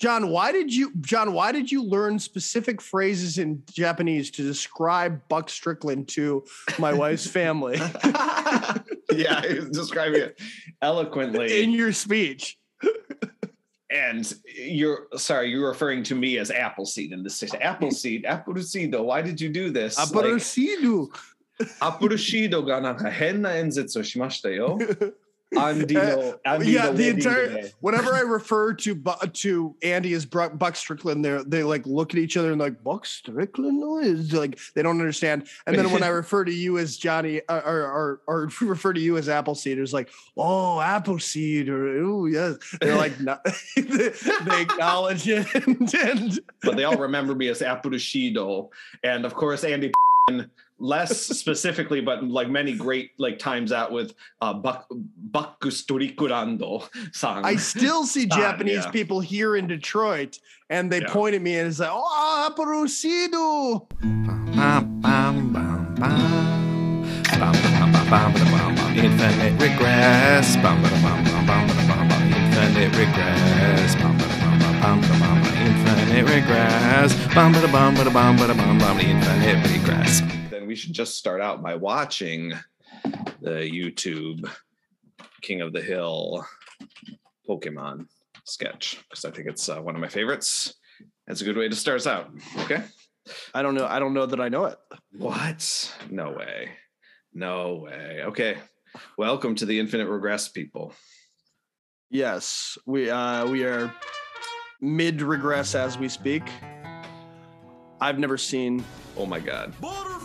[0.00, 5.20] John, why did you John, why did you learn specific phrases in Japanese to describe
[5.28, 6.44] Buck Strickland to
[6.78, 7.78] my wife's family
[9.12, 10.40] yeah, he was describing it
[10.82, 11.62] eloquently.
[11.62, 12.58] in your speech?
[13.90, 17.54] and you're sorry, you're referring to me as Appleseed in this case.
[17.54, 19.96] Appleseed, Appleseed, why did you do this?
[19.96, 21.08] Like, Aparecido.
[21.78, 24.76] アップルシードがなんか変な演説をしましたよ。
[26.45, 27.71] I'm yeah, the entire today.
[27.79, 29.03] whenever I refer to
[29.33, 33.05] to Andy as Buck Strickland, they they like look at each other and like Buck
[33.05, 35.47] Strickland is like they don't understand.
[35.65, 38.99] And then when I refer to you as Johnny uh, or or, or refer to
[38.99, 43.43] you as Appleseed, it's like oh Appleseed or oh yes, they're like not,
[43.75, 43.81] they,
[44.45, 45.47] they acknowledge it.
[45.55, 48.69] And, and but they all remember me as Appleseedo,
[49.03, 49.91] and of course Andy
[50.79, 54.85] less specifically, but like many great like times out with uh Bak-
[55.31, 57.45] Bakustorikurando san.
[57.45, 58.91] I still see Son, Japanese yeah.
[58.91, 60.39] people here in Detroit,
[60.69, 61.11] and they Yeah.
[61.13, 62.75] point at me and it's like oh bum.
[68.95, 70.55] Infinite regress.
[70.57, 70.93] Bum, bum.
[72.33, 73.95] Infinite regress.
[73.95, 75.43] Bum, bum.
[75.65, 77.15] Infinite regress.
[77.33, 78.99] Bum, bum.
[78.99, 80.38] Infinite regress.
[80.69, 82.53] Then we should just start out by watching
[83.41, 84.47] the YouTube
[85.41, 86.45] King of the Hill
[87.47, 88.05] Pokemon
[88.43, 90.75] sketch because I think it's uh, one of my favorites.
[91.27, 92.29] It's a good way to start us out.
[92.59, 92.83] Okay.
[93.55, 93.87] I don't know.
[93.87, 94.77] I don't know that I know it.
[95.17, 95.97] What?
[96.11, 96.69] No way.
[97.33, 98.21] No way.
[98.25, 98.57] Okay.
[99.17, 100.93] Welcome to the Infinite Regress people.
[102.11, 103.91] Yes, we uh we are
[104.81, 106.43] mid regress as we speak.
[108.01, 108.83] I've never seen
[109.19, 109.73] Oh my God.
[109.81, 110.18] Butterfree,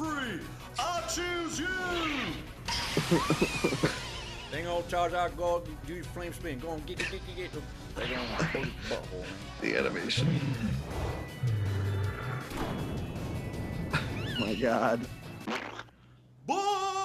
[4.51, 6.59] Thing old charge out, go do your flame spin.
[6.59, 7.63] Go on, get, get, get, get, get.
[7.97, 9.25] They gonna close the butthole.
[9.61, 10.41] The animation.
[14.41, 15.07] my god.
[16.49, 17.01] Butterfree.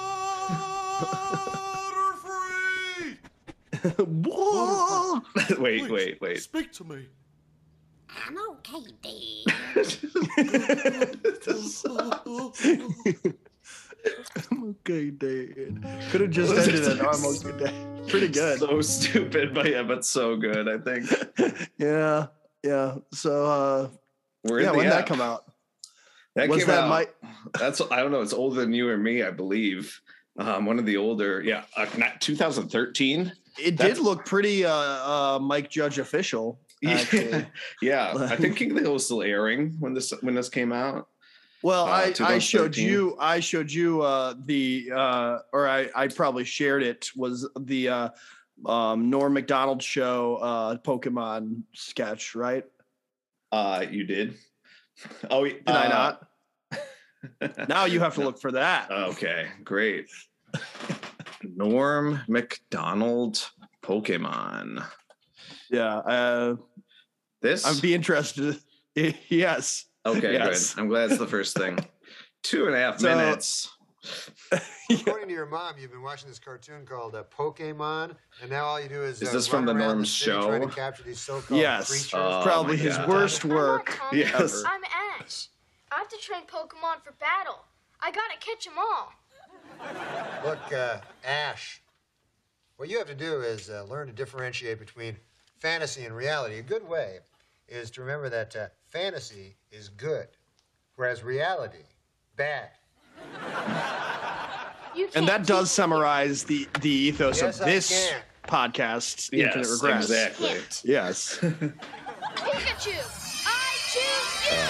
[4.26, 5.20] Whoa!
[5.58, 6.40] wait, Please, wait, wait.
[6.40, 7.06] Speak to me.
[8.26, 9.46] I'm okay, Dad.
[14.50, 15.82] I'm okay, Dad.
[16.10, 17.00] Could have just ended it.
[17.00, 18.08] I'm okay, Dad.
[18.08, 18.58] Pretty good.
[18.58, 20.68] So stupid, but yeah, but so good.
[20.68, 22.26] I think Yeah,
[22.64, 22.96] yeah.
[23.12, 23.88] So uh
[24.44, 25.44] we're yeah, when did that come out?
[26.36, 26.88] That Was came that out.
[26.88, 27.08] my
[27.58, 28.22] That's I don't know.
[28.22, 30.00] It's older than you or me, I believe.
[30.38, 33.32] Um, one of the older, yeah, uh, not 2013.
[33.58, 36.58] it That's- did look pretty uh uh Mike Judge official.
[36.86, 37.46] Actually.
[37.82, 40.72] yeah, I think King of the Hill was still airing when this when this came
[40.72, 41.08] out.
[41.62, 42.02] Well, Uh, I,
[42.34, 42.88] I showed 2013.
[42.88, 47.88] you I showed you uh the uh or I I probably shared it was the
[47.88, 48.08] uh
[48.66, 52.64] um Norm MacDonald show uh Pokemon sketch, right?
[53.52, 54.34] Uh, you did.
[55.30, 56.26] Oh, did Did I not?
[57.68, 58.90] Now you have to look for that.
[58.90, 60.08] okay, great.
[61.42, 63.50] Norm MacDonald
[63.82, 64.84] Pokemon.
[65.70, 66.56] Yeah, uh
[67.40, 68.58] This I'd be interested.
[69.28, 69.86] yes.
[70.06, 70.32] Okay.
[70.34, 70.74] yes.
[70.74, 70.80] Good.
[70.80, 71.78] I'm glad it's the first thing.
[72.42, 73.70] Two and a half So- minutes.
[74.90, 78.80] According to your mom, you've been watching this cartoon called uh, Pokemon, and now all
[78.80, 80.68] you do is, Is uh, this from the around Norm's city trying show?
[80.68, 81.90] to capture these so-called Yes.
[81.90, 82.14] creatures.
[82.14, 83.08] Oh, Probably his God.
[83.10, 84.00] worst I'm work.
[84.12, 84.62] Yes.
[84.66, 84.80] I'm
[85.20, 85.48] Ash.
[85.92, 87.62] I have to train Pokemon for battle.
[88.00, 89.12] I gotta catch them all.
[90.46, 91.82] Look, uh, Ash,
[92.78, 95.16] what you have to do is uh, learn to differentiate between
[95.58, 96.58] fantasy and reality.
[96.58, 97.18] A good way
[97.68, 100.28] is to remember that uh, fantasy is good,
[100.96, 101.84] whereas reality,
[102.36, 102.70] bad.
[104.94, 108.12] You And that does summarize the the ethos Yes, of this
[108.48, 110.08] podcast, Yes, Infinite Regress.
[110.10, 110.16] me.
[110.16, 110.48] exactly.
[110.48, 110.82] Hint.
[110.84, 111.38] Yes.
[111.40, 112.98] Pikachu,
[113.46, 114.66] I choose you.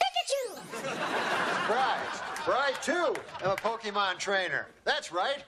[0.00, 0.44] Pikachu.
[1.68, 3.14] Right, right, too.
[3.44, 4.66] I'm a Pokemon trainer.
[4.84, 5.44] That's right.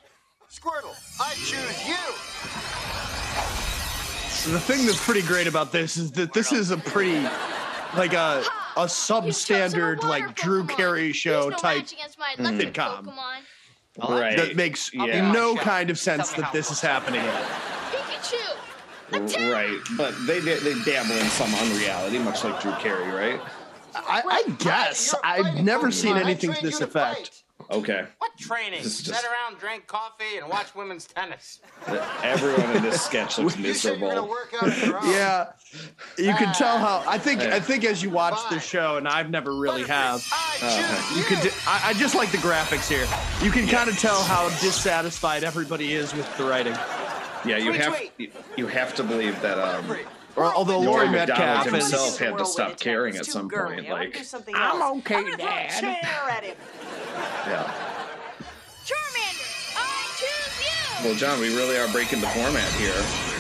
[0.51, 2.82] Squirtle, I choose you.
[4.47, 7.21] The thing that's pretty great about this is that this is a pretty
[7.97, 8.43] like a
[8.77, 13.05] a substandard water like Drew Carey show no type match against sitcom.
[13.05, 14.09] Pokemon.
[14.09, 14.37] Right.
[14.37, 15.31] that makes Yeah.
[15.31, 17.21] no kind of sense that this is happening.
[17.21, 18.57] Pikachu,
[19.13, 19.53] attack!
[19.53, 23.41] Right, but they they dabble in some unreality, much like Drew Carey, right?
[23.95, 27.42] I, I guess I've never seen anything to this you to effect.
[27.69, 27.77] Fight.
[27.79, 28.83] Okay, What training?
[28.83, 31.61] This is Sit around, drink coffee, and watch women's tennis.
[32.23, 34.29] everyone in this sketch looks You you miserable.
[34.29, 35.11] work out on your own.
[35.11, 35.53] Yeah,
[36.19, 37.03] you can tell how.
[37.07, 37.41] I think.
[37.43, 37.55] Yeah.
[37.55, 40.17] I think as you watch the show, and I've never really have.
[40.19, 41.17] Uh-huh.
[41.19, 41.41] You could.
[41.43, 43.07] Do, I, I just like the graphics here.
[43.45, 46.75] You can kind of tell how dissatisfied everybody is with the writing.
[47.45, 48.11] Yeah, you have Retweet.
[48.19, 49.97] you, you have to believe that um
[50.35, 53.89] Or, although Rory Lori McDonald Metcalf himself had to stop caring at some point.
[53.89, 54.17] Like,
[54.55, 55.85] I'm okay, Dad.
[55.85, 56.57] At him.
[57.47, 57.75] yeah.
[58.85, 60.61] Charmander, I choose
[61.05, 61.05] you.
[61.09, 62.95] Well, John, we really are breaking the format here.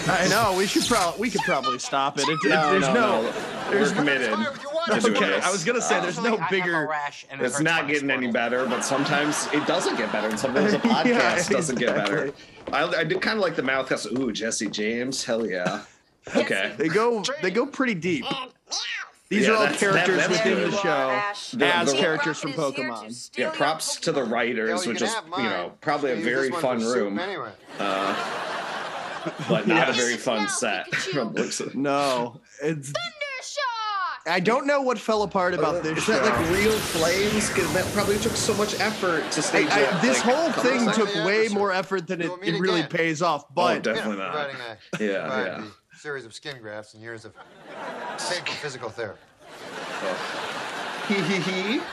[0.09, 2.29] I know we should probably we could probably stop it.
[2.29, 3.33] It- it- No, there's no, no, no.
[3.71, 4.87] there's We're committed Fine with your wife.
[4.95, 5.41] to doing okay.
[5.41, 6.87] I was gonna say there's no Usually I have a bigger.
[6.88, 10.38] rash and it It's not getting any better, but sometimes it doesn't get better, and
[10.38, 12.33] sometimes the Yeah, podcast doesn't get better.
[12.73, 14.06] I, I did kind of like the mouth cuss.
[14.06, 15.83] Ooh, Jesse James, hell yeah.
[16.37, 16.73] Okay.
[16.77, 18.25] They go they go pretty deep.
[19.29, 20.73] These Yeah, are all that's- that- characters that's within good.
[20.73, 21.23] the show
[21.55, 23.31] The- as the- characters from Rocket is here to Pokemon.
[23.39, 26.85] Yeah, your props to the writers, Hell, which is you know probably a very fun
[26.85, 27.51] room, Anyway.
[27.79, 28.15] uh,
[29.49, 30.95] but not a very fun Now, set.
[30.95, 32.89] From the looks of- No, it's.
[32.91, 34.31] Thundershock.
[34.31, 36.13] I don't know what fell apart about this Is show.
[36.13, 37.49] that like real flames?
[37.49, 40.03] Because that probably took so much effort to stage I- I- that.
[40.03, 41.55] this like, whole thing took way episode.
[41.59, 42.91] more effort than it, it really again.
[42.91, 43.45] pays off.
[43.49, 45.01] Oh, But definitely Yeah, not.
[45.01, 45.63] Yeah, yeah.
[46.02, 47.32] The series of skin grafts and years of
[48.19, 49.20] painful physical therapy.
[51.08, 51.81] Hee hee hee.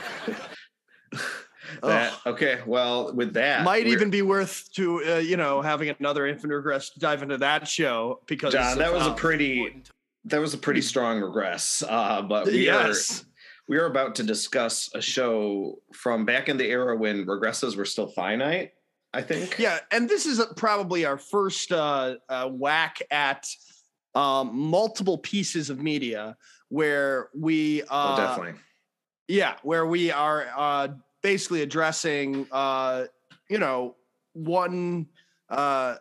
[1.84, 6.26] That, okay, well, with that, might even be worth to uh, you know having another
[6.26, 8.76] Infinite Regress to dive into that show because John.
[8.76, 9.80] That was a pretty,
[10.24, 11.82] that was a pretty strong regress.
[11.88, 13.22] Uh, but we yes.
[13.22, 13.26] are
[13.68, 17.86] we are about to discuss a show from back in the era when regresses were
[17.86, 18.72] still finite.
[19.14, 19.56] I think.
[19.58, 23.46] Yeah, and this is probably our first uh, uh, whack at
[24.14, 26.36] um, multiple pieces of media
[26.68, 28.60] where we, uh, Oh, definitely.
[29.28, 30.88] yeah, where we are uh,
[31.22, 33.04] basically addressing, uh,
[33.48, 33.96] you know,
[34.32, 35.06] one
[35.48, 35.96] uh,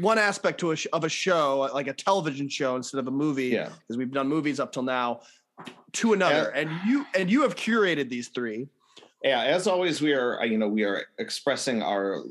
[0.00, 3.10] one aspect to a sh- of a show, like a television show instead of a
[3.10, 3.70] movie, Yeah.
[3.80, 5.20] because we've done movies up till now,
[5.94, 6.50] to another.
[6.50, 8.68] And you and you have curated these three.
[9.24, 12.22] yeah as always we are uh, you know we are expressing our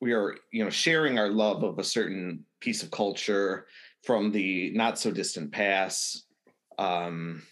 [0.00, 3.66] we are you know sharing our love of a certain piece of culture
[4.04, 6.26] from the not so distant past
[6.78, 7.42] um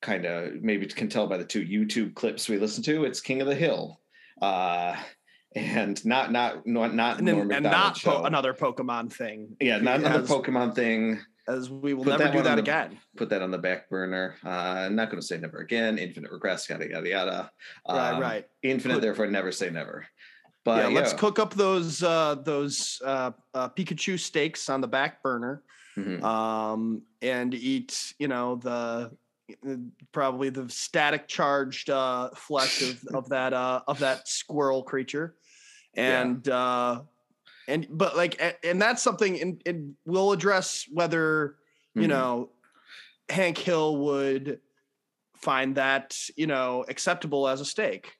[0.00, 3.40] kind of maybe can tell by the two youtube clips we listen to it's king
[3.40, 4.00] of the hill
[4.40, 4.96] uh
[5.54, 9.54] and not not not not And, then, and not po- another Pokemon thing.
[9.60, 12.62] yeah not another as- pokemon thing as we will Put never that do that the-
[12.62, 12.98] again.
[13.16, 16.30] put that on the back burner uh i'm not going to say never again infinite
[16.32, 17.50] regress yada yada yada
[17.88, 18.46] right, Um, right.
[18.62, 20.06] infinite Put- therefore never say never
[20.64, 25.22] but yeah, let's cook up those uh, those uh, uh, Pikachu steaks on the back
[25.22, 25.62] burner,
[25.96, 26.22] Mhm.
[26.22, 29.10] um, and eat you know the
[29.66, 29.76] uh,
[30.12, 35.36] probably the static charged uh, flesh of, of that uh, of that squirrel creature,
[35.94, 36.22] Yeah.
[36.22, 37.02] and uh,
[37.68, 41.56] and but like and that's something and, and we'll address whether
[41.94, 42.08] you Mhm.
[42.08, 42.50] know
[43.28, 44.60] Hank Hill would
[45.42, 48.12] find that you know acceptable as a steak.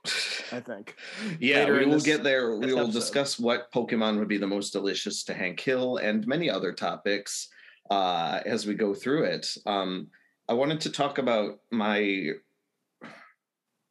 [0.53, 0.97] I think.
[1.41, 2.57] yeah, we will this- get there.
[2.57, 2.93] We will episode.
[2.93, 7.49] discuss what Pokemon would be the most delicious to Hank Hill and many other topics
[7.91, 9.57] uh, as we go through it.
[9.67, 10.09] Um,
[10.49, 12.31] I wanted to talk about my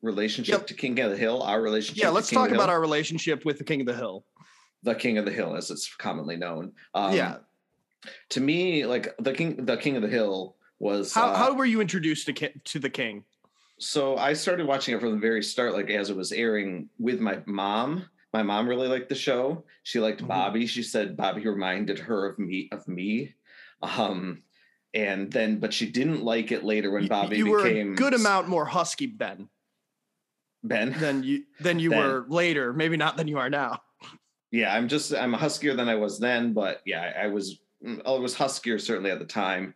[0.02, 0.68] relationship Yep.
[0.68, 2.04] to King of the Hill, our relationship.
[2.04, 4.26] Yeah, let's talk about Hill, our relationship with the King of the Hill.
[4.84, 6.74] the King of the Hill, as it's commonly known.
[6.94, 7.38] Um, yeah.
[8.30, 11.66] to me, like the King, the King of the Hill was How, uh, how were
[11.66, 13.24] you introduced to to the king?
[13.80, 17.20] so I started watching it from the very start, like as it was airing with
[17.20, 18.06] my mom.
[18.34, 19.64] My mom really liked the show.
[19.84, 20.28] She liked Mhm.
[20.28, 20.66] Bobby.
[20.68, 23.34] She said Bobby reminded her of me of me.
[23.82, 24.44] Um,
[24.94, 28.14] and then, but she didn't like it later when Bobby you were became a good
[28.14, 29.50] amount more husky Ben
[30.64, 30.94] Ben.
[31.00, 32.00] than you than you Then.
[32.00, 32.74] were later.
[32.74, 33.82] Maybe not than you are now.
[34.52, 37.60] yeah, I'm just I'm huskier than I was then, but yeah, I, I was
[38.06, 39.74] I was huskier certainly at the time.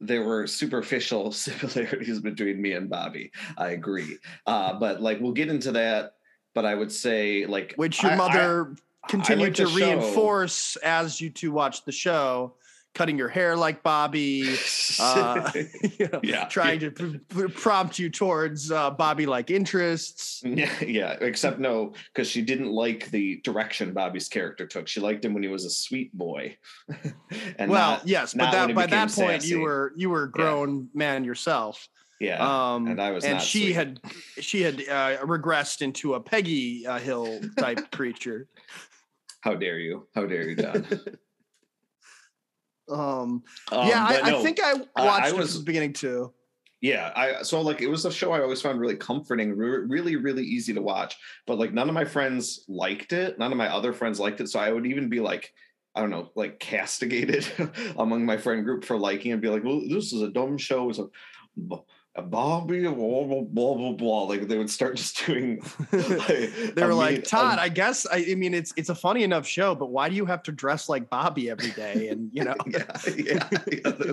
[0.00, 3.32] There were superficial similarities between me and Bobby.
[3.56, 6.14] I agree, uh, but like we'll get into that.
[6.54, 8.74] But I would say like Which your I- I- mother
[9.04, 9.76] I continued like to the show.
[9.96, 12.54] reinforce as you two watched the show,
[12.94, 14.56] cutting your hair like Bobby,
[15.00, 16.46] uh, you know, Yeah.
[16.46, 20.42] trying to pr- pr- prompt you towards uh, Bobby-like interests.
[20.44, 21.16] Yeah, yeah.
[21.20, 24.88] Except no, because she didn't like the direction Bobby's character took.
[24.88, 26.56] She liked him when he was a sweet boy.
[27.58, 29.48] and well, not- yes, not but that by that point sassy.
[29.50, 31.88] you were you were a grown man yourself.
[32.20, 32.38] yeah.
[32.74, 33.72] um and I was and not she sweet.
[33.74, 34.00] had
[34.40, 38.48] she had uh, regressed into a peggy uh, hill type creature
[39.42, 40.08] How dare you?
[40.16, 40.84] How dare you, Don?
[42.90, 43.42] Um,
[43.72, 46.32] Um, yeah I, no, I think i I watched it was- from the beginning too
[46.80, 50.14] Yeah, I so like it was a show I always found really comforting, re- really
[50.14, 51.16] really easy to watch.
[51.46, 53.36] But like none of my friends liked it.
[53.36, 54.48] None of my other friends liked it.
[54.48, 55.52] So I would even be like,
[55.96, 57.44] I don't know, like castigated
[57.98, 60.88] among my friend group for liking and be like, well, this is a dumb show.
[60.88, 61.08] It's a
[62.22, 64.22] Bobby, blah blah blah blah blah.
[64.24, 65.62] Like they would start just doing.
[65.92, 68.94] like, They were like, mean- Todd, a- I guess I, I mean it's it's a
[68.94, 72.08] funny enough show, but why do you have to dress like Bobby every day?
[72.08, 72.84] And you know, yeah,
[73.16, 74.12] yeah, yeah,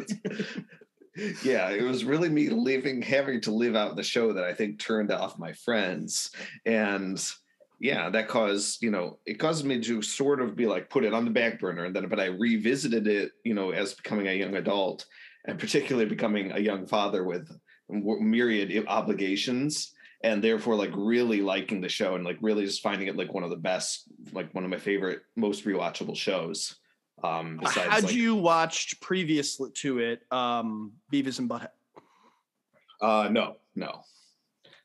[1.43, 4.79] yeah, it was really me living, having to live out the show that I think
[4.79, 6.31] turned off my friends,
[6.65, 7.23] and
[7.79, 11.13] yeah, that caused you know it caused me to sort of be like put it
[11.13, 14.33] on the back burner, and then but I revisited it, you know, as becoming a
[14.33, 15.05] young adult,
[15.45, 17.49] and particularly becoming a young father with
[17.89, 19.91] myriad obligations.
[20.23, 23.43] And therefore, like really liking the show and like really just finding it like one
[23.43, 26.75] of the best, like one of my favorite, most rewatchable shows.
[27.23, 31.69] Um, besides, had like, you watched previous to it, um, Beavis and Butthead?
[33.01, 34.01] Uh, no, no.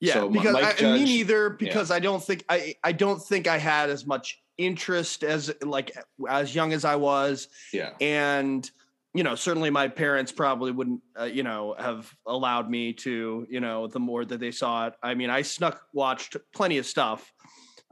[0.01, 1.51] Yeah, So, because I, Judge- me neither.
[1.51, 5.97] Because I don't think I I don't think I had as much interest as like
[6.29, 8.71] as young as I was, Yeah, and
[9.15, 13.61] you know certainly my parents probably wouldn't uh, you know have allowed me to you
[13.61, 14.95] know the more that they saw it.
[15.03, 17.33] I mean I snuck watched plenty of stuff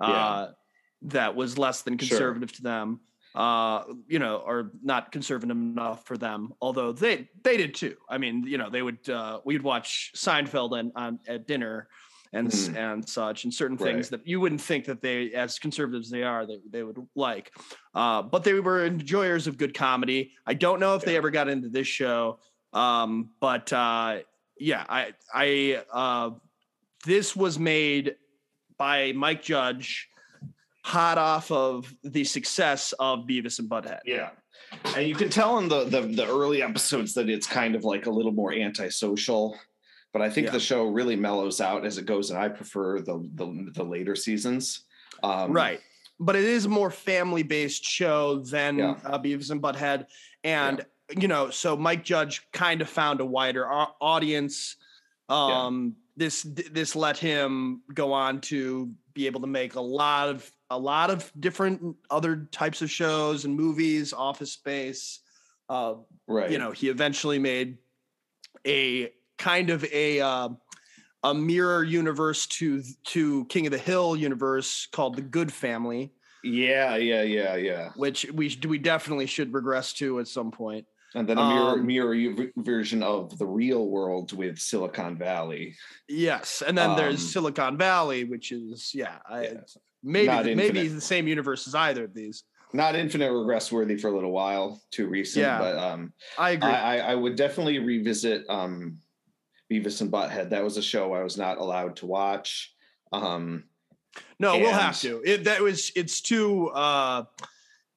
[0.03, 0.47] uh, Yeah.
[1.03, 2.09] that was less than Sure.
[2.09, 3.01] conservative to them.
[3.35, 6.53] Uh, you know, or not conservative enough for them.
[6.61, 7.95] Although they they did too.
[8.09, 11.89] I mean, you know, they would uh, we'd watch Seinfeld and on at dinner
[12.33, 12.77] and s Mhm.
[12.77, 16.23] and such, and certain things that you wouldn't think that they, as conservative as they
[16.23, 17.53] are, they they would like.
[17.95, 20.33] Uh, but they were enjoyers of good comedy.
[20.47, 22.41] I don't know if they ever got into this show,
[22.73, 24.19] um, but uh,
[24.59, 26.31] yeah, I I uh,
[27.07, 28.17] this was made
[28.77, 30.09] by Mike Judge,
[30.85, 34.01] hot off of the success of Beavis and Butthead.
[34.05, 34.31] yeah.
[34.97, 38.05] And you can tell in the, the the early episodes that it's kind of like
[38.07, 39.57] a little more antisocial,
[40.19, 40.53] but I think Yeah.
[40.53, 44.17] the show really mellows out as it goes, and I prefer the the, the later
[44.17, 44.85] seasons.
[45.23, 45.81] Um, right.
[46.21, 48.97] But it is a more family based show than Yeah.
[49.05, 50.07] uh, Beavis and Butthead.
[50.43, 50.85] And,
[51.17, 54.77] you know, so Mike Judge kind of found a wider au- audience.
[55.29, 60.51] Um, This this let him go on to be able to make a lot of
[60.71, 65.21] a lot of different other types of shows and movies, Office Space.
[65.69, 65.95] Uh,
[66.27, 66.51] Right.
[66.51, 67.79] you know he eventually made
[68.67, 70.49] a kind of a uh,
[71.25, 76.13] a mirror universe to to king of the hill universe called the Goode family
[76.45, 77.91] Yeah, yeah, yeah, yeah.
[77.97, 80.87] which we we definitely should regress to at some point.
[81.15, 85.75] And then a mirror Um, mirror version of the real world with Silicon Valley.
[86.09, 89.61] yes and then there's Um, silicon valley which is yeah, I, Yeah.
[90.03, 94.09] maybe Not maybe the same universe as either of these Not infinite regress worthy for
[94.09, 95.59] a little while, too recent, Yeah.
[95.59, 99.01] but um i agree I, I, I would definitely revisit um,
[99.71, 100.51] Beavis and Butthead.
[100.51, 102.75] That was a show I was not allowed to watch.
[103.13, 103.65] Um,
[104.41, 107.25] no we'll have to it that was it's too uh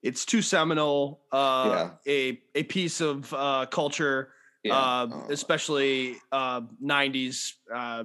[0.04, 6.62] it's too seminal uh a a piece of uh culture yeah, uh, uh, especially uh,
[6.84, 8.04] 90s uh,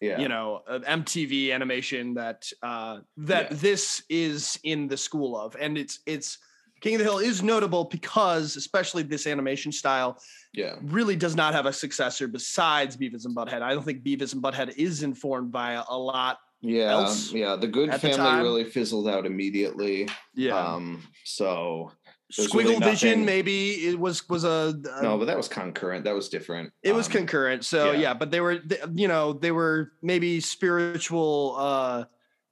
[0.00, 3.56] yeah, you know mtv animation that uh, that Yeah.
[3.58, 6.38] this is in the school of and it's it's
[6.80, 10.18] king of the hill is notable because especially this animation style
[10.52, 14.32] yeah, really does not have a successor besides beavis and butthead i don't think beavis
[14.32, 17.56] and butthead is informed by a, a lot yeah, else yeah.
[17.56, 20.08] The Good at the Family really fizzled out immediately.
[20.34, 21.90] yeah Um, so
[22.30, 26.04] squiggle really vision maybe it was was a, a no, but that was concurrent.
[26.04, 26.72] That was different.
[26.82, 27.64] It was Um, concurrent.
[27.64, 27.98] So yeah.
[27.98, 28.14] yeah.
[28.14, 32.04] but they were, th- you know, they were maybe spiritual, uh,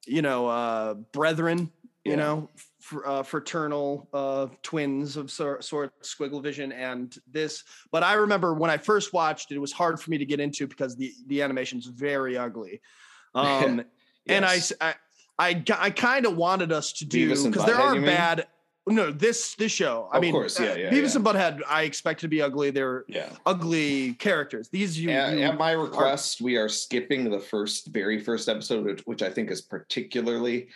[0.07, 1.71] you know, uh, brethren,
[2.05, 2.49] you know,
[2.89, 7.65] fr- uh, fraternal uh, twins of sort, sort, Squigglevision and this.
[7.93, 10.41] But I remember when I first watched it, it was hard for me to get
[10.41, 12.81] into because the the animation's very ugly.
[13.35, 13.83] Um,
[14.27, 14.73] and I, yes.
[14.73, 14.95] s- I,
[15.39, 18.47] I, g- I kind of wanted us to do because there are bad.
[18.87, 20.09] No, this this show.
[20.11, 21.17] I Of mean, course, yeah, uh, yeah, Beavis yeah.
[21.17, 21.61] and Butthead.
[21.69, 22.71] I expect to be ugly.
[22.71, 23.29] They're yeah.
[23.45, 24.71] ugly characters.
[24.71, 28.87] These you, At, you- at my request, we are skipping the first, very first episode,
[28.87, 30.69] which, which I think is particularly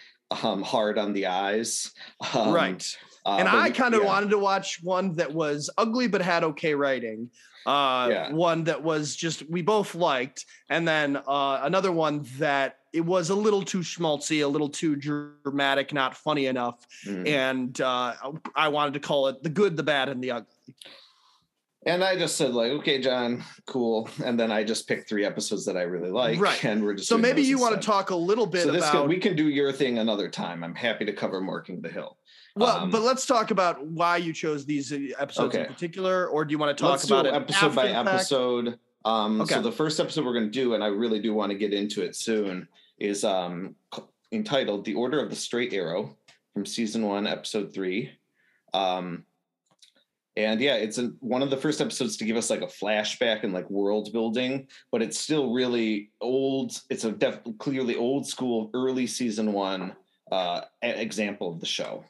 [0.43, 1.93] um, hard on the eyes.
[2.35, 2.99] Um, right.
[3.27, 4.07] uh, and I kind of yeah.
[4.09, 7.31] wanted to watch one that was ugly but had okay writing.
[7.65, 8.33] Uh, Yeah.
[8.33, 13.31] one that was just we both liked, and then uh, another one that it was
[13.31, 17.29] a little too schmaltzy, a little too dramatic, not funny enough, Mm.
[17.29, 18.15] and uh,
[18.55, 20.75] I wanted to call it the good, the bad, and the ugly.
[21.85, 24.09] And I just said like, okay, John, cool.
[24.25, 26.65] And then I just picked three episodes that I really like, Right.
[26.65, 29.03] And we're just So maybe you want to talk a little bit So this about
[29.03, 30.63] could, we can do your thing another time.
[30.63, 32.19] I'm happy to cover Marking the Hill.
[32.55, 36.45] well, um, but let's talk about why you chose these uh, episodes in particular, or
[36.45, 38.09] do you want to talk Let's about it episode by after the fact?
[38.17, 38.79] episode.
[39.05, 39.55] Um, Okay.
[39.55, 41.75] So the first episode we're going to do, and I really do want to get
[41.75, 42.69] into it soon,
[43.01, 43.75] is um,
[44.31, 46.17] entitled "The Order of the Straight Arrow"
[46.55, 48.13] from season one, episode three.
[48.73, 49.25] Um,
[50.37, 53.45] and yeah, it's a, one of the first episodes to give us like a flashback
[53.45, 56.73] and like world building, but it's still really old.
[56.91, 59.95] It's a def- clearly old school early season one
[60.31, 62.05] uh, example of the show.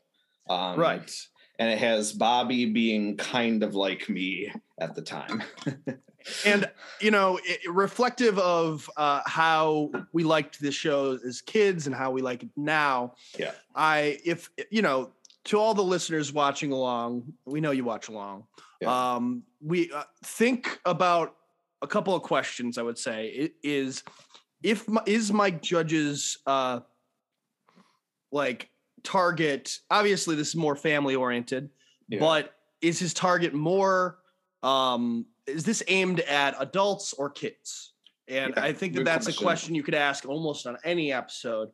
[0.48, 1.10] Um, Right.
[1.58, 5.42] And it has Bobby being kind of like me at the time.
[6.44, 11.94] and you know it, reflective of uh, how we liked this show as kids and
[11.96, 13.52] how we like it now Yeah.
[13.74, 15.10] i if you know
[15.44, 18.44] to all the listeners watching along we know you watch along
[18.80, 19.14] Yeah.
[19.14, 21.34] um we uh, think about
[21.82, 24.02] a couple of questions i would say it is
[24.62, 26.80] if is mike judge's uh
[28.30, 28.70] like
[29.02, 31.70] target obviously this is more family oriented
[32.08, 32.20] Yeah.
[32.20, 34.18] but is his target more
[34.62, 37.94] um is this aimed at adults or kids
[38.28, 39.44] and Yeah, i think that that's a question.
[39.44, 41.70] question you could ask almost on any episode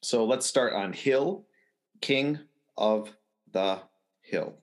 [0.00, 1.44] So let's start on Hill,
[2.00, 2.38] King
[2.78, 3.10] of
[3.52, 3.80] the
[4.22, 4.54] Hill.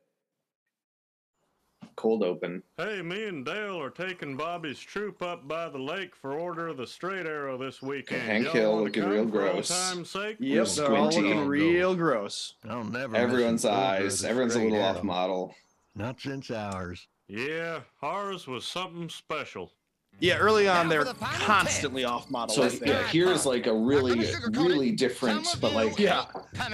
[1.95, 2.61] Cold open.
[2.77, 6.77] Hey, me and Dale are taking Bobby's troop up by the lake for Order of
[6.77, 8.21] the Straight Arrow this weekend.
[8.21, 9.69] Hank Hill wanna looking real gross.
[9.69, 10.35] time's sake?
[10.39, 11.29] yep they're all Squinty.
[11.29, 14.19] looking real gross I'll never Everyone's miss an order eyes.
[14.21, 15.55] the Everyone's a straight little off model.
[15.95, 17.07] Not since ours.
[17.29, 19.71] Yeah, ours was something special.
[20.19, 24.91] Yeah early on they're the constantly off model So yeah, here's like a really, really
[24.91, 26.25] different, but like yeah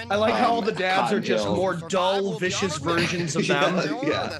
[0.09, 1.55] i like how all the dads are just Hill.
[1.55, 3.75] more dull vicious versions of them.
[4.03, 4.39] Yeah,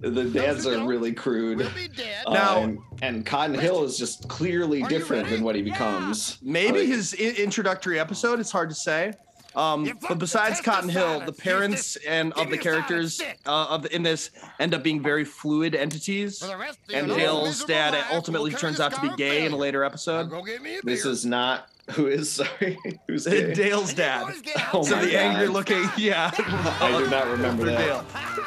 [0.00, 1.62] the dads are really crude.
[1.62, 6.38] Uh, Now- and, and Cotton Hill is just clearly different than what he becomes.
[6.42, 9.12] maybe Like, his I- introductory episode it's hard to say
[9.56, 13.66] um, but besides Cotton Hill, the parents and of the me a silent characters uh,
[13.70, 16.38] of in this end up being very fluid entities.
[16.38, 19.52] For the rest of And your Dale's dad ultimately turns out to be gay in
[19.52, 20.30] a later episode.
[20.30, 23.54] go get me a this is not who is sorry who's gay?
[23.54, 24.32] Dale's dad.
[24.74, 25.20] Oh So the there.
[25.22, 26.30] angry looking, yeah.
[26.38, 27.78] I do not remember that.
[27.78, 28.04] Dale.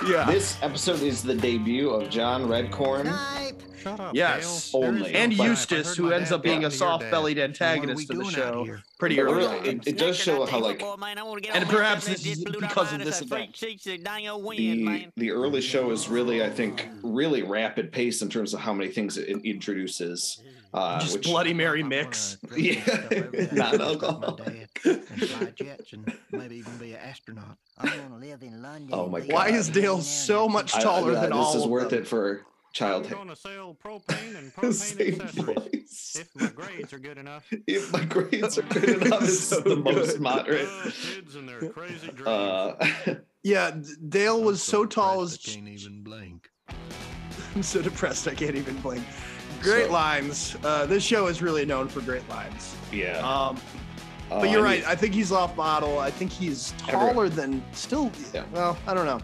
[0.08, 0.26] Yeah.
[0.26, 3.04] This episode is the debut of John Redcorn.
[3.08, 3.62] Snipe.
[3.82, 4.72] Shut up, Yes.
[4.72, 4.84] Dale.
[4.84, 5.02] Only.
[5.08, 5.48] is no And fight.
[5.50, 6.78] Eustace, who ends up being a to your dad.
[6.78, 8.68] soft-bellied So what are we antagonist to the show
[9.00, 9.66] pretty But early really, on.
[9.66, 13.56] it, it does show how like And perhaps this is because of this event.
[13.60, 18.74] the the early show is really, I think, really rapid pace in terms of how
[18.74, 20.42] many things it introduces.
[20.74, 22.38] Uh, Just which, Bloody Mary mix.
[22.56, 22.82] Yeah,
[23.52, 24.40] non-alcohol.
[24.86, 27.58] and fly jets and maybe even be an astronaut.
[27.78, 28.90] I want to live in London.
[28.94, 31.60] Oh my and Why is Dale so much I- taller yeah, than this all This
[31.60, 32.00] is of worth them?
[32.04, 33.18] it for I'm childhood.
[33.18, 36.16] gonna sell propane and propane accessories.
[36.18, 37.46] If my grades are good enough.
[37.68, 40.70] If my grades are good enough, it's So the most moderate.
[40.70, 42.28] Uh, kids and their crazy dreams.
[42.28, 43.72] Uh, Yeah,
[44.08, 46.50] Dale I'm was so tall as I can't even blink.
[47.56, 49.04] I'm so depressed I can't even blink.
[49.62, 50.56] Great So- lines.
[50.64, 52.74] Uh, this show is really known for great lines.
[52.92, 53.18] yeah.
[53.20, 53.58] Um,
[54.32, 54.80] Uh, but you're I right.
[54.80, 56.00] mean, I think he's off model.
[56.00, 58.10] I think he's Everyone- taller than still.
[58.34, 58.46] Yeah.
[58.54, 59.20] Well, I don't know.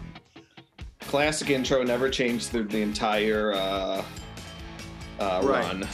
[1.00, 4.04] Classic intro never changed through the entire uh,
[5.20, 5.64] uh, Right.
[5.64, 5.86] run.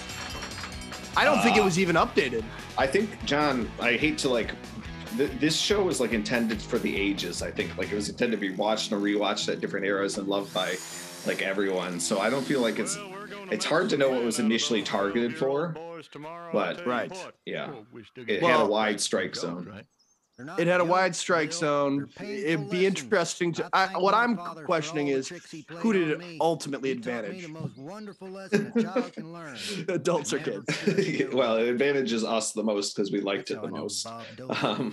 [1.17, 2.43] I don't think it Uh, was even updated.
[2.77, 3.71] I think John.
[3.81, 4.51] I hate to like.
[5.17, 7.41] Th- this show was like intended for the ages.
[7.41, 10.27] I think like it was intended to be watched and rewatched at different eras and
[10.27, 10.77] loved by
[11.25, 12.01] like everyone.
[12.01, 12.97] So I don't feel like it's.
[12.97, 13.13] Well,
[13.51, 16.85] it's hard to know what was initially targeted for, 12-year-old boys tomorrow, but- I'll tell
[16.85, 17.33] you Right.
[17.45, 19.69] Yeah, Well, we still it got had a wide strike zone.
[19.71, 19.85] right?
[20.59, 22.09] It had a wide strike zone.
[22.21, 23.69] It'd be interesting to.
[23.73, 25.29] I what I'm questioning is
[25.69, 27.43] who did it ultimately He taught me advantage?
[27.43, 29.57] the most wonderful lesson a child can learn.
[29.89, 30.67] Adults or kids?
[31.33, 34.05] well, it advantages us the most because we liked it the how I know most.
[34.05, 34.91] Bob Dole was Um,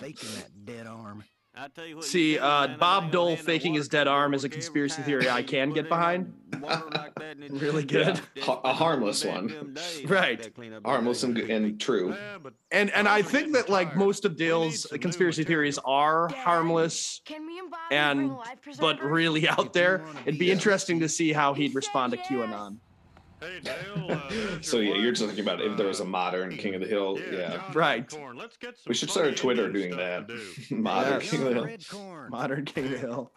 [1.61, 1.71] faking that dead arm.
[1.71, 4.49] I tell you what, See, tell uh, Bob Dole faking his dead arm is a
[4.49, 6.33] conspiracy theory I can get behind.
[6.59, 8.21] water like that Really good.
[8.35, 9.75] just Ha- a harmless one.
[10.05, 10.41] Right.
[10.41, 12.15] that cleanup Harmless and, and true.
[12.71, 17.69] And and I think that like most of We Dale's conspiracy theories are harmless and
[17.69, 20.03] Bobby and bring a life but really out there.
[20.25, 22.77] It'd be be interesting to see how He he'd respond to said QAnon.
[23.41, 24.29] Hey, Dale, uh,
[24.61, 25.19] So yeah, you're wife.
[25.19, 27.17] talking about if there was a Uh, modern King of the Hill.
[27.31, 28.07] Yeah, John Right.
[28.07, 30.27] Redcorn, let's get some we should start a Twitter doing that.
[30.27, 30.39] do.
[30.75, 31.31] modern Yes.
[31.31, 32.27] King of the Hill.
[32.29, 33.31] Modern King of the Hill.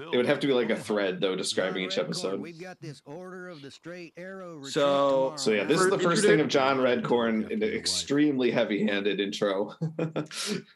[0.00, 2.40] Dell, Bill, It would have to be like a thread though, describing each episode.
[2.40, 6.24] We've got this order of the straight arrow So- So yeah, this is the first
[6.24, 9.74] thing of John Redcorn, in an extremely heavy-handed intro.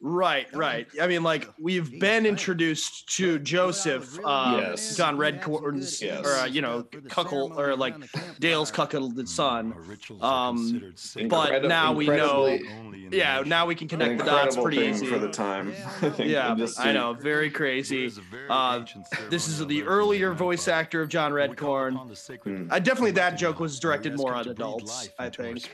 [0.01, 0.87] Right, right.
[1.01, 4.97] I mean, like we've been introduced to Joseph, uh, Yes.
[4.97, 6.25] John Redcorn's, Yes.
[6.27, 7.95] or uh, you know, cuckold or like
[8.41, 9.75] Dale's cuckolded son.
[10.21, 10.93] Um,
[11.29, 12.47] but now we know.
[12.47, 15.07] incredibly- Yeah, now we can connect the dots incredible pretty thing easy.
[15.07, 15.73] for the time.
[16.19, 16.57] Yeah.
[16.79, 18.11] I know, very crazy.
[18.49, 18.85] Uh,
[19.31, 21.95] this is the earlier voice actor of John Redcorn.
[22.43, 22.69] Hmm.
[22.71, 25.71] Uh, definitely that joke was directed more on adults, I think.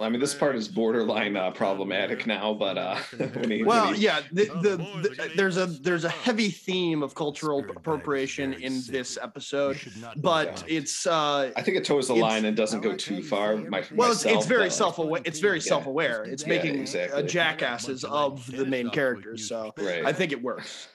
[0.00, 2.96] I mean, this part is borderline uh, problematic now, but uh,
[3.34, 7.02] when he, Well, when he- yeah, the, the, the, there's a there's a heavy theme
[7.02, 9.78] of cultural appropriation in this episode,
[10.16, 13.56] but it's uh, I think it toes the line and doesn't go too far.
[13.56, 15.20] My, well, it's, it's very self-aware.
[15.26, 16.24] It's very self-aware.
[16.24, 17.22] It's Yeah, making exactly.
[17.22, 19.46] uh, jackasses of the main characters.
[19.46, 20.06] So Right.
[20.06, 20.88] I think it works.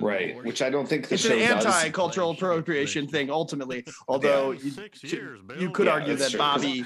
[0.00, 3.84] Right, which I don't think the It's show an anti-cultural appropriation thing ultimately.
[4.08, 4.72] Although you,
[5.58, 6.38] you could Yeah, argue that true.
[6.38, 6.84] Bobby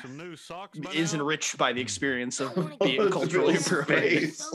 [0.95, 4.21] is enriched by the experience of being culturally Bill's appropriated.
[4.31, 4.51] face.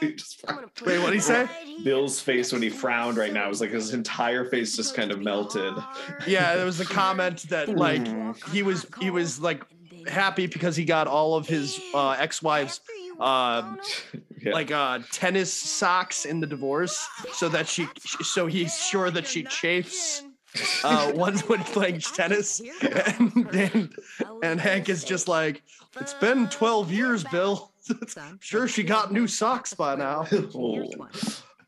[0.00, 0.70] He just frowned.
[0.84, 1.48] Wait, what'd he say?
[1.84, 5.20] Bill's face when he frowned right now was like his entire face just kind of
[5.20, 5.74] melted.
[6.26, 8.06] Yeah, there was a comment that like
[8.50, 9.62] he was he was like
[10.06, 12.80] happy because he got all of his uh, ex-wives
[13.22, 13.76] uh,
[14.42, 14.54] Yeah.
[14.54, 17.86] like uh, tennis socks in the divorce, so that she
[18.24, 20.24] so he's sure that she chafes
[20.82, 23.94] uh, ones when playing tennis, and, and
[24.42, 25.62] and Hank is just like,
[26.00, 27.70] it's been twelve years, Bill.
[28.40, 30.26] sure, she got new socks by now.
[30.56, 30.84] Oh.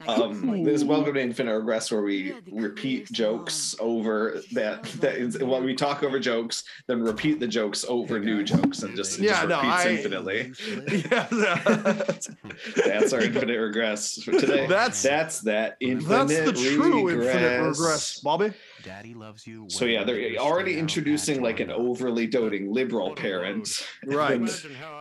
[0.06, 5.62] Um, there's welcome to Infinite Regress where we repeat jokes over that that is while
[5.62, 9.48] we talk over jokes, then repeat the jokes over new jokes and just, Yeah, just
[9.48, 10.52] no, repeats I- infinitely.
[11.10, 11.26] yeah,
[12.86, 14.66] That's our infinite regress for today.
[14.66, 17.34] That's- that's that infinite that's the true regress.
[17.36, 18.52] infinite regress, Bobby.
[18.84, 19.66] Daddy loves you.
[19.70, 23.84] So yeah, they're already introducing like an overly doting liberal parent.
[24.04, 24.34] Right.
[24.34, 24.50] And,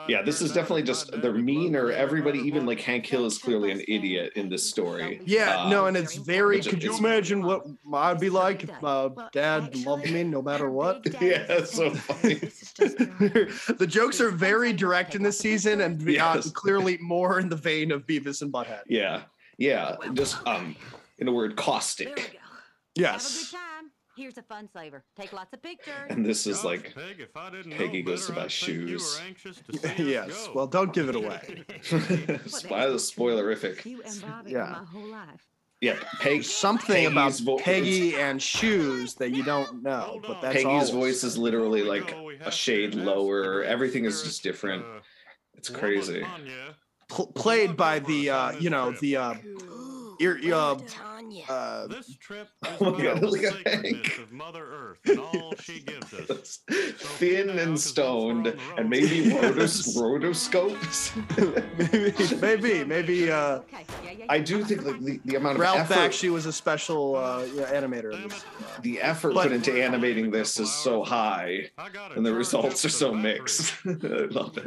[0.08, 3.72] yeah, this is definitely just they're mean or everybody, even like Hank Hill is clearly
[3.72, 5.22] an idiot in this story.
[5.26, 6.62] Yeah, Um, no, and it's very.
[6.62, 11.06] Could you imagine what I'd be like if uh, Dad loved me no matter what?
[11.22, 12.36] Yeah, that's so funny.
[12.36, 16.52] the jokes are very direct in this season, and uh, Yes.
[16.52, 18.82] clearly more in the vein of Beavis and Butthead.
[18.88, 19.24] Yeah,
[19.58, 20.76] yeah, just um,
[21.20, 22.08] in a word, caustic.
[22.10, 22.40] Have a good
[22.96, 23.56] Yes.
[24.16, 24.24] Time.
[24.24, 25.04] Here's a fun saver.
[25.20, 25.94] Take lots of pictures.
[26.10, 28.44] And this is Gosh, like Peg, if I didn't know Peggy goes to buy I'd
[28.46, 29.20] you shoes.
[29.20, 30.48] were anxious to see yes.
[30.48, 30.54] go.
[30.56, 31.64] Well, don't give it away.
[31.84, 33.86] Spy the spoilerific.
[33.86, 34.66] You and Bobby Yeah.
[34.80, 35.48] my whole life.
[35.82, 40.90] Yeah, Peg, Something about vo- Peggy and shoes that you don't know, but that's Peggy's
[40.92, 41.02] all.
[41.02, 43.64] voice is literally like a shade lower.
[43.66, 44.86] Everything is just different.
[44.86, 45.00] Uh,
[45.56, 46.26] It's crazy.
[47.10, 49.34] Pl- played by the uh, you know the uh,
[50.22, 50.80] ear, uh,
[51.50, 52.48] uh, This trip
[52.82, 54.20] Oh my is God, about the look at sacredness Hank.
[54.20, 56.60] of Mother Earth and all she gives us.
[57.20, 61.12] Thin and stoned, and maybe rotos- rotoscopes.
[61.78, 63.60] maybe maybe maybe uh,
[64.30, 67.44] I do think like the, the amount of Ralph effort, actually was a special uh,
[67.54, 68.12] yeah, animator.
[68.82, 71.70] The effort But- put into animating this is so high,
[72.16, 73.74] and the results are so mixed.
[73.86, 73.90] I
[74.30, 74.66] love it.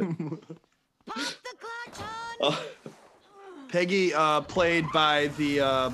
[2.41, 2.63] Oh,
[3.69, 5.89] Peggy, uh, played by the uh,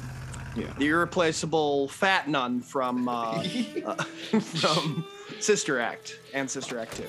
[0.56, 0.72] Yeah.
[0.78, 3.44] the irreplaceable fat nun from uh,
[3.86, 3.96] uh,
[4.40, 5.06] from
[5.40, 7.08] Sister Act and Sister Act Two.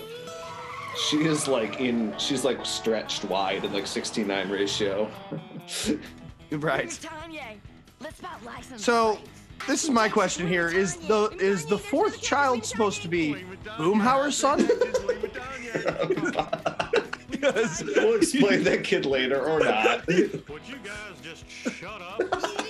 [1.08, 2.14] she is like in.
[2.18, 5.10] She's like stretched wide in like 69 ratio.
[6.50, 6.96] Right.
[7.02, 7.42] Tanya,
[8.00, 9.18] let's spot license So
[9.66, 13.44] this is my question here: Is the is the fourth child supposed to be
[13.76, 14.68] Boomhauer's son?
[17.42, 20.06] We'll explain that kid later or not.
[20.06, 22.64] Would you guys just shut up?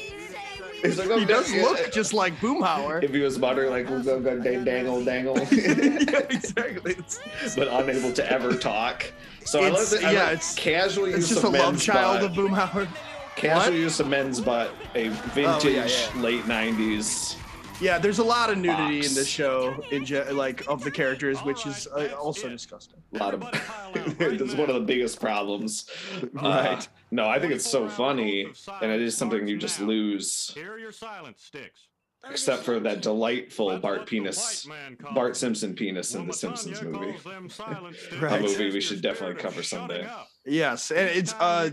[0.84, 3.02] He's like, he "Oh, does yeah." look just like Boomhauer.
[3.02, 6.94] If he was muttering like "We'll go go dang dangle dangle," yeah, exactly.
[6.98, 7.18] It's,
[7.56, 9.10] but unable to ever talk.
[9.44, 10.04] So I love It's- that.
[10.04, 11.12] I yeah, love it's- casually.
[11.12, 12.30] it's just a of love child butt.
[12.30, 12.88] of Boomhauer.
[13.36, 13.80] Casual What?
[13.80, 16.20] use of men's butt, a vintage Oh, yeah, yeah.
[16.22, 17.36] late '90s.
[17.80, 19.08] Yeah, there's a lot of nudity Box.
[19.08, 23.00] in this show, in ge- like of the characters, which is uh, also disgusting.
[23.14, 23.40] A lot of.
[24.18, 25.90] That's one of the biggest problems.
[26.22, 26.88] Uh, Right.
[27.14, 28.44] No, I think it's so funny,
[28.82, 30.50] and it is something you just lose.
[30.52, 31.86] Here your silence sticks.
[32.28, 35.36] Except for that delightful That's Bart penis, white man calls Bart.
[35.36, 37.12] Simpson penis in the Simpsons movie.
[37.12, 38.16] calls them silence sticks.
[38.16, 38.40] Right.
[38.40, 40.08] A movie we should definitely cover someday.
[40.44, 41.70] Yes, and it's uh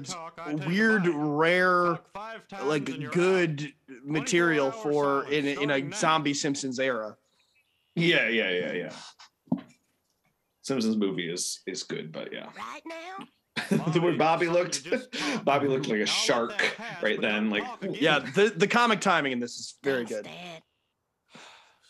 [0.67, 3.73] weird, rare, Talk five times and like good
[4.03, 7.17] material for in in a zombie Simpsons era.
[7.95, 9.59] Yeah, yeah, yeah, yeah.
[10.61, 12.45] Simpsons movie is is good, but yeah.
[12.55, 13.25] right now.
[13.69, 14.87] The way Bobby looked,
[15.45, 17.49] Bobby looked like a shark right then.
[17.49, 20.27] Like, Yeah, the the comic timing in this is very good.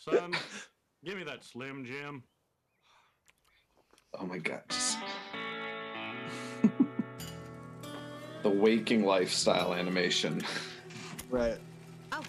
[0.00, 0.32] Son,
[1.04, 2.24] give me that Slim Jim.
[4.18, 4.98] oh my god, just
[8.42, 10.42] the waking lifestyle animation,
[11.30, 11.58] Right.
[12.10, 12.22] Oh.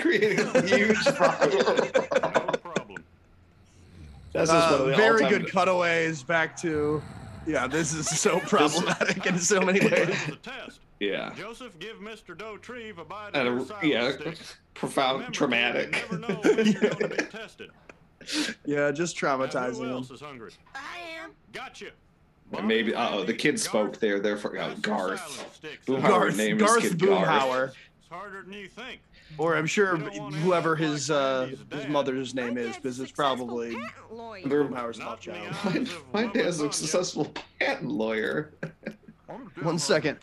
[0.00, 2.55] Creating a huge problem.
[4.36, 4.46] No problem.
[4.46, 7.02] That's just one of Uh, the very good cutaways back to.
[7.46, 9.90] Yeah, this is so problematic in so many ways.
[10.08, 10.80] Here's the test.
[10.98, 12.34] Yeah, Joseph, give Mr.
[12.36, 14.56] Dauterive a bite and of a, your yeah, sticks.
[14.74, 16.04] profound, Remember, traumatic.
[16.10, 17.70] You never know when you're going to be tested.
[18.64, 20.14] Yeah, just Now, who traumatizing else him.
[20.16, 20.50] is hungry?
[20.74, 21.32] I am.
[21.52, 21.90] Gotcha.
[22.52, 24.20] And maybe uh oh, the kid spoke there.
[24.20, 25.60] Therefore, uh, Garth.
[25.86, 27.26] Boomhauer Garth, named Garth his Garth.
[27.28, 29.00] Boomhauer, It's harder than you think.
[29.38, 33.76] Or I'm sure whoever his uh, his mother's name is, because it's probably
[34.10, 35.54] Boomhauer's love child.
[36.12, 38.52] My, my dad's a successful patent lawyer.
[39.62, 40.18] One second.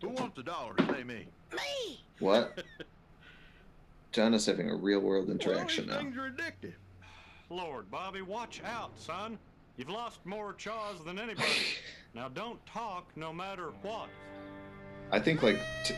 [0.00, 1.26] Who wants a dollar to say me?
[1.52, 2.00] Me.
[2.18, 2.62] What?
[4.12, 6.02] John is having a real world interaction Well, now.
[6.02, 6.74] things are addictive.
[7.50, 9.38] Lord, Bobby, watch out, son.
[9.76, 11.48] You've lost more chaws than anybody.
[12.14, 14.08] now don't talk no matter what.
[15.10, 15.94] I think like t-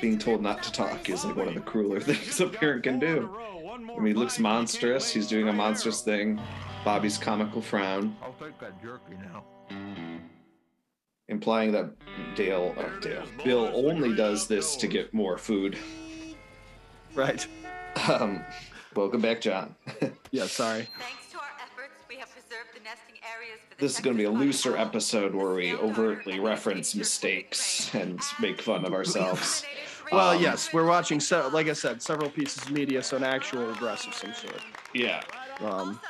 [0.00, 2.98] being told not to talk is like one of the crueler things a parent can
[2.98, 3.30] do.
[3.72, 5.12] I mean, he looks monstrous.
[5.12, 6.40] He's doing a monstrous thing.
[6.84, 9.44] Bobby's comical frown, I'll take that jerky now.
[11.28, 11.90] implying that
[12.34, 15.78] Dale, uh, Dale, Bill only does this to get more food.
[17.14, 17.46] Right.
[18.08, 18.44] Um,
[18.96, 19.74] welcome back, John.
[20.32, 20.88] Yeah, sorry.
[23.78, 28.60] This is going to be a looser episode where we overtly reference mistakes and make
[28.62, 29.64] fun of ourselves.
[30.10, 33.24] Well, Um, yes, we're watching, se- like I said, several pieces of media, so an
[33.24, 34.60] actual regress of some sort.
[34.94, 35.22] Yeah,
[35.60, 36.00] Um,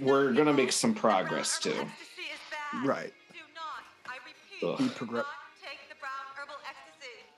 [0.00, 1.86] we're gonna make some progress too.
[2.84, 3.12] right.
[4.62, 4.78] Ugh.
[4.78, 5.24] Be progress.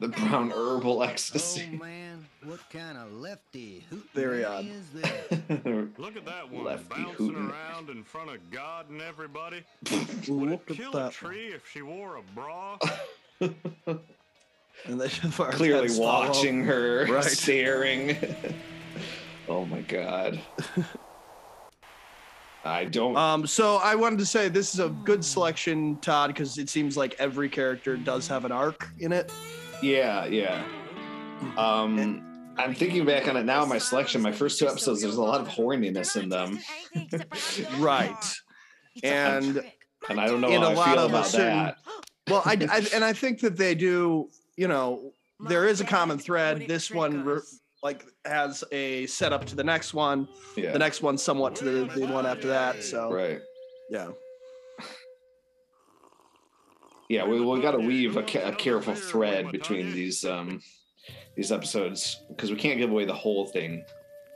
[0.02, 1.78] The brown herbal Oh ecstasy.
[1.80, 4.66] man, what kind of lefty hoot Very odd.
[4.66, 5.08] is this?
[5.96, 7.48] Look at that one Lefty bouncing hootin'.
[7.52, 9.62] around in front of God and everybody.
[10.26, 11.12] Look at Kill a that.
[11.12, 12.78] tree if she wore a bra.
[14.86, 17.22] And they fire Clearly watching her, Right.
[17.22, 18.16] staring.
[19.48, 20.40] oh my god.
[22.64, 23.16] I don't.
[23.16, 26.96] Um, so I wanted to say this is a good selection, Todd, because it seems
[26.96, 29.30] like every character does have an arc in it.
[29.82, 30.62] Yeah, yeah.
[31.56, 33.64] Um, I'm thinking back on it now.
[33.64, 36.58] My selection, my first two episodes, there's a lot of horniness in them,
[37.78, 38.34] Right.
[39.02, 39.62] And
[40.08, 41.76] and I don't know In how a I lot feel of about certain- that.
[42.28, 44.28] well, I, I and I think that they do.
[44.56, 45.12] You know,
[45.48, 46.66] there is a common thread.
[46.68, 47.40] This one re-
[47.82, 50.28] like has a setup to the next one.
[50.56, 50.72] Yeah.
[50.72, 52.84] The next one somewhat to the, the one after that.
[52.84, 53.40] So Right.
[53.90, 54.08] yeah.
[57.12, 60.62] Yeah, we we got to weave a, ca- a careful thread between these um
[61.36, 63.84] these episodes because we can't give away the whole thing.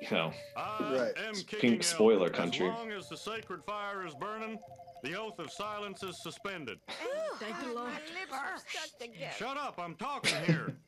[0.03, 1.15] You know, Right.
[1.59, 2.69] pink spoiler country.
[2.69, 4.59] As long as the sacred fire is burning,
[5.03, 6.79] the oath of silence is suspended.
[7.39, 7.93] Thank the Lord.
[9.39, 10.77] Shut up, I'm talking here.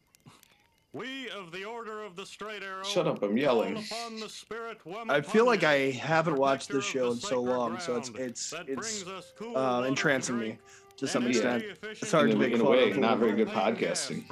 [0.94, 2.82] We of the Order of the Straight Arrow.
[2.82, 3.76] Shut up, I'm yelling.
[3.76, 4.78] upon the spirit
[5.10, 9.04] I feel like I haven't watched this show in so long, so it's it's it's
[9.04, 10.60] brings us cool uh, entrancing me drink
[10.98, 11.64] to some and extent.
[11.82, 12.98] It's hard to in, a- make in a fun way, of.
[12.98, 14.24] not very good podcasting.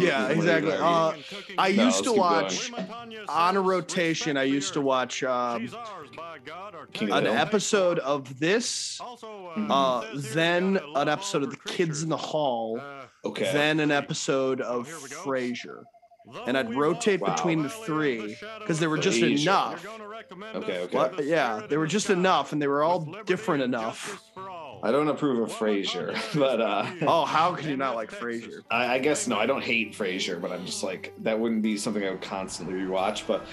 [0.00, 0.72] Yeah, exactly.
[0.72, 1.12] Uh,
[1.58, 3.18] I No, used let's to watch going.
[3.28, 4.36] on a rotation.
[4.36, 5.68] I used to watch um,
[7.00, 12.80] an episode of this, uh, then an episode of The Kids in the Hall,
[13.24, 13.50] Okay.
[13.52, 15.82] then an episode of Frasier.
[16.46, 17.34] And I'd rotate Wow.
[17.34, 19.42] between the three because they were just Frasier.
[19.42, 19.86] enough.
[20.54, 20.96] Okay, okay.
[20.96, 21.24] What?
[21.24, 24.22] Yeah, they were just enough, and they were all different enough.
[24.84, 28.62] I don't approve of Frasier, but uh, Oh, how could you not like Frasier?
[28.70, 31.76] I, I guess no, I don't hate Frasier, but I'm just like that wouldn't be
[31.76, 33.26] something I would constantly rewatch.
[33.26, 33.44] But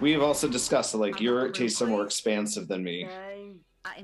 [0.00, 3.06] we have also discussed that like your tastes are more expansive than me.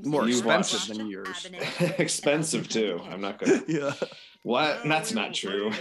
[0.04, 1.48] More expensive than yours.
[1.98, 3.00] expensive too.
[3.10, 3.62] I'm not gonna.
[3.68, 3.92] Yeah.
[4.42, 4.82] What?
[4.84, 5.72] That's not true.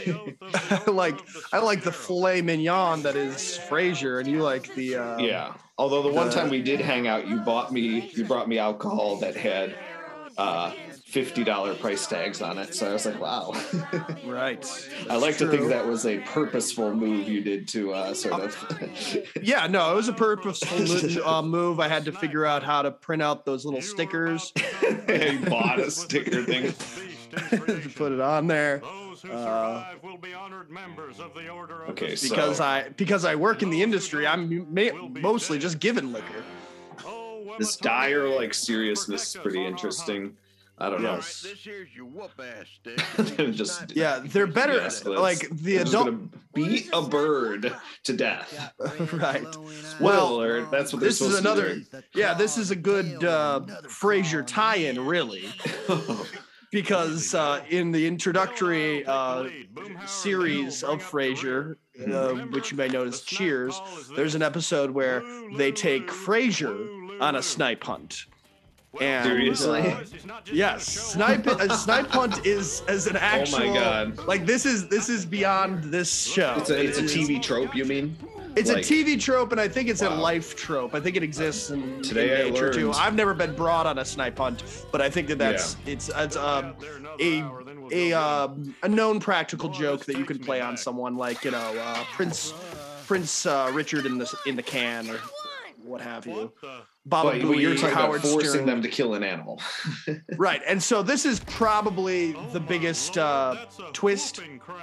[0.87, 1.19] like
[1.53, 5.53] I like the filet mignon that is Frasier, and you like the uh, yeah.
[5.77, 9.17] Although the one time we did hang out, you bought me, you brought me alcohol
[9.17, 9.75] that had
[10.37, 10.73] uh,
[11.15, 12.75] fifty dollar price tags on it.
[12.75, 13.53] So I was like, wow.
[14.25, 14.65] right.
[15.09, 19.25] I like to think that was a purposeful move you did to uh, sort of.
[19.41, 21.79] Yeah, no, it was a purposeful uh, move.
[21.79, 24.51] I had to figure out how to print out those little stickers
[25.07, 26.73] you bought a sticker thing.
[27.31, 28.81] to put it on there.
[28.83, 33.23] Uh, survive will be honored members of the Order of Okay, so- Because I because
[33.23, 36.43] I work in the industry, I'm ma- mostly just given liquor.
[37.57, 40.35] This dire like seriousness is pretty interesting.
[40.77, 41.13] I don't know.
[41.15, 41.41] Yes.
[41.41, 42.65] This here's your whoop ass
[43.25, 43.51] stick.
[43.53, 44.73] Just Yeah, they're better.
[44.73, 46.05] Yes, Like the I'm adult.
[46.05, 46.19] gonna
[46.53, 48.73] beat a bird to death.
[49.13, 49.41] right.
[49.53, 51.77] Spoiler Well, alert, that's what this is another.
[52.13, 55.45] Yeah, this is a good uh, Frasier tie-in, really,
[56.71, 59.47] because uh, in the introductory uh,
[60.05, 61.77] series of Frasier,
[62.11, 63.79] uh, which you may know as Cheers,
[64.15, 65.23] there's an episode where
[65.55, 68.25] they take Frasier on a snipe hunt.
[69.01, 69.81] And, Seriously?
[69.81, 70.03] uh,
[70.51, 73.63] yes, snipe a snipe hunt is as an actual.
[73.63, 74.17] Oh my God.
[74.25, 76.55] Like this is this is beyond this show.
[76.57, 78.15] It's a, it's a TV trope, you mean?
[78.55, 80.95] It's Like- a TV trope, and I think it's a life trope.
[80.95, 82.91] I think it exists in, Today in nature too.
[82.93, 86.37] I've never been brought on a snipe hunt, but I think that that's it's it's
[86.37, 86.73] um,
[87.19, 87.43] a
[87.91, 91.77] a um, a known practical joke that you can play on someone like you know
[91.77, 92.53] uh, Prince
[93.07, 95.19] Prince uh, Richard in the in the can or
[95.83, 96.51] what have you.
[97.07, 98.65] Baba But when you're Booey, talking Howard about forcing Stern.
[98.65, 99.61] them to kill an animal.
[100.37, 104.41] Right, and so this is probably the biggest uh, twist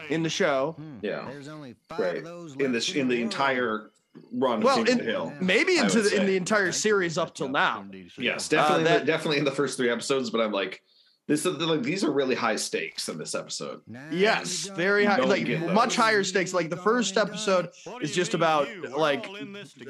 [0.09, 0.77] in the show.
[1.03, 1.27] Yeah.
[1.31, 2.17] There's only five Right.
[2.19, 3.91] of those In left the in the entire
[4.33, 5.33] run of Well, King in, Hill.
[5.41, 7.85] maybe into would the, in the entire series up till now.
[8.19, 10.31] Yes, definitely, Uh, that- definitely in the first three episodes.
[10.31, 10.83] But I'm like,
[11.29, 13.81] this is like these are really high stakes in this episode.
[14.11, 15.73] Yes, very high, Don't like get those.
[15.73, 16.53] much higher stakes.
[16.53, 17.69] Like the first episode
[18.01, 19.27] is just about like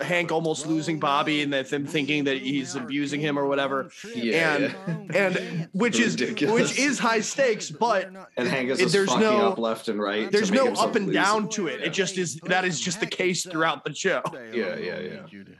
[0.02, 3.90] Hank almost losing Bobby and that them thinking that he's abusing him or whatever.
[4.14, 6.70] Yeah, and and which is Ridiculous.
[6.70, 10.00] which is high stakes, but And Hank is just there's fucking no up left and
[10.00, 10.24] right.
[10.26, 11.14] to there's make no himself up and lose.
[11.14, 11.80] down to it.
[11.80, 14.20] It just is that is just the case throughout the show.
[14.52, 15.26] Yeah, yeah, yeah.
[15.30, 15.52] You to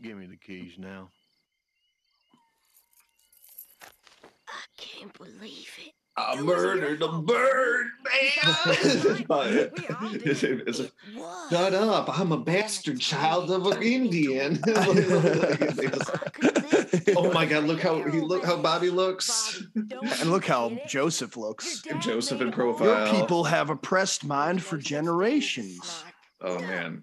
[0.00, 1.10] give me the keys now.
[4.76, 5.92] Can't believe it.
[6.18, 8.54] I murdered a bird, man.
[10.24, 10.90] It's a-
[11.50, 12.18] Shut up!
[12.18, 14.58] I'm a bastard child of an Indian.
[17.16, 17.64] oh my God!
[17.64, 19.62] Look how he look how Bobby looks.
[19.74, 21.82] And look how Joseph looks.
[22.00, 22.86] Joseph in profile.
[22.86, 23.20] Your profile.
[23.20, 26.02] people have oppressed mind for generations.
[26.40, 27.02] Oh man.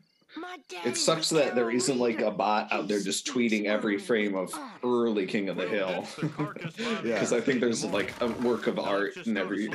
[0.86, 4.54] It sucks that there isn't like a bot out there just tweeting every frame of
[4.84, 6.06] early King of the Hill.
[7.04, 9.70] Because I think there's like a work of art in every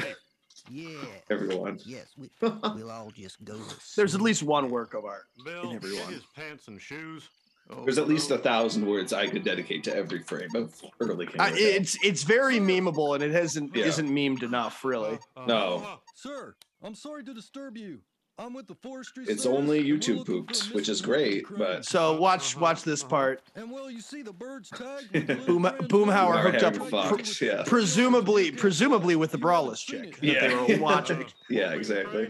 [0.70, 0.88] Yeah.
[1.30, 1.78] everyone.
[1.84, 3.58] Yes, we, we'll all just go.
[3.96, 6.12] There's at least one work of art Bill, in everyone.
[6.12, 7.28] his pants and shoes.
[7.70, 11.26] Oh, there's at least a thousand words I could dedicate to every frame of early
[11.26, 11.72] King I, of the Hill.
[11.76, 13.84] it's it's very memeable and it hasn't Yeah.
[13.84, 15.18] isn't memed enough really.
[15.36, 18.00] Uh, no, uh, uh, Sir, I'm sorry to disturb you.
[18.38, 19.24] I'm with the forestry.
[19.24, 22.60] it's Service, only YouTube looking for poops, a which is great, but So watch uh-huh,
[22.60, 23.10] watch this uh-huh.
[23.10, 23.42] part.
[23.56, 25.10] And well, you see the birds tagged.
[25.12, 27.64] with the little Boom brand Boomhauer Our hooked up head pre- yeah.
[27.66, 30.46] presumably presumably with the brawless chick that Yeah.
[30.66, 31.26] they were watching.
[31.50, 32.28] yeah, exactly.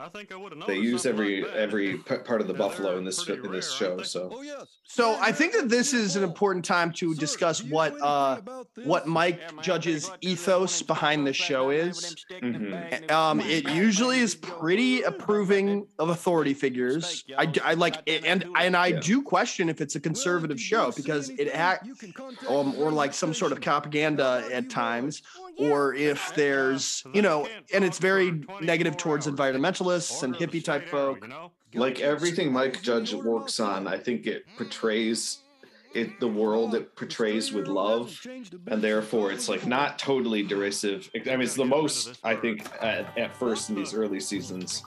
[0.00, 2.54] In these parts, I think I would have They use every every part of the
[2.54, 4.02] buffalo in this in this show.
[4.02, 4.42] So.
[4.84, 8.40] So I think that this is an important time to discuss what uh
[8.84, 12.16] what Mike Judge's ethos behind this show is.
[12.30, 13.10] Mhm.
[13.10, 17.24] Um, it usually is pretty approving of authority figures.
[17.38, 21.30] I, I like it, and and I do question if it's a conservative show because
[21.30, 21.88] it act
[22.48, 25.22] um, or like some sort of propaganda at times,
[25.58, 31.26] or if there's you know, and it's very negative towards environmentalists and hippie type folk.
[31.74, 35.42] like everything Mike Judge works on, I think it portrays
[35.94, 38.18] it the world it portrays with love,
[38.66, 41.10] and therefore it's like not totally derisive.
[41.14, 44.84] I mean, it's the most I think at, at first in these early seasons,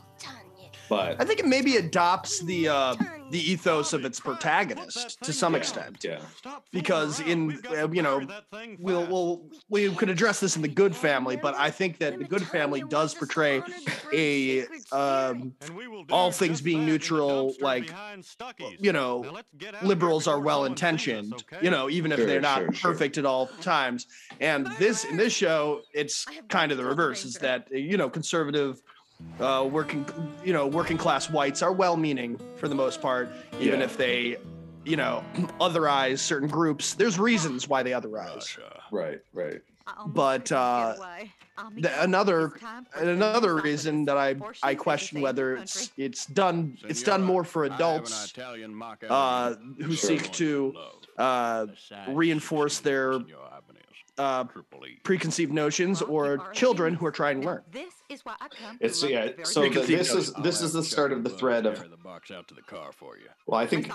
[0.89, 2.95] but I think it maybe adopts the uh,
[3.31, 6.03] the ethos of its protagonist to some extent.
[6.03, 6.19] yeah,
[6.71, 8.27] because in uh, you know
[8.79, 12.25] we'll, we'll we could address this in the Goode family but i think that the
[12.25, 13.61] Goode family does portray
[14.13, 15.53] a um,
[16.11, 17.91] all things being neutral like
[18.79, 19.39] you know
[19.81, 22.91] liberals are well intentioned you know even if they're not sure, sure.
[22.91, 24.07] perfect at all times.
[24.39, 28.81] And this in this show it's kind of the reverse is that you know conservative
[29.39, 30.05] uh, working
[30.43, 33.85] you know working class whites are well meaning for the most part even Yeah.
[33.85, 34.37] if they
[34.85, 35.23] you know
[35.59, 36.93] otherize certain groups.
[36.93, 38.57] There's reasons why they otherize.
[38.91, 39.61] Right, right.
[40.07, 40.95] but uh
[41.77, 42.53] the, another
[42.95, 48.33] another reason that i i question whether it's it's done it's done more for adults
[49.09, 50.73] uh who seek to
[51.17, 51.67] uh
[52.09, 53.19] reinforce their
[54.17, 54.43] uh
[55.03, 57.61] preconceived notions or children who are trying to learn.
[57.71, 58.77] This is why I come.
[58.79, 59.21] It's to yeah.
[59.31, 61.79] very So the, this is this is the start of the thread of.
[61.89, 63.25] the box out to the car for you.
[63.47, 63.91] Well, I think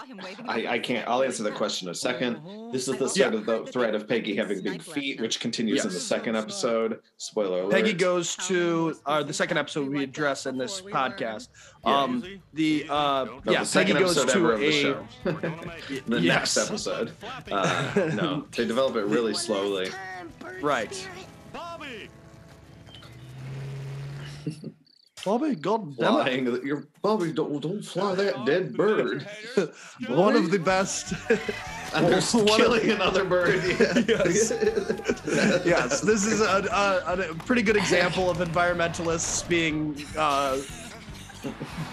[0.49, 1.07] I, I can't.
[1.09, 2.73] I'll answer the question in a second.
[2.73, 5.91] This is the start of the thread of Peggy having big feet, which continues in
[5.93, 7.01] the second episode.
[7.17, 7.73] Spoiler alert.
[7.73, 11.49] Peggy goes to uh, the second episode we address in this podcast.
[11.85, 14.73] Um, the uh, No, yeah, the second Peggy goes episode to ever of the a
[14.83, 15.07] show.
[16.07, 16.57] the Yes.
[16.57, 17.13] next episode.
[17.51, 19.91] Uh, no, they develop it really slowly.
[20.61, 21.09] right.
[21.53, 22.09] Bobby,
[25.29, 26.65] Bobby, God damn it.
[26.65, 27.33] You're Bobby.
[27.33, 29.29] Don't don't fly that dead bird.
[30.09, 31.13] One of the best.
[31.95, 33.63] And they're One of- killing another bird.
[33.63, 33.95] Yeah.
[34.09, 34.53] Yes.
[35.67, 36.67] yes, this is a,
[37.07, 40.59] a, a pretty good example of environmentalists being uh,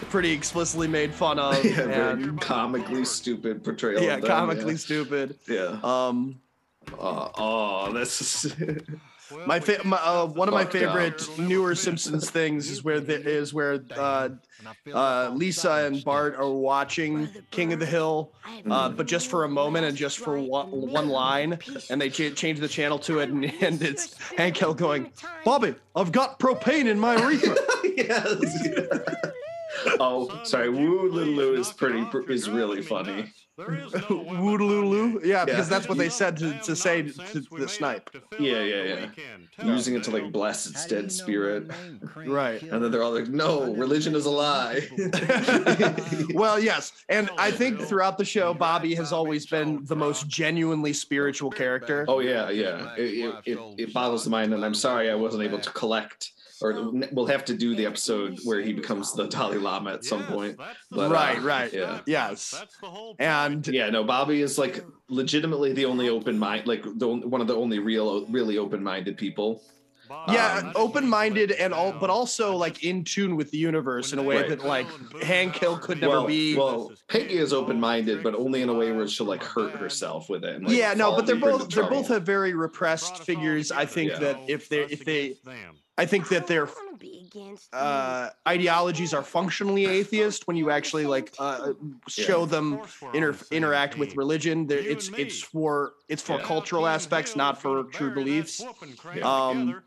[0.09, 1.63] pretty explicitly made fun of.
[1.65, 4.01] yeah, very and, comically stupid portrayal.
[4.01, 5.37] yeah, of them, comically stupid.
[5.47, 5.77] Yeah.
[5.83, 6.39] Um,
[6.99, 8.53] Uh, oh, this is.
[9.45, 13.53] My, fa- my uh, one of my favorite newer Simpsons things is where the, is
[13.53, 14.29] where uh,
[14.93, 18.31] uh, Lisa and Bart are watching King of the Hill,
[18.69, 21.57] uh, but just for a moment and just for one, one line,
[21.89, 25.11] and they ch- change the channel to it, and, and it's Hank Hill going,
[25.43, 27.55] "Bobby, I've got propane in my urethra."
[27.97, 28.67] yes.
[29.99, 30.69] oh, sorry.
[30.69, 33.31] Woo Little Lou is pretty is really funny.
[33.57, 38.09] Woodaloo, yeah, because that's what they said to, to say to, to the snipe.
[38.37, 39.07] Yeah, yeah,
[39.57, 39.65] yeah.
[39.65, 41.71] Using it to like bless its dead spirit.
[42.15, 42.61] Right.
[42.61, 44.81] And then they're all like, "No, religion is a lie."
[46.33, 50.91] well, yes, and I think throughout the show, Bobby has always been the most genuinely
[50.93, 52.05] spiritual character.
[52.07, 52.93] Oh yeah, yeah.
[52.95, 56.31] It, it, it, it boggles the mind, and I'm sorry I wasn't able to collect.
[56.61, 60.23] Or we'll have to do the episode where he becomes the Dalai Lama at some
[60.25, 60.57] point.
[60.89, 61.73] But, uh, right, right.
[61.73, 61.99] Yeah.
[62.05, 62.63] Yes.
[63.19, 67.47] And yeah, no, Bobby is like legitimately the only open mind, like the one of
[67.47, 69.61] the only real, really open-minded people.
[70.29, 74.23] yeah, Um, open-minded and all, but also like in tune with the universe in a
[74.23, 74.49] way Right.
[74.49, 74.87] that like
[75.23, 76.55] Hank Hill could never well, be.
[76.55, 80.43] Well, Peggy is open-minded, but only in a way where she'll like hurt herself with
[80.45, 80.55] it.
[80.55, 81.97] And, like, yeah, no, but they're both they're trouble.
[82.03, 83.71] both have very repressed figures.
[83.71, 84.19] I think Yeah.
[84.19, 85.35] that if they if they,
[85.97, 86.67] I think that their
[87.71, 91.71] uh, ideologies are functionally atheist when you actually like uh,
[92.07, 92.45] show Yeah.
[92.47, 92.81] them
[93.13, 94.67] inter- interact with religion.
[94.69, 98.61] It's it's for it's for cultural aspects, not for true beliefs.
[99.23, 99.81] Um,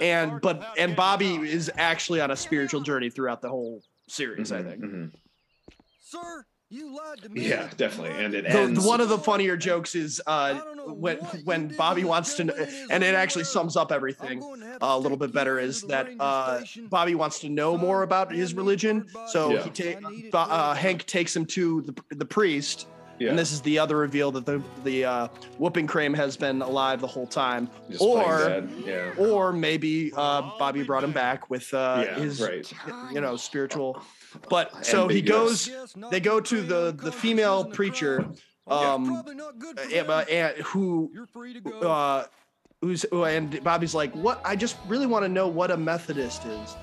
[0.00, 4.50] and but and Bobby is actually on a spiritual journey throughout the whole series.
[4.50, 5.12] I think.
[6.00, 7.48] Sir, you lied to me.
[7.48, 8.24] Yeah, definitely.
[8.24, 8.86] And it ends.
[8.86, 10.54] one of the funnier jokes is uh,
[10.86, 14.40] when when Bobby wants to, kn- and it actually sums up everything
[14.80, 15.58] a little bit better.
[15.58, 19.64] Is that uh, Bobby wants to know more about his religion, so Yeah.
[19.64, 22.86] he ta- uh, Hank takes him to the, the priest.
[23.18, 23.28] Yeah.
[23.30, 27.02] And this is the other reveal that the the uh, whooping crane has been alive
[27.02, 29.10] the whole time, Just or yeah.
[29.18, 32.72] or maybe uh, Bobby brought him back with uh, his right.
[33.12, 34.00] you know spiritual.
[34.48, 35.70] But so he goes.
[36.10, 38.26] They go to the the female preacher,
[38.66, 41.10] um, uh, uh, who
[41.82, 42.24] uh,
[42.80, 44.40] who's and Bobby's like, what?
[44.44, 46.76] I just really want to know what a Methodist is,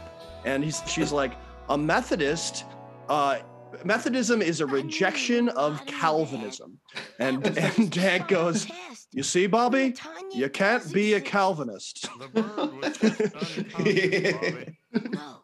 [0.45, 1.33] and he's she's like,
[1.69, 2.65] a Methodist.
[3.09, 3.39] Uh,
[3.83, 6.79] Methodism is a rejection of Calvinism,
[7.19, 8.67] and and Hank goes,
[9.13, 9.95] "You see, Bobby,
[10.33, 12.07] you can't be a Calvinist."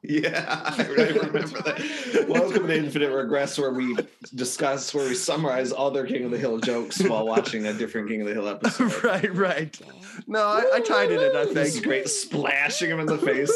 [0.05, 2.25] Yeah, I remember that.
[2.27, 3.95] Welcome to Infinite Regress, where we
[4.35, 8.21] discuss, where we summarize other King of the Hill jokes while watching a different King
[8.21, 9.03] of the Hill episode.
[9.03, 9.79] right, right.
[10.27, 11.35] No, I, I tied it in.
[11.37, 11.85] I This is think.
[11.85, 13.51] great, splashing him in the face.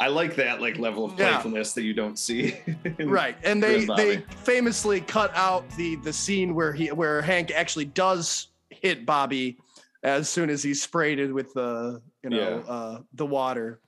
[0.00, 1.32] I like that like level of Yeah.
[1.34, 2.56] playfulness that you don't see.
[2.98, 7.84] right and they they famously cut out the the scene where he where hank actually
[7.84, 8.48] does
[8.84, 9.58] hit bobby
[10.02, 12.72] as soon as he's sprayed it with the you know Yeah.
[12.72, 13.80] uh the water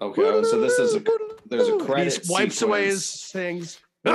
[0.00, 1.02] Okay, oh, so this is a
[1.46, 2.24] there's a And credit.
[2.26, 3.80] he wipes away his things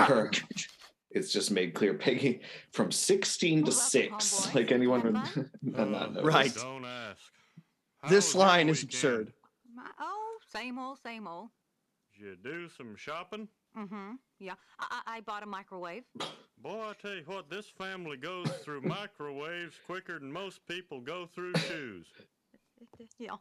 [1.12, 4.54] It's just made clear, Peggy, from 16 to 6.
[4.54, 5.14] Like anyone would
[5.64, 6.22] not know.
[6.22, 6.56] right
[8.08, 9.34] this line is absurd
[10.00, 11.50] Oh, same old, same old.
[12.14, 13.48] Did you do some shopping?
[13.78, 14.12] Mm-hmm.
[14.40, 14.54] Yeah.
[14.80, 16.04] I, I I bought a microwave.
[16.62, 21.28] Boy, I tell you what, this family goes through microwaves quicker than most people go
[21.34, 22.08] through shoes.
[23.20, 23.36] Yeah.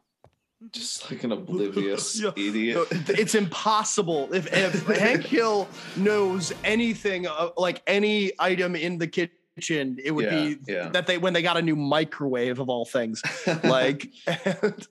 [0.71, 2.31] Just like an oblivious Yeah.
[2.35, 2.85] idiot.
[3.07, 9.97] it's impossible if, if hank hill knows anything uh, like any item in the kitchen
[10.03, 10.89] it would Yeah, be yeah.
[10.89, 13.21] that they when they got a new microwave of all things
[13.63, 14.87] like and,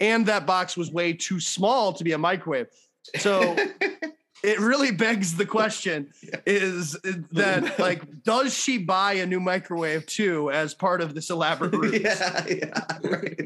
[0.00, 2.68] and that box was way too small to be a microwave
[3.18, 3.54] so
[4.42, 6.12] it really begs the question
[6.46, 6.92] is
[7.32, 12.00] that like does she buy a new microwave too as part of this elaborate ruse?
[12.00, 13.36] yeah, yeah, right.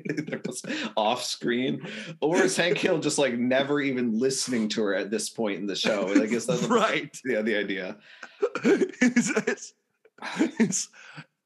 [0.97, 1.87] Off screen.
[2.21, 5.67] Or is Hank Hill just like never even listening to her at this point in
[5.67, 6.09] the show?
[6.15, 7.97] I guess that's right yeah, the idea.
[8.65, 9.73] it's, it's,
[10.61, 10.89] it's,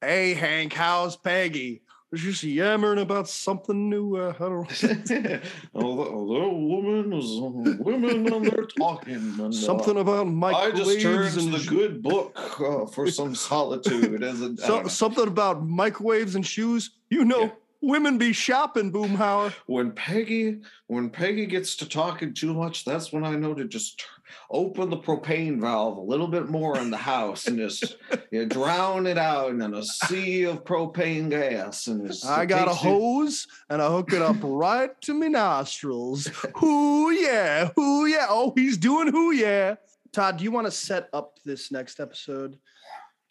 [0.00, 1.82] hey Hank, how's Peggy?
[2.10, 4.16] Was just yammering about something new.
[4.16, 5.40] Uh, I don't know.
[5.74, 9.14] Although woman was women and they're talking.
[9.14, 13.34] And, uh, something about I microwaves just turned and the good book uh, for some
[13.34, 14.22] solitude.
[14.22, 16.92] As a, I so, something about microwaves and shoes.
[17.10, 17.52] You know,
[17.82, 19.52] women be shopping, Boomhauer.
[19.66, 24.02] when Peggy when Peggy gets to talking too much, that's when I know to just
[24.50, 27.96] open the propane valve a little bit more in the house and just
[28.30, 31.86] you know, drown it out in a sea of propane gas.
[31.86, 35.28] And I got a takes you- hose and I hook it up right to my
[35.28, 36.30] nostrils.
[36.60, 38.26] Whoo yeah, whoo yeah.
[38.28, 39.76] Oh, he's doing whoo yeah.
[40.12, 42.58] Todd, do you want to set up this next episode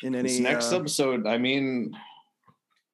[0.03, 1.91] in any This next uh, episode, I mean,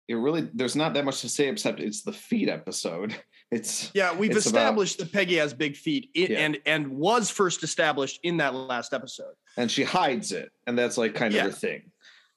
[0.08, 3.16] it really there's not that much to say except it's the feet episode.
[3.54, 6.39] It's Yeah, we've it's about- established that Peggy has big feet, i- Yeah.
[6.39, 9.34] and and was first established in that last episode.
[9.58, 11.45] and she hides it, and that's like kind Yeah.
[11.45, 11.91] of her thing.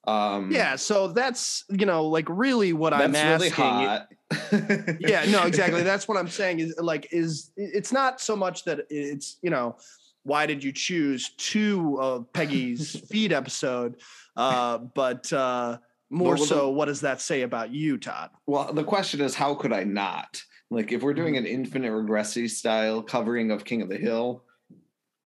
[0.06, 3.52] Um, Yeah, so that's you know like really what I'm really asking.
[3.52, 4.06] hot.
[5.00, 5.82] yeah, no, exactly.
[5.82, 9.76] That's what I'm saying is like is it's not so much that it's you know
[10.22, 13.96] why did you choose two of Peggy's feet episode,
[14.36, 15.78] uh, but uh,
[16.10, 18.30] more well, so the- what does that say about you, Todd?
[18.46, 20.42] Well, the question is, how could I not?
[20.70, 24.42] Like, if we're doing an infinite regressi style covering of King of the Hill,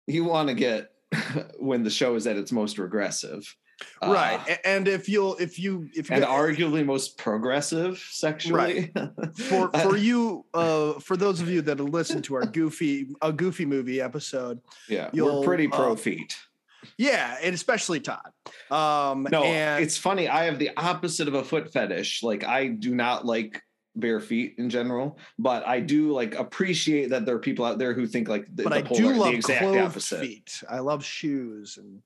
[0.07, 0.93] you want to get
[1.59, 3.55] when the show is at its most regressive,
[4.03, 7.99] Uh, right, A- and if you'll if you if you and get- arguably most progressive
[8.11, 8.91] sexually.
[8.95, 9.11] Right.
[9.37, 13.33] for for you uh for those of you that have listened to our goofy a
[13.33, 16.37] goofy movie episode yeah, You're pretty pro uh, feet.
[16.99, 18.31] yeah and especially todd
[18.71, 20.29] um No, and it's funny.
[20.29, 22.23] I have the opposite of a foot fetish.
[22.23, 23.63] Like, I do not like
[24.01, 27.95] bare feet in general, but I do like appreciate that there are people out there
[27.95, 30.21] who think like the, but the i polar, do the love exact clothed opposite.
[30.21, 32.03] feet i love shoes and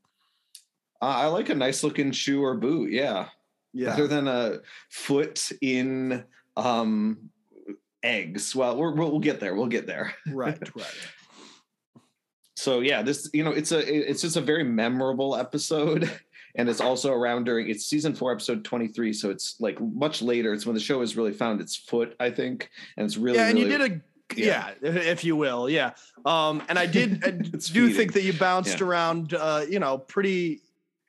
[1.01, 2.91] Uh, I like a nice looking shoe or boot.
[2.91, 3.29] Yeah.
[3.73, 4.59] yeah Better than a
[4.91, 6.25] foot in
[6.57, 7.31] um
[8.03, 8.55] eggs.
[8.55, 9.55] Well, we're, we'll, we'll get there.
[9.55, 10.15] We'll get there.
[10.29, 11.09] right right
[12.57, 13.81] So yeah, this you know it's a
[14.11, 16.09] it's just a very memorable episode,
[16.57, 19.13] and it's also around during it's season four episode twenty three.
[19.13, 20.53] So it's like much later.
[20.53, 23.49] It's when the show has really found its foot, I think, and it's really yeah
[23.49, 24.01] and really, you did a
[24.37, 24.71] yeah.
[24.83, 25.93] if if you will yeah
[26.25, 27.95] um and i did I do feeding.
[27.95, 28.87] think that you bounced Yeah.
[28.87, 30.63] around uh you know pretty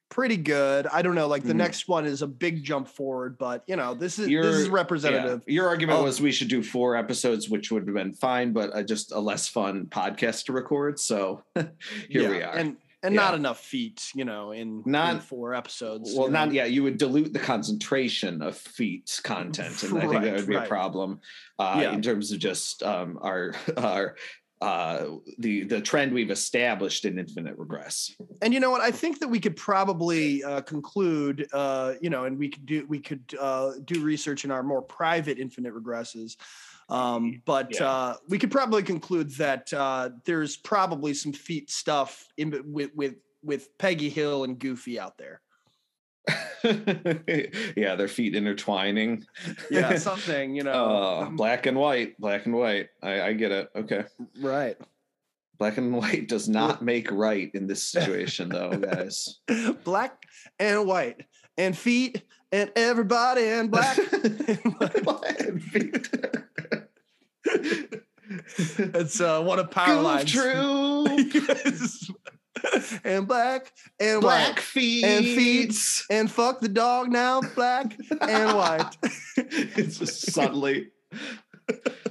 [0.10, 1.58] pretty good i don't know like the Mhm.
[1.58, 4.68] next one is a big jump forward but you know this is Your- this is
[4.68, 4.74] yeah.
[4.74, 8.52] representative Your argument of- was we should do four episodes, which would have been fine,
[8.54, 11.00] but uh, just a less fun podcast to record.
[11.00, 11.72] So here
[12.10, 12.56] Yeah, we are.
[12.56, 13.22] and and Yeah.
[13.22, 16.54] not enough feet you know in, in Not- four episodes well, you not know.
[16.56, 16.66] yeah.
[16.66, 20.66] You would dilute the concentration of feet content, and I think that would be right.
[20.66, 21.20] a problem
[21.60, 21.94] uh, Yeah.
[21.94, 24.16] in terms of just um, our our
[24.62, 25.06] uh,
[25.38, 28.16] the the trend we've established in Infinite Regress.
[28.42, 32.24] and you know what i think that we could probably uh, conclude uh, you know
[32.26, 36.38] and we could do we could uh, do research in our more private infinite regresses
[36.90, 37.90] um, but Yeah.
[37.90, 43.16] uh, we could probably conclude that uh, there's probably some feet stuff in with with
[43.44, 45.42] with peggy hill and goofy out there
[47.78, 49.24] yeah, their feet intertwining.
[49.70, 52.90] yeah something you know Uh, black and white, black and white.
[53.04, 53.70] I, I get it.
[53.76, 54.04] Okay.
[54.42, 54.78] right
[55.58, 59.40] Black and white does not make right in this situation, though, guys.
[59.86, 60.22] black
[60.60, 61.22] and white
[61.58, 63.98] and feet and everybody and black
[67.48, 71.08] it's uh one of power Goof lines Troop.
[72.64, 73.02] Yes.
[73.04, 75.04] and black and Black white feet.
[75.04, 75.76] and feet
[76.10, 78.98] and fuck the dog now black and white
[79.38, 80.88] it's just subtly,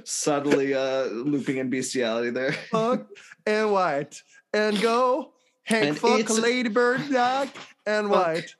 [0.03, 2.53] subtly uh, looping in bestiality there.
[2.71, 3.05] fuck
[3.45, 4.21] and white
[4.53, 5.33] and go
[5.63, 7.49] Hank And fuck a ladybird black
[7.87, 8.15] and Fuck.
[8.25, 8.55] white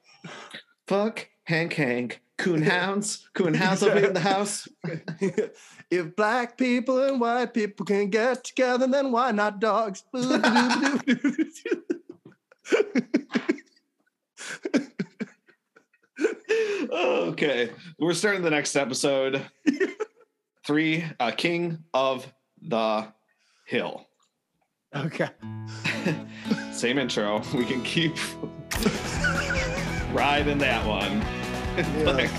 [0.88, 2.22] Fuck Hank Hank.
[2.38, 3.28] Coon hounds.
[3.34, 4.68] Coon hounds will be in the house.
[5.90, 10.04] if black people and white people can get together, then why not dogs?
[16.92, 17.72] okay.
[18.00, 19.42] We're starting the next episode.
[20.66, 22.32] Three, uh, King of
[22.62, 23.08] the
[23.66, 24.08] Hill.
[24.96, 25.30] okay.
[26.72, 27.42] Same intro.
[27.54, 28.16] We can keep
[30.12, 31.45] riding that one.
[32.06, 32.32] like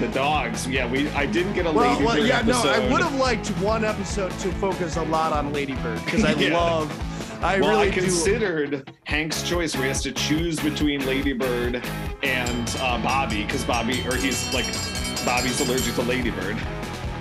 [0.00, 0.66] the dogs.
[0.68, 2.60] Yeah, we I didn't get a Well, lady well bird yeah, no.
[2.62, 6.56] I would have liked one episode to focus a lot on Ladybird because I Yeah.
[6.56, 8.00] love, I well, really I do.
[8.02, 11.82] considered Hank's choice where he has to choose between Ladybird
[12.22, 14.66] and uh, Bobby because Bobby, or he's like,
[15.24, 16.56] Bobby's allergic to Ladybird.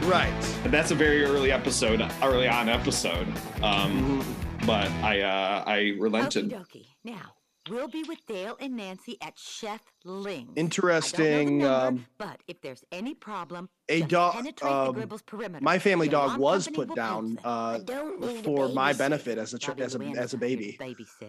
[0.04, 0.32] Right.
[0.64, 3.28] And that's a very early episode, early on episode.
[3.64, 4.24] Um,
[4.66, 6.50] But I, uh, I relented.
[6.50, 6.86] Okie dokie.
[7.04, 7.34] Now,
[7.70, 10.50] we'll be with Dale and Nancy at Chef Ling.
[10.56, 14.34] Interesting, um, but if there's any problem, a dog.
[14.34, 15.64] penetrate the Um, Gribble's perimeter.
[15.64, 19.60] my family dog was put down uh, don't need a for my benefit as a
[19.60, 20.78] ch- Bobby as a as a not here to baby.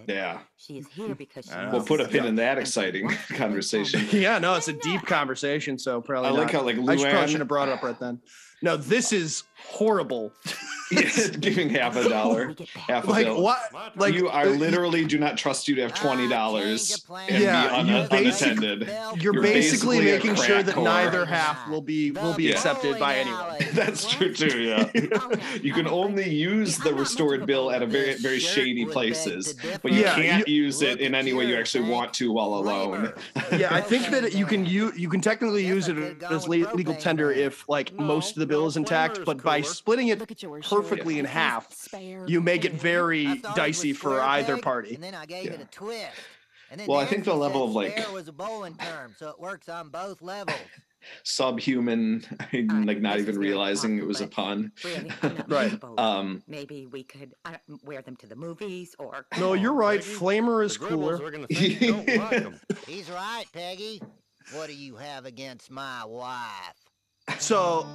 [0.09, 0.39] Yeah.
[0.57, 2.29] She is here because she We'll put a pin stay.
[2.29, 4.07] in that exciting conversation.
[4.13, 5.79] yeah, no, it's a deep conversation.
[5.79, 6.29] So probably.
[6.31, 6.63] I like not.
[6.63, 8.21] how, like, I should- probably should have brought it up right then.
[8.61, 10.33] No, this is horrible.
[11.41, 12.55] Giving half a dollar,
[12.89, 13.43] half a Like bill.
[13.43, 13.59] what?
[13.97, 17.69] Like you, I uh, literally do not trust you to have twenty dollars and Yeah,
[17.69, 18.83] be un- you unattended.
[18.89, 19.23] accepted.
[19.23, 20.85] You're, basically, a making sure that whore.
[20.85, 22.53] neither half will be will be Yeah.
[22.53, 23.57] accepted by anyone.
[23.75, 24.63] That's true too.
[24.63, 24.91] Yeah,
[25.63, 30.01] you can only use the restored bill at a very very shady places, but you
[30.01, 33.13] Yeah, can't use it in any way you actually want to while alone.
[33.55, 36.95] yeah, I think that you can you you can technically use it as le- legal
[36.95, 40.19] tender if like most of the bill is intact, but by splitting it
[40.63, 41.89] perfectly in half,
[42.27, 44.95] you make it very dicey for either party.
[44.95, 46.13] And then I gave it a twist.
[46.71, 49.41] And then Well, I think the level of, like- was a bowling term, so it
[49.41, 50.59] works on both levels.
[51.23, 54.73] Subhuman, like not even realizing it was a pun.
[54.85, 55.11] Really,
[55.49, 55.79] Right.
[55.97, 59.25] Um, Maybe we could I don't, wear them to the movies or.
[59.39, 60.01] No, you're right.
[60.01, 61.19] Flamer is cooler.
[61.49, 64.03] He's right, Peggy.
[64.53, 66.88] What do you have against my wife?
[67.39, 67.87] So,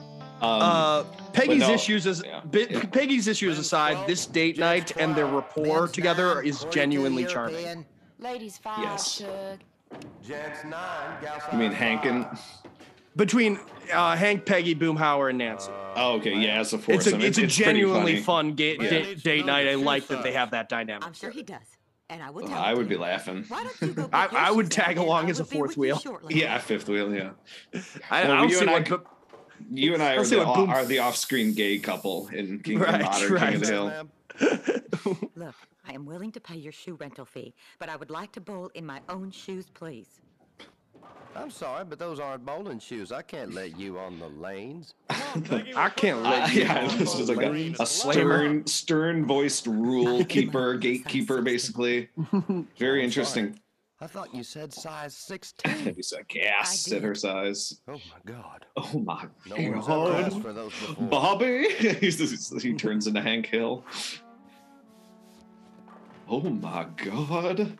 [0.42, 1.04] uh,
[1.34, 6.42] Peggy's no, issues as bi- Peggy's issues aside, this date night and their rapport together
[6.42, 7.86] is genuinely charming.
[8.20, 9.22] Ladies five, Yes.
[10.26, 12.26] Gents nine, gals You mean Hankin?
[13.16, 13.60] Between
[13.94, 15.70] uh, Hank, Peggy, Boomhauer, and Nancy.
[15.96, 17.22] Oh, okay, yeah, as a It's foursome.
[17.22, 18.90] a it's a pretty genuinely fun ga- Yeah.
[18.90, 19.68] da- date night.
[19.68, 21.06] I like that they have that dynamic.
[21.06, 21.60] I'm sure he does,
[22.10, 23.46] and I will tell I would be laughing.
[23.50, 26.02] Why don't you go I, I would tag along as a fourth wheel.
[26.30, 27.14] Yeah, fifth wheel.
[27.14, 27.32] Yeah.
[28.10, 28.88] I, Well, I don't you see and I what.
[28.88, 29.04] c- Bo-
[29.72, 32.96] You and I are the, what Boom- are the off-screen gay couple in King Right,
[32.96, 34.10] of Modern King of the Hill.
[35.36, 35.56] Look,
[35.88, 38.70] I am willing to pay your shoe rental fee, but I would like to bowl
[38.74, 40.08] in my own shoes, please.
[41.36, 43.12] I'm sorry, but those aren't bowling shoes.
[43.12, 44.94] I can't let you on the lanes.
[45.10, 46.62] I can't let Uh, you.
[46.62, 52.10] yeah, on this the is like a, a stern, stern-voiced rule keeper, gatekeeper, basically.
[52.78, 53.60] Very interesting.
[54.04, 55.96] I thought you said size 16.
[55.96, 57.80] He's a gas at her size.
[57.88, 58.66] Oh my god.
[58.76, 60.42] Oh my No one's god.
[60.42, 61.08] for those before.
[61.08, 61.70] Bobby!
[62.02, 63.86] He's just- he turns into Hank Hill.
[66.28, 67.78] Oh my god.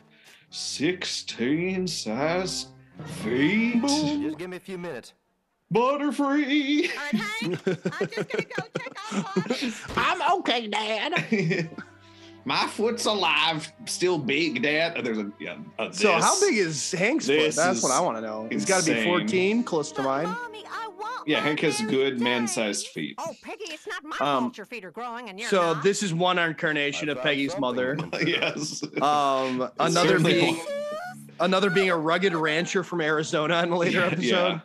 [0.50, 2.68] 16 size
[3.22, 3.82] feet.
[3.82, 5.12] Just give me a few minutes.
[5.74, 6.90] Butterfree!
[9.98, 11.70] I'm okay, Dad.
[12.46, 14.94] My foot's alive, still big, Dad.
[14.98, 15.58] Oh, There's a yeah.
[15.80, 17.56] A So how big is Hank's foot?
[17.56, 18.48] That's what I want to know.
[18.52, 20.36] He's got to be 14, close to mine.
[21.26, 23.16] Yeah, Hank has good man-sized feet.
[23.18, 25.82] Oh, Peggy, it's not my Um, fault your feet are growing and you're So not.
[25.84, 27.98] this is one incarnation of Peggy's mother.
[28.26, 28.84] yes.
[29.02, 30.60] Um, another being
[31.40, 34.62] another being a rugged rancher from Arizona in a later Yeah, episode.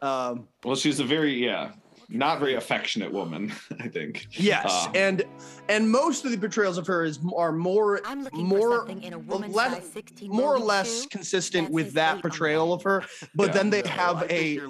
[0.00, 1.72] Um, Well, she's a very yeah,
[2.12, 3.52] not very affectionate woman.
[3.80, 4.26] I think.
[4.32, 5.24] yes, Uh, and
[5.68, 9.12] and most of the portrayals of her is are more I'm looking for more in
[9.12, 9.90] a woman's less,
[10.26, 13.04] more or less consistent with that portrayal of her.
[13.34, 13.52] But Yeah.
[13.54, 14.60] then they No, have a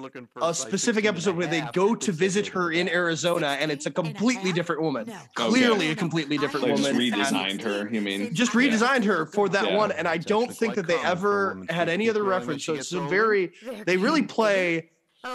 [0.41, 4.51] a specific episode where they go to visit her in Arizona, and it's a completely
[4.53, 5.11] different woman.
[5.35, 7.01] Clearly, a completely different They just woman.
[7.11, 7.89] redesigned her.
[7.91, 8.33] You mean?
[8.33, 9.77] just redesigned her for that Yeah.
[9.77, 13.01] one and i don't think that they ever had any other reference so it's a
[13.01, 13.51] very
[13.85, 14.89] they really play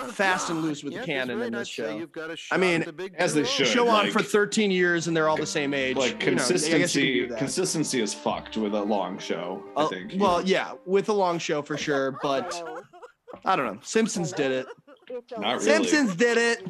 [0.09, 2.07] fast and loose with the canon in this show
[2.51, 2.84] i mean
[3.16, 3.66] As they should.
[3.66, 6.43] show on like, for 13 years and they're all the same age like you know,
[6.45, 7.36] I guess you could consistency.
[7.39, 9.64] consistency is fucked with a long show.
[9.76, 10.12] I Uh, think.
[10.18, 12.62] well yeah with a long show for sure but
[13.47, 14.66] i don't know simpsons did it
[15.39, 15.61] not really.
[15.64, 16.66] simpsons did it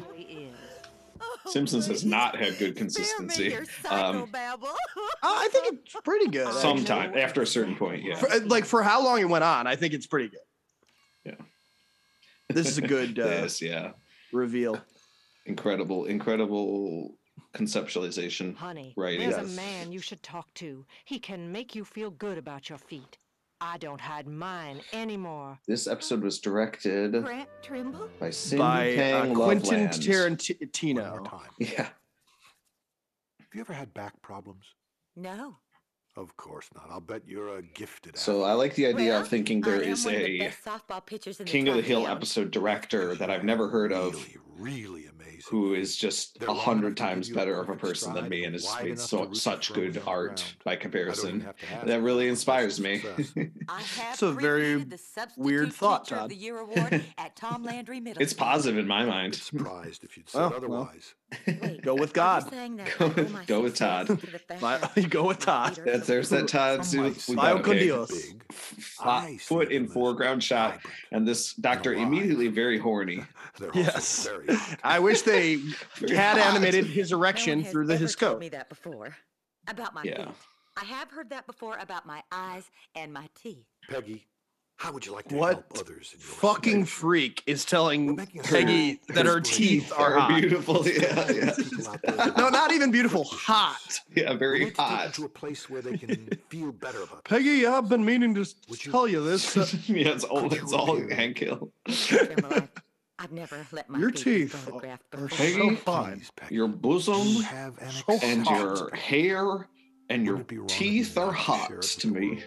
[1.47, 3.55] Simpsons has not had good consistency.
[3.89, 4.29] Um,
[5.23, 6.61] i think it's pretty good actually.
[6.61, 8.15] sometime after a certain point, yeah.
[8.15, 10.48] For- uh, like for how long it went on i think it's pretty good Yeah.
[12.49, 13.91] This is a good uh, This, yeah.
[14.31, 14.81] reveal
[15.45, 17.15] Incredible, incredible
[17.55, 18.55] conceptualization.
[18.55, 19.29] Honey, writing.
[19.29, 20.85] there's a man you should talk to.
[21.05, 23.17] He can make you feel good about your feet.
[23.61, 25.59] I don't hide mine anymore.
[25.67, 28.09] This episode was directed Grant Trimble?
[28.19, 31.89] by Cindy by uh, quentin tarantino Yeah.
[33.39, 34.65] Have you ever had back problems?
[35.15, 35.57] No.
[36.15, 36.87] Of course not.
[36.89, 39.81] I'll bet you're a gifted So I like the idea Well, of thinking there is
[39.81, 41.81] I am is one of the a best softball pitchers in the King of the
[41.81, 42.17] Hill Tri-Town.
[42.17, 44.15] episode director that I've never heard of,
[44.57, 45.41] really amazing.
[45.49, 48.99] who is just a hundred times better of a person than me and has made
[48.99, 51.47] so such good art by comparison.
[51.85, 53.01] That really inspires me.
[53.69, 56.29] I It's a very presented the substitute weird thought, Todd.
[56.31, 59.35] the year award at Tom Landry Middle it's positive in my mind.
[59.35, 60.81] Surprised if you'd Oh, said well.
[60.91, 61.13] otherwise.
[61.83, 62.49] Go with God.
[62.97, 64.07] Go with- go with Todd.
[64.07, 65.79] to My, you go with Todd.
[66.01, 66.85] Leader there's that Todd.
[66.85, 68.11] Some See, might we say Vio got con a Dios.
[68.11, 68.43] big.
[68.53, 70.79] fa- I see foot in foreground shot,
[71.11, 73.23] and this doctor immediately very horny.
[73.73, 74.25] Yes.
[74.25, 74.47] very.
[74.83, 75.55] I wish they
[76.09, 78.39] had animated his No one erection has through the ever his told coat.
[78.39, 79.15] me that before.
[79.67, 80.27] About my Yeah.
[80.27, 80.35] feet.
[80.81, 82.63] I have heard that before about my eyes
[82.95, 83.65] and my teeth.
[83.89, 84.25] Peggy,
[84.79, 88.43] How would you like to What help others in your fucking freak is telling making
[88.43, 90.39] Peggy that her teeth are Are hot?
[90.39, 90.87] beautiful.
[90.87, 92.31] Yeah, yeah.
[92.37, 93.25] no, not even beautiful.
[93.25, 93.99] Hot.
[94.15, 95.13] Yeah, very hot.
[95.15, 98.55] to a place where they can feel better about Peggy, I've been meaning to s-
[98.89, 99.57] tell you this.
[99.57, 101.71] uh, yeah, it's all it's all Hank Hill.
[103.21, 105.37] I've never let my Your feet be teeth photographed are before.
[105.37, 106.21] Peggy, fine.
[106.49, 108.57] your bosom have an So and hot.
[108.57, 109.67] your hair
[110.09, 112.43] and your teeth are hot to me.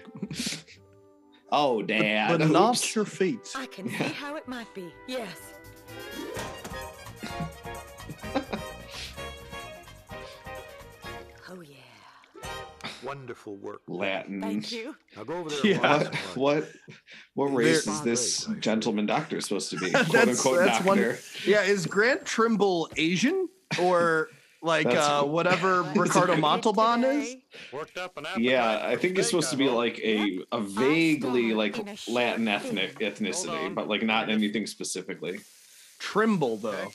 [1.54, 2.38] Oh, Dad.
[2.38, 2.94] but not oops.
[2.94, 3.52] your feet.
[3.54, 4.92] I can see how it might be.
[5.06, 5.36] Yes.
[11.50, 11.76] oh yeah.
[13.04, 13.82] Wonderful work.
[13.88, 14.40] Latin.
[14.40, 14.94] Thank you.
[15.16, 15.66] Now go over there.
[15.66, 16.00] Yeah.
[16.06, 16.68] and What what
[17.34, 19.90] what There- race is this gentleman doctor supposed to be?
[19.92, 20.98] Quote unquote that's one.
[20.98, 21.18] doctor.
[21.44, 23.48] Yeah, is Grant Trimble Asian
[23.80, 24.28] or
[24.62, 27.36] like That's- uh, whatever Ricardo Montalban is?
[27.72, 31.76] Worked up an Yeah, I think it's supposed to be like a a vaguely like
[31.78, 35.40] a Latin ethnic ethnicity, but like not anything specifically.
[35.98, 36.88] Trimble though.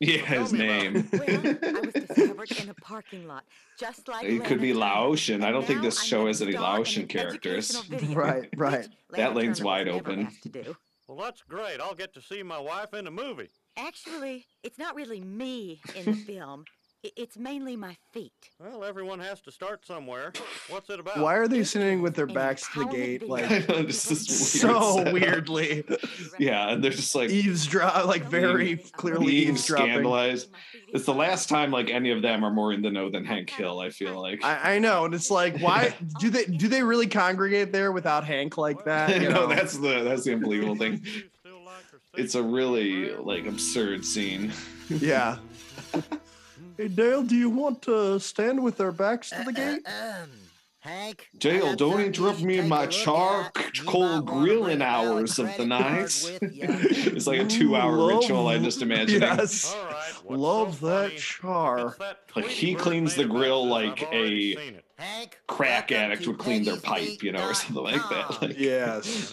[0.00, 1.08] Yeah, his name.
[1.12, 3.44] Well, I was discovered in a parking lot,
[3.78, 5.44] just like It could be Lana Laotian.
[5.44, 7.80] I don't think this I'm show has any star Laotian characters.
[8.12, 8.88] Right, right.
[9.10, 10.26] That lane's wide open.
[10.26, 10.76] asked to do.
[11.06, 11.80] Well, that's great.
[11.80, 13.48] I'll get to see my wife in the movie.
[13.76, 16.64] Actually, it's not really me in the film.
[17.04, 18.50] I- It's mainly my feet.
[18.60, 20.32] Well, everyone has to start somewhere.
[20.68, 21.18] What's it about?
[21.18, 24.96] Why are they sitting with their backs to the gate, like I this is so
[25.10, 25.12] weird.
[25.48, 25.84] weirdly
[26.38, 29.86] Yeah, and they're just like eavesdrop, like very clearly eavesdropping?
[29.90, 30.50] scandalized.
[30.88, 33.50] It's the last time like any of them are more in the know than Hank
[33.50, 33.80] Hill.
[33.80, 34.44] I feel like.
[34.44, 38.24] I, I know, and it's like, why do they do they really congregate there without
[38.24, 39.10] Hank like that?
[39.22, 39.46] You no, know?
[39.48, 41.04] that's the that's the unbelievable thing.
[42.14, 44.52] It's a really like absurd scene.
[44.88, 45.38] yeah.
[46.76, 49.82] Hey Dale, do you want to stand with our backs to the gate?
[49.86, 50.28] Um,
[50.80, 51.28] Hank.
[51.38, 53.76] Dale, don't interrupt me in my take a look charcoal at.
[53.76, 56.38] You might wanna grilling bring a valid hours of the night.
[56.42, 58.48] it's like a two-hour ritual.
[58.48, 59.20] I just imagine.
[59.22, 59.72] Yes.
[59.72, 60.12] All right.
[60.24, 61.18] what's Love so that funny?
[61.20, 61.96] char.
[62.00, 64.08] That Like he cleans the grill like this.
[64.08, 64.82] I've already a.
[64.98, 65.38] Hank.
[65.48, 68.38] crack addict would clean their pipe, you know, or something like that.
[68.42, 69.32] Like, Yes.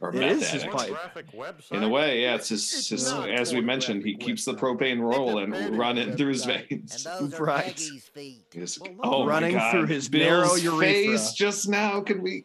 [0.00, 0.94] Or It meth is his pipe.
[1.34, 1.72] Website.
[1.72, 5.00] In a way, yeah, it's just, It's just as we mentioned, he keeps the propane
[5.00, 7.06] rolling, running through his veins.
[7.38, 7.66] Right.
[7.66, 8.50] Peggy's feet.
[8.52, 9.70] Just- Well, oh my God.
[9.72, 10.80] through his Bill's narrow urethra.
[10.80, 12.00] face just now.
[12.00, 12.44] Can we?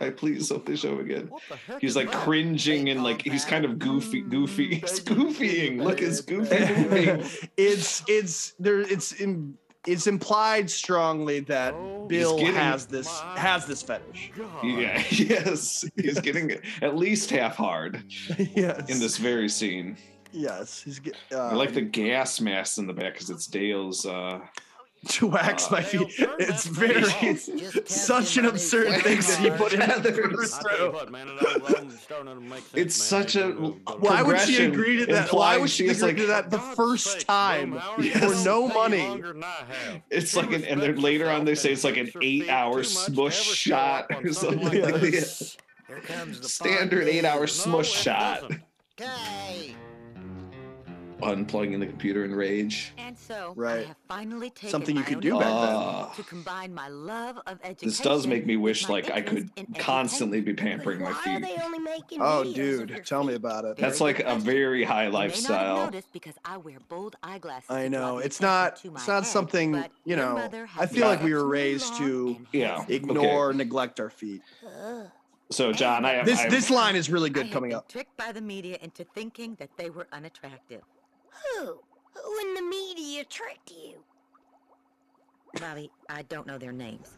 [0.00, 1.30] I please open the show again?
[1.68, 2.20] The He's like that?
[2.22, 5.80] cringing and like he's kind of goofy, goofy, he's goofying.
[5.80, 6.56] Look, his goofy
[7.56, 13.66] it's it's there it's in, it's implied strongly that Oh, Bill getting- has this has
[13.66, 14.32] this fetish.
[14.36, 14.64] God.
[14.64, 18.02] Yeah, yes, he's getting at least half hard
[18.38, 18.88] yes.
[18.90, 19.96] in this very scene.
[20.32, 24.04] Yes, he's get, I uh, like the gas mask in the back because it's Dale's.
[24.06, 24.40] uh
[25.08, 26.08] to wax uh, my feet.
[26.38, 27.36] It's very thing
[27.86, 30.54] such an testing my new absurd thing that he put in Feathers.
[30.58, 30.92] I tell you through.
[30.92, 33.92] what, man, it all, I'm starting to make sense, It's such a- Go to- go
[33.94, 35.32] to- Why would she agree to that?
[35.32, 38.44] Why would she she agree like- to that the first sakes, time Boomhauer, you for
[38.44, 38.98] no money?
[39.08, 40.00] longer than I have.
[40.10, 42.20] It's She like an, and then later on they say it's like an keeps her
[42.20, 45.10] feet eight-hour too much to smush shot or something something like like that.
[45.10, 45.56] this.
[45.86, 48.50] Here comes the Standard eight-hour smush shot.
[49.00, 49.74] Okay.
[51.22, 52.92] Unplugging the computer in rage.
[52.98, 53.84] And so Right.
[53.84, 56.14] I have finally taken Something you could do back initiative then.
[56.16, 56.24] to ah.
[56.28, 57.88] combine my love of education.
[57.88, 59.48] This does make me wish like I could
[59.78, 61.42] constantly be pampering my Why are feet.
[61.56, 63.76] they only making Oh, dude, tell me about it.
[63.76, 66.02] That's like a very high You may not have lifestyle.
[66.12, 70.36] because I wear bold eyeglasses I know it's not it's not head, something you know.
[70.36, 72.80] I has feel like we were raised to and Yeah.
[72.80, 74.42] has ignore, neglect our feet.
[74.66, 75.06] Ugh.
[75.50, 77.88] So Jon, I have This I, this line is really good had coming been up.
[77.88, 80.82] tricked by the media into thinking that they were unattractive.
[81.52, 81.78] Who?
[82.14, 84.04] Who in the media tricked you?
[85.60, 87.10] Bobby, I don't know their names.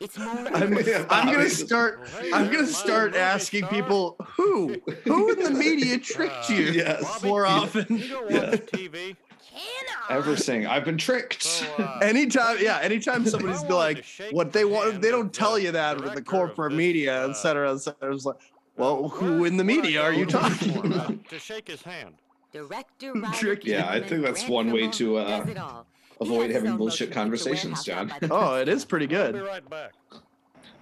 [0.00, 0.28] It's more.
[0.54, 0.76] I'm,
[1.10, 2.00] I'm gonna start.
[2.00, 3.70] Well, hey, I'm gonna start movie asking star.
[3.70, 7.02] people who who in the media tricked you Yes.
[7.02, 7.86] Bobby, more often.
[7.98, 8.50] You go watch Yeah.
[8.56, 9.16] TV.
[9.50, 10.14] Can I?
[10.14, 11.42] ever saying I've been tricked.
[11.42, 15.70] So, uh, Anytime, yeah, anytime somebody's be like, what they want, they don't tell you
[15.72, 18.12] that with the corporate this, media, uh, et cetera, et cetera.
[18.14, 18.36] It's like,
[18.76, 21.28] well, who in the media are you talking for, uh, about?
[21.28, 22.16] To shake his hand.
[22.54, 23.70] Director, writer, Tricky.
[23.72, 25.86] Yeah, I think that's Grant one way to, uh, does it all.
[26.20, 28.12] He Avoid having bullshit conversations, Jon.
[28.30, 28.76] Oh, it is coast.
[28.76, 29.46] is pretty I'll be good.
[29.46, 29.92] right back.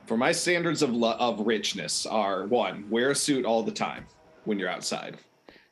[0.07, 4.05] For my standards of lo- of richness are one, wear a suit all the time
[4.45, 5.17] when you're outside.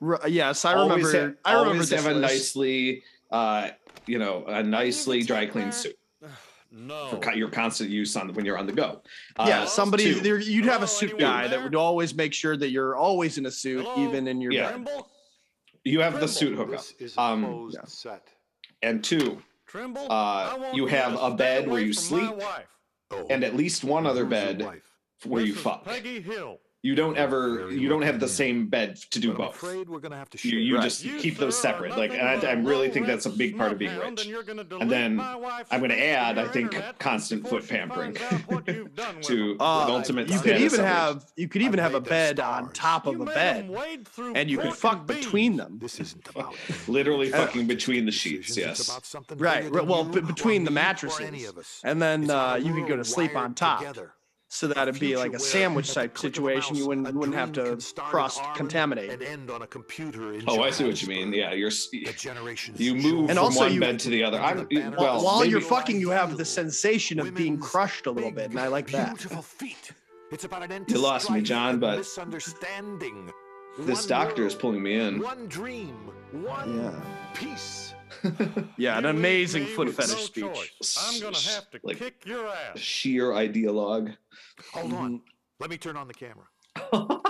[0.01, 1.19] R- yes, I always remember.
[1.21, 3.69] have, I remember always this have a nicely, uh,
[4.07, 5.97] you know, a nicely dry clean suit
[6.73, 7.09] No.
[7.09, 9.03] for co- your constant use on when you're on the go.
[9.39, 10.39] Uh, Yeah, somebody there.
[10.39, 13.45] You'd have a suit anyone guy that would always make sure that you're always in
[13.45, 14.09] a suit, Hello?
[14.09, 14.79] even in your Yeah.
[14.79, 14.89] bed.
[15.85, 15.93] Trimble?
[15.99, 16.81] you have the suit hookup.
[16.81, 17.81] This is a Um, yeah.
[17.87, 18.29] set.
[18.83, 20.11] and two, Trimble?
[20.11, 22.67] Uh, you have a bed where you sleep, wife.
[23.11, 24.83] Oh, and at least one other bed wife?
[25.25, 25.85] where you fuck.
[25.85, 26.59] Peggy Hill.
[26.83, 29.55] You don't ever you don't have the same bed to do I'm both.
[29.57, 30.85] afraid we're gonna have to You, you Right.
[30.85, 31.97] just keep those separate.
[31.97, 34.27] Like, and I, I really think that's a big part of being rich.
[34.81, 38.15] And then I'm going to add, I think, constant foot pampering
[39.23, 40.29] to Uh, the ultimate.
[40.31, 43.71] you could even have you could even have a bed on top of a bed,
[44.35, 45.79] and you could fuck between them.
[45.81, 46.55] This isn't about
[46.89, 48.57] literally fucking between the sheets.
[48.57, 48.89] Yes.
[48.91, 49.29] Right.
[49.29, 52.31] bigger right, than Well, you b- or between the me or any mattresses, and then
[52.31, 53.83] uh, you could go to sleep on top.
[54.51, 54.75] Together.
[54.75, 56.75] So that'd be like a sandwich type situation.
[56.75, 59.11] You wouldn't wouldn't have to cross contaminate.
[59.11, 61.33] And end on a computer in Oh, I see what you mean.
[61.33, 64.41] Yeah, you're s- generations you move And from also one you- bed to the other.
[64.41, 65.25] I'm While, well.
[65.25, 68.67] while you're fucking, you have the sensation of being crushed a little bit, and I
[68.67, 69.09] like that.
[69.17, 69.93] Beautiful feet.
[70.33, 73.31] It's about an You lost me, Jon, but misunderstanding.
[73.79, 75.21] this One doctor is pulling me in.
[75.21, 75.95] One dream,
[76.33, 77.01] one Yeah.
[77.35, 77.95] peace.
[78.77, 80.45] Yeah, an amazing foot with fetish no speech.
[80.45, 80.97] choice.
[81.01, 82.79] I'm gonna have to Like- kick your ass.
[82.79, 84.17] Sheer ideologue.
[84.73, 84.97] Hold Mm-hmm.
[84.97, 85.23] on.
[85.61, 86.47] Let me turn on the camera.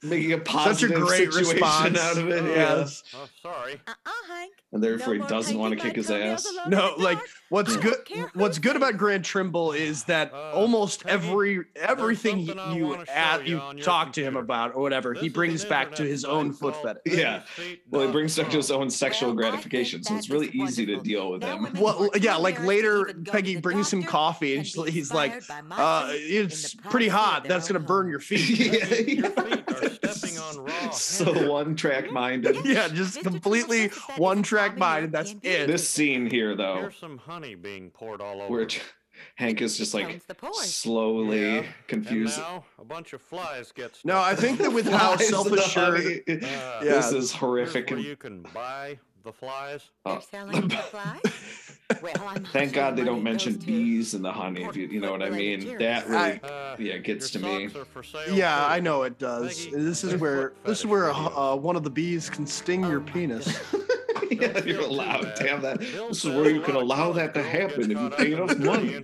[0.00, 1.98] Making a Such a positive great situation response.
[1.98, 2.44] out of it.
[2.44, 3.02] Yes.
[3.14, 3.80] Oh, sorry.
[3.86, 4.52] Uh-uh, Hank.
[4.70, 6.46] And therefore No he doesn't want to kick his ass.
[6.66, 8.98] No, like what's good don't care who what's good about it.
[8.98, 13.78] Grant Trimble is that Uh, almost Peggy, every everything something you at you you on
[13.78, 16.74] your talk to him about or whatever, This he brings back to his own foot
[16.82, 17.18] called fetish.
[17.18, 17.44] Yeah.
[17.90, 20.96] Well, he brings back to his own sexual Well, gratification, so it's really easy to
[21.00, 21.68] deal with him.
[21.80, 25.12] Well, yeah, like later, even go to Peggy the brings him coffee, and she's, he's
[25.14, 27.44] like, inspired by my uh, "It's pretty hot.
[27.48, 32.12] That's gonna burn your feet." Yeah, Your feet are stepping on raw so one track
[32.12, 32.56] minded.
[32.66, 33.22] yeah, just Mr.
[33.22, 35.66] completely Trimble says that one is a track common and that's it.
[35.66, 38.52] This scene here, though, Here's some honey being poured all over.
[38.52, 38.80] where.
[39.34, 40.72] Hank is just like Tones the pores.
[40.72, 42.38] slowly Yeah, confused.
[42.38, 44.04] And now a bunch of flies get stuck.
[44.04, 46.22] No, I think that with how Flies in the self-assured.
[46.28, 46.80] Uh, Yeah.
[46.82, 47.90] This is horrific.
[47.90, 49.90] where you can buy the flies.
[50.06, 50.20] They're Oh.
[50.20, 51.77] selling the flies?
[52.02, 54.62] Well, I'm Thank God they don't mention to bees in the honey.
[54.64, 57.68] If you you know what I mean, that really Uh, yeah gets to me.
[57.68, 58.64] socks are for sale, yeah, too.
[58.74, 59.64] I know it does.
[59.66, 61.54] Peggy, This is where this is where videos.
[61.54, 63.58] uh, one of the bees can sting Oh your penis.
[64.30, 65.36] yeah, you're allowed bad.
[65.36, 65.80] to have that.
[65.80, 69.02] This is where you can allow that to happen if you pay enough money.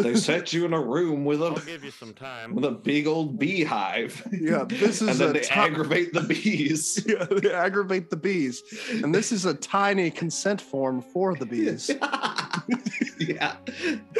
[0.00, 2.54] They set you in a room with a give you some time.
[2.56, 4.26] with a big old beehive.
[4.32, 7.04] Yeah, this is and is then a they ti- aggravate the bees.
[7.08, 11.90] yeah, they aggravate the bees, and this is a tiny consent form for the bees.
[13.18, 13.56] yeah,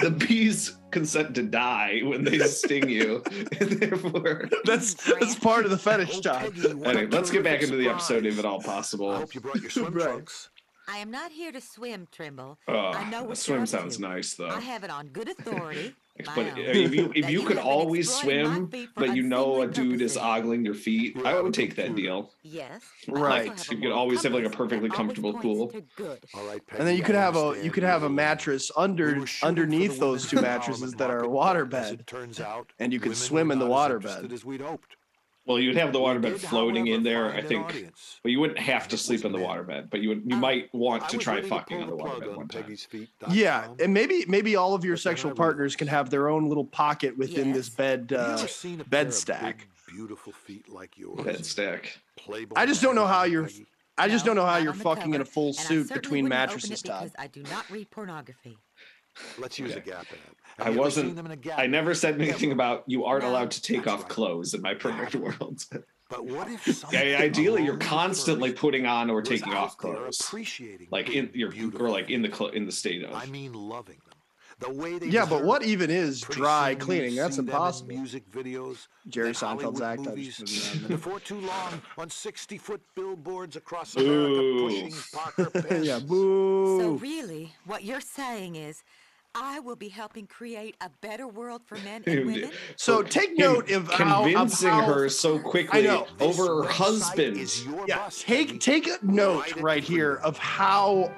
[0.01, 3.22] the bees consent to die when they sting you,
[3.61, 4.49] and therefore.
[4.64, 6.53] That's that's part of the fetish, Jon.
[6.64, 9.11] Anyway, let's get back into the episode if at all possible.
[9.11, 9.20] I possible.
[9.20, 10.05] hope you brought your swim Right.
[10.05, 10.51] trunks.
[10.91, 12.59] I am not here to swim, Trimble.
[12.66, 14.03] Oh, I know what swim sounds to.
[14.03, 14.49] nice though.
[14.49, 15.95] I have it on good authority.
[16.24, 19.62] But my uh, own, if you if you you could always swim, but you know
[19.62, 22.32] a dude is ogling your feet, I would take that deal.
[22.42, 22.82] Yes.
[23.06, 23.50] Right.
[23.50, 25.72] I You could always have, like, a perfectly comfortable pool.
[26.34, 29.26] All right, And then you could have a you could have a mattress under were
[29.26, 32.06] shooting for underneath those two mattresses that are a market, water but as bed, it
[32.06, 34.32] turns out, and you could swim in the not as water interested bed.
[34.32, 34.96] As we'd hoped.
[35.49, 37.64] Well, you'd have the We waterbed did, floating in however, there, I an think.
[37.66, 38.20] audience.
[38.22, 39.46] But you wouldn't have to sleep in the men.
[39.49, 40.38] waterbed, but you would you Oh.
[40.38, 42.30] might want I to was try ready to fucking pull on the the plug waterbed
[42.30, 42.62] on one time.
[42.64, 43.09] Peggy's feet.
[43.30, 46.28] Yeah, and maybe maybe all of your But then sexual I partners can have their
[46.28, 47.76] own little pocket within this Yes.
[47.76, 49.59] bed Have you uh, ever seen a bed pair of stack.
[49.59, 51.24] big, beautiful feet like yours.
[51.24, 51.99] Bed stack.
[52.16, 53.44] Playboy I just don't know how magazine, you're.
[53.44, 53.66] Peggy?
[53.96, 55.59] I just No, don't know how not you're on the fucking in a full and
[55.59, 57.03] I suit certainly between wouldn't open mattresses, it Todd.
[57.05, 58.59] because I do not read pornography.
[59.38, 59.80] Let's use Okay.
[59.80, 60.18] a Gap ad.
[60.59, 61.16] I Have you wasn't.
[61.16, 62.52] them in a I never said anything Never.
[62.52, 63.30] about you aren't No.
[63.30, 64.09] allowed to take off right.
[64.09, 65.64] clothes in my perfect world.
[66.11, 71.11] But what if Yeah, ideally, you're constantly putting on or taking off clothes, appreciating like
[71.11, 72.34] in big, your beautiful or like in the feet.
[72.36, 73.14] clo- in the state of.
[73.14, 74.14] I mean, loving them.
[74.61, 77.14] The way they Yeah, but what even is dry cleaning?
[77.14, 77.88] That's see them in impossible.
[77.94, 80.00] Music videos, Jerry Seinfeld's act.
[80.00, 80.38] I movies.
[80.38, 84.68] just put Before too long, on 60-foot billboards across America, Boo.
[84.68, 85.62] pushing Parker there.
[85.62, 85.86] pens.
[85.86, 88.82] yeah, So really, what you're saying is,
[89.41, 92.51] I will be helping create a better world for men and women.
[92.76, 96.07] So take note of how of convincing how- her so quickly know.
[96.20, 97.36] over her husband.
[97.36, 98.59] is your Yeah, bus, take Peggy.
[98.59, 101.12] take a note right here of how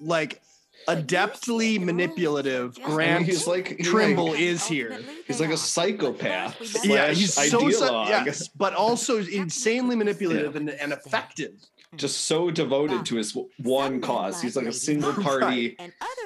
[0.00, 0.42] like
[0.86, 4.40] adeptly manipulative Grant he's like you're Trimble right.
[4.40, 4.98] is here.
[5.26, 8.08] He's like a psychopath But first we Yeah, he's so ideologue.
[8.26, 11.52] yes, but also insanely manipulative and, and effective.
[11.96, 14.40] Just so devoted to his one cause.
[14.42, 15.76] He's like a single party,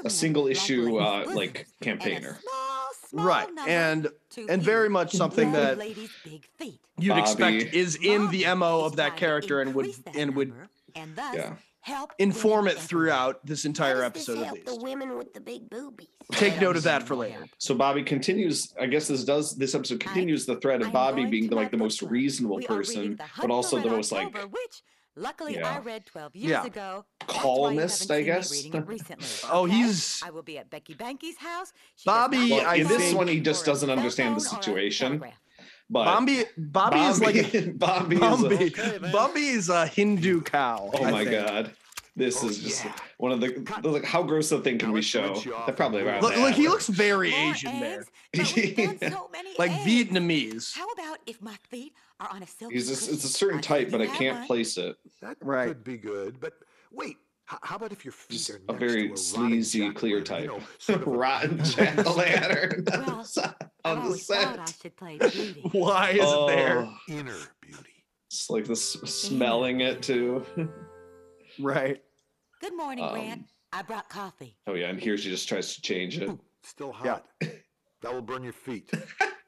[0.05, 2.39] a single issue, uh, like campaigner.
[2.41, 4.09] small, small Right, and
[4.49, 6.81] and very much something that ladies' big feet.
[6.99, 11.15] you'd expect is in the mo of that character and would and would number, and
[11.17, 11.55] thus Yeah.
[11.81, 14.83] help inform it throughout this entire How does episode this at help the least.
[14.85, 16.09] women with the big boobies?
[16.33, 17.47] Take note of that for later.
[17.59, 18.73] So Bobby continues.
[18.81, 19.55] I guess this does.
[19.57, 22.67] This episode continues the thread of I'm Bobby being the like the most reasonable We
[22.67, 24.83] are reading person, but also the for Red most like October, which
[25.17, 25.69] Luckily, Yeah.
[25.77, 26.65] I read 12 years Yeah.
[26.65, 27.05] ago.
[27.27, 28.51] Columnist, I I guess.
[28.51, 28.65] guess.
[28.65, 29.27] Reading it recently.
[29.51, 29.75] Oh, okay?
[29.75, 31.73] he's- I will be at Becky Banky's house.
[31.97, 34.61] She Bobby, Well, I in this one, he just doesn't understand the cell phone or
[34.61, 35.07] a situation.
[35.09, 35.35] telegraph.
[35.91, 38.17] But Bambi, Bobby, is like Bobby.
[38.17, 39.37] Bobby is a- Okay, man.
[39.37, 40.91] Is a Hindu cow.
[40.95, 41.47] oh I my think.
[41.47, 41.75] god.
[42.17, 42.93] This Oh, is just yeah.
[43.19, 43.49] one of the
[43.85, 45.23] like how gross the thing can Now we show.
[45.33, 47.99] rinse you off They're probably and around Look, look, he looks very More Asian there,
[48.01, 48.11] eggs?
[48.35, 49.09] But we've done Yeah.
[49.17, 49.87] so many like eggs.
[50.11, 50.75] Vietnamese.
[50.75, 52.73] How about if my feet are on a silk?
[52.73, 54.97] He's a, it's a certain type, but I can't place it.
[55.21, 55.69] That Right.
[55.69, 56.55] could be good, but
[56.93, 57.17] wait.
[57.53, 60.43] h- How about if your feet Just are a very to a sleazy, clear jack-o'-lantern,
[60.43, 60.61] you type.
[60.61, 63.27] know, sort of Rotten jack o' lantern Well,
[63.85, 65.63] I on the always thought I should play Judy.
[65.73, 66.79] Why is it there?
[66.87, 68.05] Oh, inner beauty.
[68.29, 70.45] it's like this smelling it too.
[71.59, 72.01] Right.
[72.61, 73.45] Good morning, Um, Grant.
[73.73, 74.57] I brought coffee.
[74.67, 76.31] Oh yeah, and here she just tries to change it.
[76.63, 77.19] Still Yeah.
[77.21, 77.27] hot.
[78.03, 78.91] That will burn your feet.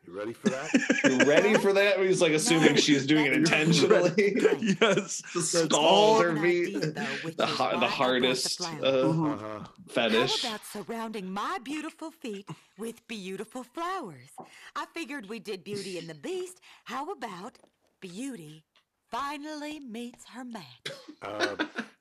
[0.06, 0.70] You ready for that?
[1.04, 1.98] You ready for that?
[1.98, 4.12] He's like assuming she's doing it intentionally.
[4.80, 5.22] yes.
[5.32, 6.20] to That's scald all.
[6.20, 6.76] her An feet.
[6.76, 8.84] idea, though, which The, is har- why I the hardest flower.
[8.84, 9.64] uh, Uh-huh.
[9.88, 10.42] fetish.
[10.42, 12.48] How about surrounding my beautiful feet
[12.78, 14.30] with beautiful flowers?
[14.76, 16.60] I figured we did Beauty and the Beast.
[16.84, 17.58] How about
[18.00, 18.64] Beauty
[19.10, 20.90] finally meets her match?
[21.22, 21.56] Uh,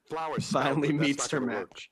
[0.10, 1.70] flowers Finally meets her gonna work.
[1.72, 1.90] match.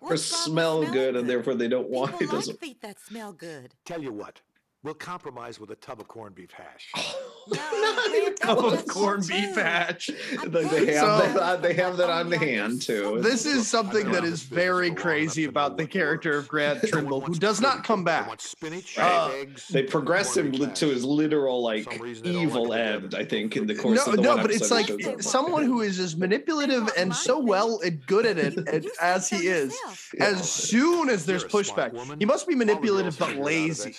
[0.00, 2.22] Or What's smell smelling good, and therefore they don't want it.
[2.22, 2.58] like Doesn't.
[2.60, 3.72] feet that smell good.
[3.84, 4.40] Tell you what,
[4.82, 6.92] we'll compromise with a tub of corned beef hash.
[7.48, 7.56] No,
[8.12, 9.30] Grant, Cup of just corned too.
[9.34, 10.10] beef hash.
[10.46, 11.36] Like they have So- that.
[11.56, 13.18] On, they have that on the hand too.
[13.20, 15.76] This is something been that around is this business very crazy enough to know about
[15.78, 16.44] the character works.
[16.44, 18.28] of Grant Trimble, who does not come back.
[18.28, 22.32] want spinach, Uh, eggs, They progress him corned to his literal like some reason they
[22.32, 23.14] don't evil like end.
[23.16, 25.64] I think in the course No, of the no, one but it's like he someone
[25.64, 29.28] who is as manipulative and so well and good at it You- and- you as
[29.28, 29.76] he is.
[30.20, 33.18] As soon as there's You're a smart pushback, he must be All the girls manipulative
[33.18, 33.92] but figure it out lazy.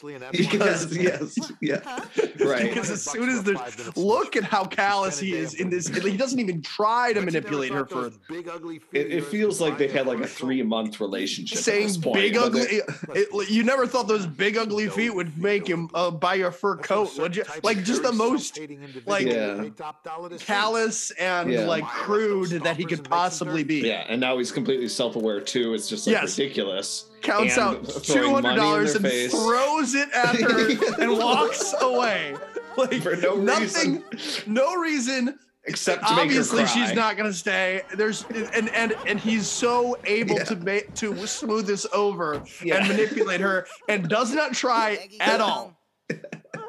[0.81, 2.07] Eventually, and that's why Yes, yes,
[2.39, 2.63] yeah, right.
[2.69, 5.87] Because as soon as for there's look at how callous he is in in this.
[5.87, 8.79] He doesn't even try to Bet you never manipulate her thought for those big, ugly
[8.79, 11.57] feet It, it feels like they've had like a three month relationship.
[11.57, 12.63] at saying this point, big ugly.
[12.65, 12.81] they-
[13.21, 16.75] It, you never thought those big ugly feet would make him uh, buy your fur
[16.77, 17.43] That's what a coat, would you?
[17.63, 18.59] Like just the most
[19.05, 19.61] like, Yeah.
[19.61, 20.45] pay top dollar to see.
[20.45, 21.65] callous and Yeah.
[21.65, 23.81] like Why let those crude that he could possibly be.
[23.81, 25.73] Yeah, and now he's completely self aware too.
[25.73, 26.37] It's just like Yes.
[26.37, 27.05] ridiculous.
[27.23, 29.31] Counts And out $200 and face.
[29.31, 32.35] throws it at her and walks away.
[32.75, 34.51] Like For no nothing, reason.
[34.51, 35.37] no reason.
[35.65, 37.83] Except to make her Obviously, she's not gonna stay.
[37.95, 40.43] There's and and and he's so able Yeah.
[40.45, 42.77] to make to smooth this over Yeah.
[42.77, 45.77] and manipulate her, and does not try at all.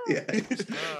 [0.09, 0.41] Yeah,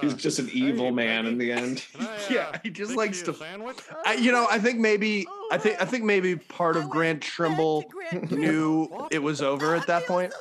[0.01, 1.85] he's just an evil man in the end.
[1.99, 3.77] I, uh, Yeah, he just likes to- a sandwich?
[4.05, 7.85] I, you know, I think maybe I think I think maybe part of Grant Trimble
[8.31, 10.33] knew it was over at that point.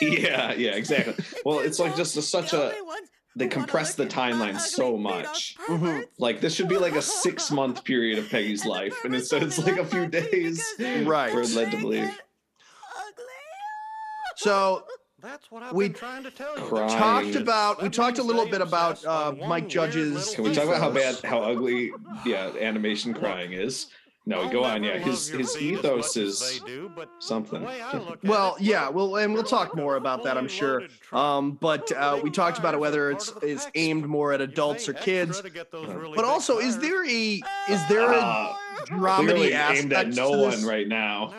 [0.00, 1.14] Yeah, yeah, exactly.
[1.44, 2.74] Well, it's like just a, such a
[3.36, 5.54] they compress the timeline so much.
[5.68, 6.04] Mhm.
[6.18, 9.58] Like this should be like a six month period of Peggy's life, and instead it's
[9.58, 10.62] like a few days.
[10.78, 11.32] Right.
[11.34, 12.10] We're led to believe.
[14.36, 14.84] So
[15.22, 16.64] That's what I've We been trying to tell you.
[16.64, 16.98] Crying.
[16.98, 20.34] talked about we talked a little bit about uh, Mike Judge's.
[20.34, 21.92] Can we talk about how bad, how ugly,
[22.24, 23.86] yeah, animation crying is?
[24.26, 24.84] No, I'll go on.
[24.84, 27.62] Yeah, his his ethos is do, but something.
[27.62, 30.36] the way I look at Well, it, yeah, well, and we'll talk more about that,
[30.36, 30.82] I'm sure.
[31.10, 34.92] Um, but uh, we talked about it whether it's is aimed more at adults or
[34.92, 35.42] kids.
[35.42, 38.54] But also, is there a is there a Uh,
[38.86, 40.60] dramedy Clearly aimed at no to this?
[40.60, 41.34] one right now.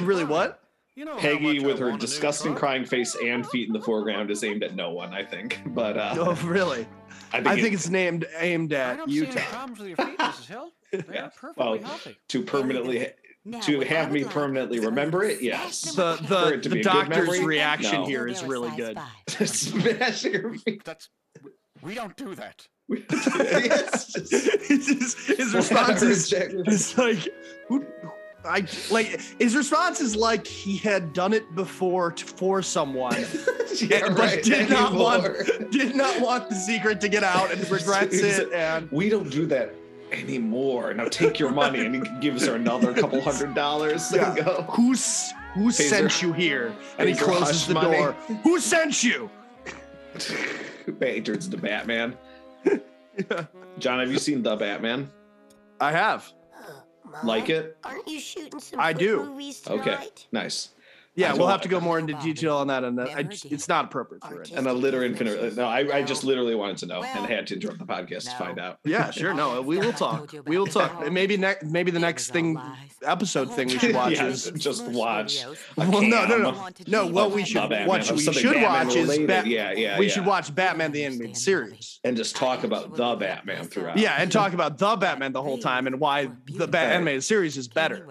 [0.00, 0.59] Really, what?
[1.00, 3.68] You know Peggy much I with her want a new disgusting crying face and feet
[3.68, 5.62] in the foreground is aimed at no one, I think.
[5.68, 6.86] But uh, Oh, really?
[7.32, 9.40] I think, I it- think it's named aimed I at don't see any Utah.
[9.48, 10.46] problems with your feet, Mrs.
[10.48, 10.72] Hill.
[10.92, 12.18] They're Yeah, perfectly well, healthy.
[12.28, 13.08] to permanently
[13.46, 15.40] Now, to have me permanently remember it.
[15.40, 15.94] Yes.
[15.94, 18.06] them The the, it the be a good doctor's reaction No.
[18.06, 18.98] here They is were really good.
[18.98, 19.48] five.
[19.48, 20.84] Smashing her feet.
[20.84, 21.08] That's
[21.80, 22.66] we don't do that.
[22.90, 24.32] Yes, just-
[24.68, 27.26] His, his response is, is like,
[27.68, 27.86] who,
[28.44, 33.14] I like his response is like he had done it before to, for someone,
[33.76, 34.42] yeah, but right.
[34.42, 38.52] did not want did not want the secret to get out and regrets it.
[38.52, 39.74] And we don't do that
[40.10, 40.94] anymore.
[40.94, 44.10] Now take your money, and he gives her another couple hundred dollars.
[44.12, 44.34] Yeah.
[44.34, 44.64] go.
[44.68, 44.72] Oh.
[44.72, 46.74] who's who Pays sent her- you here?
[46.98, 47.96] And he closes the money.
[47.96, 48.12] door.
[48.42, 49.28] Who sent you?
[51.00, 52.16] He turns into Batman.
[53.78, 55.10] Jon, have you seen the Batman?
[55.80, 56.32] I have.
[57.24, 57.76] Like it?
[57.84, 59.24] Aren't you shooting some I do.
[59.24, 60.70] movies Okay, nice.
[61.20, 63.84] Yeah, we'll have to go more into detail on that, and that I, it's not
[63.86, 64.50] appropriate for it.
[64.52, 65.56] And a litter infinite.
[65.56, 68.36] No, I, I just literally wanted to know and had to interrupt the podcast to
[68.36, 68.78] find out.
[68.84, 69.34] Yeah, sure.
[69.34, 70.32] No, we will talk.
[70.46, 71.04] We will talk.
[71.04, 72.58] And maybe next, maybe the next thing,
[73.02, 75.44] episode thing we should watch Yeah, is just watch.
[75.44, 77.06] a Well, no, no, no, no.
[77.06, 79.26] What we should Batman, what we should Batman watch is related.
[79.26, 79.98] Bat- yeah, yeah.
[79.98, 82.00] we should watch Batman the animated series.
[82.04, 83.98] and just talk about the Batman throughout.
[83.98, 87.56] Yeah, and talk about the Batman the whole time and why the Batman animated series
[87.56, 88.06] is better.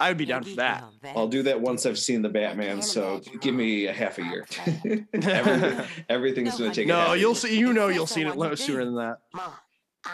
[0.00, 0.84] I would be down for that.
[1.14, 2.82] I'll do that once I've seen the Batman.
[2.82, 4.46] So give me a half a year.
[5.14, 6.88] Everything, everything's going to take.
[6.90, 7.34] a half No, you'll year.
[7.36, 7.58] see.
[7.58, 9.16] You know, you'll see it lo- sooner than that.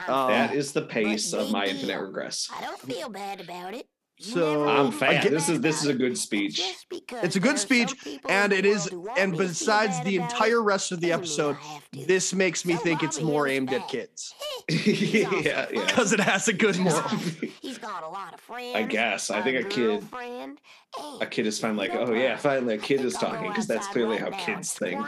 [0.06, 2.48] Um, That is the pace of my infinite regress.
[2.56, 3.86] I don't feel bad about it.
[4.22, 5.24] So I'm fat.
[5.24, 6.60] again- This is this is a good speech.
[7.22, 7.94] It's a good speech,
[8.28, 8.88] and it is.
[9.16, 11.56] And besides the entire rest of the episode,
[11.92, 14.34] this makes me think it's more aimed at kids
[14.68, 15.66] yeah, yeah.
[15.70, 17.00] because it has a good moral.
[17.62, 18.76] He's got a lot of friends.
[18.76, 19.30] I guess.
[19.30, 20.58] I think a kid, Girlfriend.
[21.20, 24.18] a kid is finally like, oh yeah, finally a kid is talking because that's clearly
[24.18, 25.00] how kids think.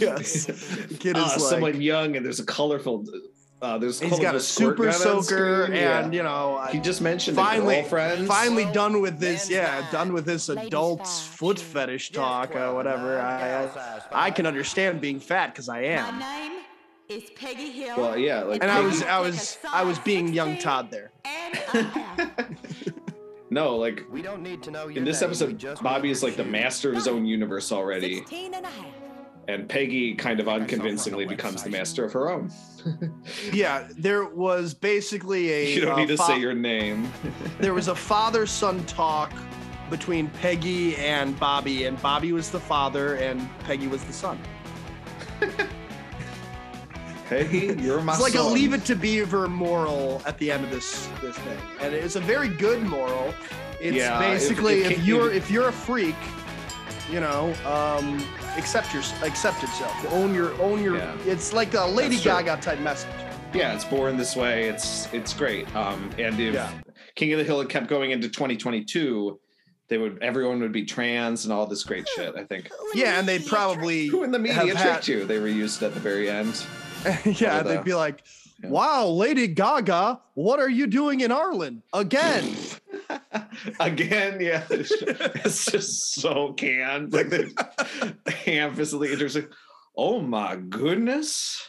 [0.00, 1.40] yes, the kid is Uh, like.
[1.40, 3.04] someone young and there's a colorful.
[3.62, 6.10] Uh, there's He's got a super soaker, and Yeah.
[6.18, 8.28] you know, he uh, just mentioned finally, the girlfriends.
[8.28, 9.48] finally done with this.
[9.48, 13.18] Yeah, done with this adult foot fetish talk or whatever.
[13.18, 16.18] Uh, I, uh, I, I can understand being fat because I am.
[16.18, 16.62] My name
[17.08, 17.96] is Peggy Hill.
[17.96, 21.12] Well, yeah, like And I was, I was, I was being young Todd there.
[23.50, 26.36] no, like We don't need to know your in this name, episode, Bobby is like
[26.36, 28.86] the master of his own universe already, 16 and a half.
[29.48, 32.50] And Peggy kind of unconvincingly becomes the master of her own.
[33.52, 35.74] Yeah, there was basically a.
[35.74, 37.10] You don't uh, need to fa- say your name.
[37.58, 39.32] there was a father-son talk
[39.90, 44.38] between Peggy and Bobby, and Bobby was the father, and Peggy was the son.
[47.28, 50.70] Peggy, you're my It's like a leave it to beaver moral at the end of
[50.70, 53.34] this this thing, and it's a very good moral.
[53.80, 56.14] It's Yeah, basically if, you're if you're a freak,
[57.10, 58.22] you know, um,
[58.56, 60.96] accept your accept yourself, own your own your.
[60.96, 61.16] Yeah.
[61.26, 63.10] It's like a Lady Gaga type message.
[63.54, 64.68] yeah, it's born this way.
[64.68, 65.74] It's it's great.
[65.76, 66.70] Um, and if Yeah.
[67.14, 69.38] King of the Hill had kept going into 2022,
[69.88, 72.34] they would everyone would be trans and all this great shit.
[72.36, 72.70] I think.
[72.94, 75.24] Yeah, and they'd probably Who in the media have tricked had- you?
[75.24, 76.64] They were used at the very end.
[77.24, 78.24] yeah, the- they'd be like,
[78.64, 82.54] "Wow, Lady Gaga, what are you doing in Ireland again?"
[83.80, 87.12] Again, yeah, it's it's just so canned.
[87.12, 87.52] Like the
[88.44, 89.48] ham-fissedly interesting.
[89.96, 91.68] Oh my goodness.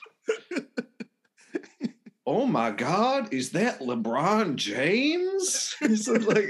[2.25, 5.75] Oh my God, is that LeBron James?
[5.79, 6.49] It's like,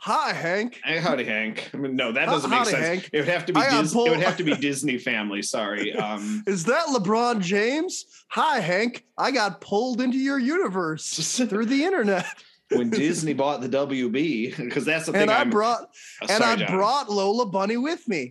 [0.00, 0.80] Hi, Hank.
[0.84, 1.70] Hey, howdy, Hank.
[1.74, 2.86] I mean, no, that doesn't make sense.
[2.86, 3.10] Hank.
[3.12, 5.42] It would have to be Dis- it would have to be Disney Family.
[5.42, 5.92] Sorry.
[5.94, 8.04] Um, Is that LeBron James?
[8.28, 9.04] Hi, Hank.
[9.16, 12.26] I got pulled into your universe through the internet.
[12.70, 15.22] When Disney bought the WB, because that's the thing.
[15.22, 15.88] and I I'm- brought
[16.22, 16.70] Oh, and I Jon.
[16.76, 18.30] brought Lola Bunny with me.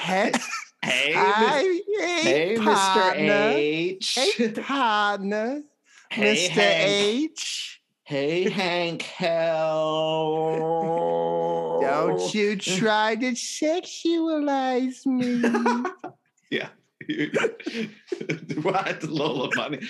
[0.00, 0.32] hey,
[0.82, 1.24] Hey, Mis-
[1.96, 3.12] hey, hey, Mr.
[3.54, 4.14] H.
[4.36, 5.62] Hey, partner.
[6.10, 6.50] Hey, Mr.
[6.50, 7.30] Hank.
[7.32, 7.80] H.
[8.04, 9.02] Hey, Hank
[10.46, 11.80] Hell.
[11.82, 15.42] Don't you try to sexualize me.
[16.50, 16.68] Yeah.
[18.62, 19.02] what?
[19.04, 19.80] Lola Bunny.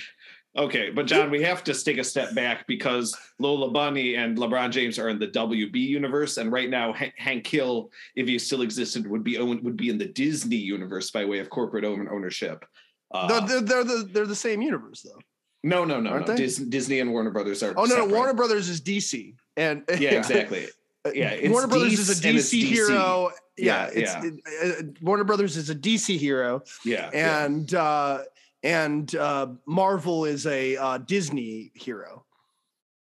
[0.57, 4.70] Okay, but Jon, we have to take a step back because Lola Bunny and LeBron
[4.70, 8.62] James are in the WB universe, and right now Han- Hank Hill, if he still
[8.62, 12.09] existed, would be owned would be in the Disney universe by way of corporate own-
[12.11, 12.64] ownership.
[13.12, 15.18] Uh, No, they're, they're the they're the same universe though.
[15.62, 16.36] no, no, no, aren't no.
[16.36, 17.74] Dis- Disney and Warner Brothers are.
[17.76, 18.07] Oh no, no.
[18.07, 20.68] Warner Brothers is DC, and Yeah, exactly.
[21.14, 23.30] Yeah, it's Warner Brothers is a it's DC, hero.
[23.59, 24.22] Yeah, Yeah, it's, yeah.
[24.24, 27.44] it- uh, Warner Brothers is a DC hero, Yeah, yeah.
[27.44, 28.22] and uh,
[28.66, 32.24] and uh, Marvel is a uh, Disney hero.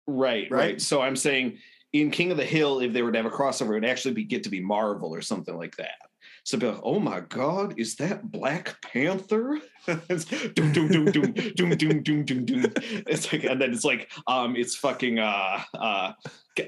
[0.06, 0.80] Right, right, Right?
[0.80, 1.58] So I'm saying
[1.92, 4.14] in King of the Hill, if they were to have a crossover, it would actually
[4.14, 5.98] be get to be Marvel or something like that.
[6.44, 9.60] So be like, oh my God, is that Black Panther?
[10.08, 12.72] it's doom, doom, doom, doom, doom, doom, doom, doom, doom.
[13.06, 16.12] It's like, and then it's like, um, it's fucking uh, uh,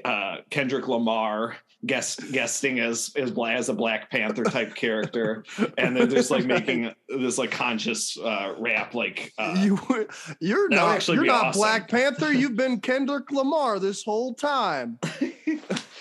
[0.05, 5.43] uh, Kendrick Lamar guest guesting as as as a Black Panther type character,
[5.77, 9.79] and then there's like making this like conscious uh, rap like uh, you
[10.39, 11.59] you're not actually you're not awesome.
[11.59, 12.31] Black Panther.
[12.43, 14.99] You've been Kendrick Lamar this whole time.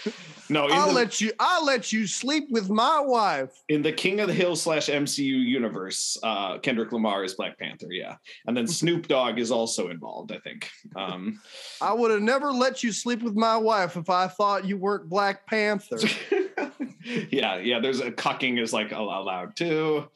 [0.53, 0.67] no.
[0.69, 1.33] I'll the- let you.
[1.41, 3.51] I'll let you sleep with my wife.
[3.69, 7.89] in the King of the Hill slash MCU universe, uh, Kendrick Lamar is Black Panther,
[7.91, 10.69] yeah, and then Snoop Dogg is also involved, I think.
[10.97, 11.41] Um,
[11.81, 15.09] I would have never let you sleep with my wife if I thought you weren't
[15.09, 15.99] Black Panther.
[17.31, 17.81] yeah, yeah.
[17.81, 20.09] There's a cucking is like allowed too.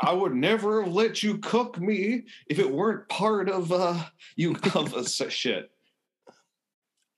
[0.00, 3.98] I would never have let you cook me if it weren't part of uh
[4.36, 5.70] you of s- shit.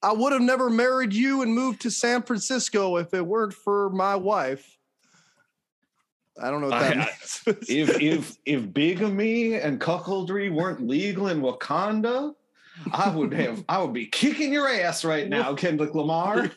[0.03, 3.91] I would have never married you and moved to San Francisco if it weren't for
[3.91, 4.79] my wife.
[6.41, 7.43] I don't know what that I- I- means.
[7.69, 12.35] if if if bigamy and cuckoldry weren't legal in Wakanda,
[12.93, 16.45] I would have I would be kicking your ass right now, Kendrick Lamar.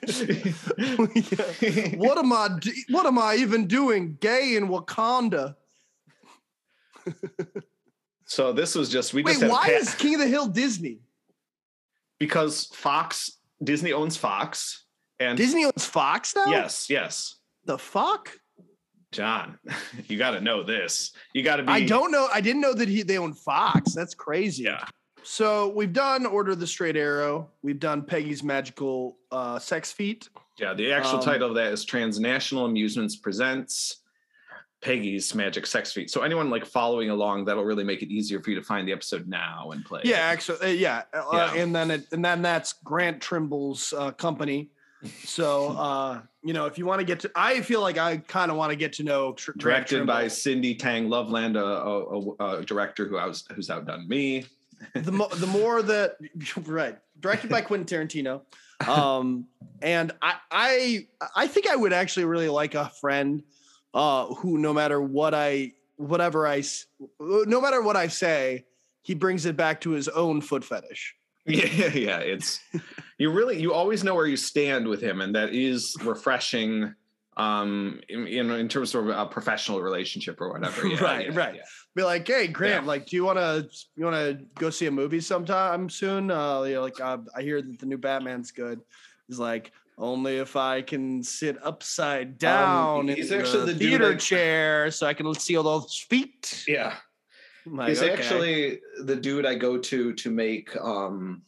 [1.98, 2.58] what am I?
[2.90, 4.18] What am I even doing?
[4.22, 5.56] Gay in Wakanda?
[8.26, 11.00] so this was just we Wait, just why is King of the Hill Disney?
[12.24, 14.86] Because Fox Disney owns Fox
[15.20, 16.46] and Disney owns Fox now.
[16.46, 17.36] Yes, yes.
[17.66, 18.32] The fuck?
[19.12, 19.60] Jon,
[20.08, 21.12] you got to know this.
[21.34, 21.72] You got to be.
[21.72, 22.30] I don't know.
[22.34, 23.94] I didn't know that he they own Fox.
[23.94, 24.64] That's crazy.
[24.64, 24.86] Yeah.
[25.24, 27.50] So we've done Order of the Straight Arrow.
[27.62, 30.30] We've done Peggy's Magical uh, Sex Feet.
[30.60, 34.03] Yeah, the actual Um, title of that is Transnational Amusements Presents
[34.84, 36.12] Peggy's Magic Sex Feet.
[36.12, 38.92] So anyone like following along, that'll really make it easier for you to find the
[38.92, 40.02] episode now and play.
[40.04, 41.04] Yeah, actually, uh, yeah.
[41.14, 41.62] Uh, Yeah.
[41.62, 44.70] and then it, and then that's Grant Trimble's uh, company.
[45.24, 48.52] So uh, you know, if you want to get to, I feel like I kind
[48.52, 52.58] of want to get to know tr- Directed by Cyndi Tang Loveland, a, a, a,
[52.60, 54.46] a director who I was who's outdone me.
[54.94, 56.18] the mo- the more that
[56.66, 58.42] right directed by Quentin Tarantino,
[58.88, 59.46] um,
[59.82, 63.44] and I I I think I would actually really like a friend
[63.94, 66.64] uh, who no matter what I whatever I,
[67.20, 68.66] no matter what I say,
[69.02, 71.16] he brings it back to his own foot fetish.
[71.46, 72.62] Yeah, yeah, it's
[73.18, 76.96] you really you always know where you stand with him, and that is refreshing.
[77.36, 80.88] Um, in, in, in terms of a professional relationship or whatever.
[80.88, 81.56] Yeah, right, yeah, right.
[81.56, 81.62] yeah.
[81.96, 84.92] Be like, hey, Grant, like, do you want to you want to go see a
[84.92, 86.30] movie sometime soon?
[86.30, 88.82] Uh, you know, like, uh, I hear that the new Batman's good.
[89.28, 94.12] He's like, only if I can sit upside down he's in actually the, the theater
[94.14, 96.64] I- chair, so I can see all those feet.
[96.68, 96.96] Yeah.
[97.66, 98.12] Like, He's okay.
[98.12, 101.44] actually the dude I go to to make um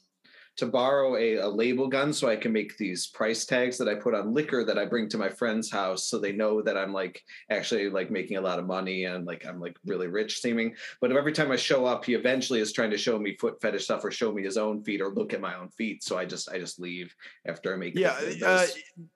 [0.57, 3.95] to borrow a, a label gun so I can make these price tags that I
[3.95, 6.94] put on liquor that I bring to my friend's house so they know that I'm
[6.94, 10.76] like actually like making a lot of money and like I'm like really rich seeming.
[11.02, 13.84] But every time I show up, he eventually is trying to show me foot fetish
[13.86, 16.03] stuff or show me his own feet or look at my own feet.
[16.03, 17.14] So I just I just leave
[17.45, 18.65] after I make Yeah, the- uh,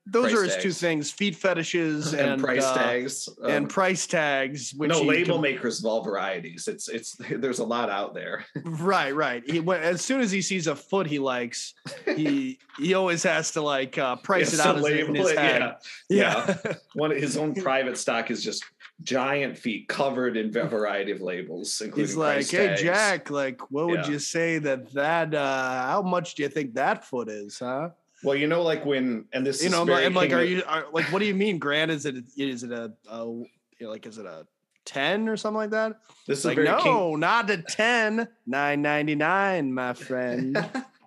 [0.05, 4.07] those are his two things: feet fetishes and, And price uh, tags, um, and price
[4.07, 4.73] tags.
[4.75, 6.67] Which no label com- makers of all varieties.
[6.67, 8.45] It's it's there's a lot out there.
[8.63, 9.43] Right, right.
[9.49, 11.73] He as soon as he sees a foot he likes,
[12.19, 15.61] he he always has to like uh, price it out in his it, head.
[16.09, 16.55] Yeah.
[16.65, 16.73] yeah.
[17.03, 18.63] One of his own private stock is just
[19.01, 23.59] giant feet covered in a variety of labels, including He's like, "Hey tags." Jack, like,
[23.71, 24.13] what would Yeah.
[24.13, 25.33] you say that that?
[25.33, 27.89] uh How much do you think that foot is, huh?
[28.23, 30.43] Well, you know, like when and this you is know, I'm like, I'm like, are
[30.43, 31.89] you are, like, what do you mean, Grant?
[31.91, 33.47] Is it is it a, a you
[33.85, 34.45] know, like is it a
[34.83, 35.91] ten or something like that?
[36.27, 38.27] This is like, very no, King- not a ten.
[38.45, 40.57] Nine ninety nine, my friend.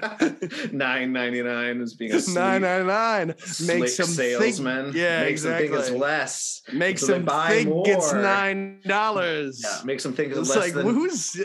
[0.72, 3.26] nine ninety nine is being a Nine ninety nine
[3.66, 4.84] makes them salesman.
[4.84, 5.68] Think, yeah, makes exactly.
[5.68, 6.62] them think it's less.
[6.72, 9.60] Makes so them buy think it's nine dollars.
[9.62, 11.40] Yeah, makes them think it's, It's less like than who's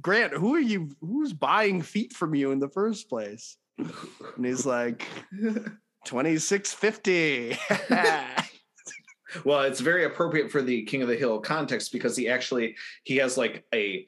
[0.00, 0.32] Grant?
[0.32, 0.90] Who are you?
[1.00, 3.56] Who's buying feet from you in the first place?
[4.36, 5.06] And he's like,
[6.04, 7.56] twenty six fifty.
[9.44, 13.16] Well, it's very appropriate for the King of the Hill context because he actually he
[13.16, 14.06] has like a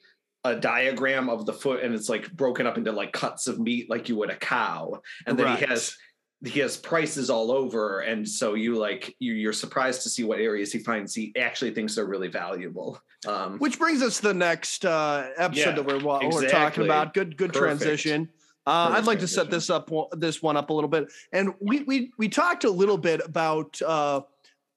[0.50, 3.90] a diagram of the foot and it's like broken up into like cuts of meat
[3.90, 5.00] like you would a cow.
[5.26, 5.96] And then he has
[6.44, 10.38] he has prices all over and so you like you, you're surprised to see what
[10.38, 13.00] areas he finds he actually thinks are really valuable.
[13.26, 16.84] Um Which brings us to the next uh, episode Yeah, that we're, wa- we're talking
[16.84, 17.14] about.
[17.14, 17.80] Good, good Perfect.
[17.80, 18.28] transition.
[18.66, 21.84] Uh, I'd like to set this up, this one up a little bit, and we
[21.84, 24.22] we we talked a little bit about uh,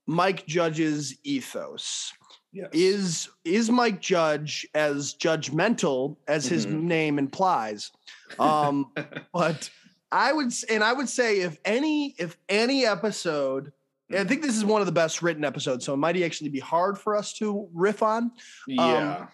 [0.05, 2.13] Mike Judge's ethos.
[2.51, 2.69] Yes.
[2.73, 6.81] Is is Mike Judge as judgmental as his Mhm.
[6.83, 7.91] name implies?
[8.39, 8.91] Um,
[9.33, 9.69] but
[10.11, 13.71] I would, and I would say if any if any episode.
[14.09, 16.49] and I think this is one of the best written episodes, so it might actually
[16.49, 18.31] be hard for us to riff on.
[18.67, 19.17] yeah.
[19.19, 19.27] Um,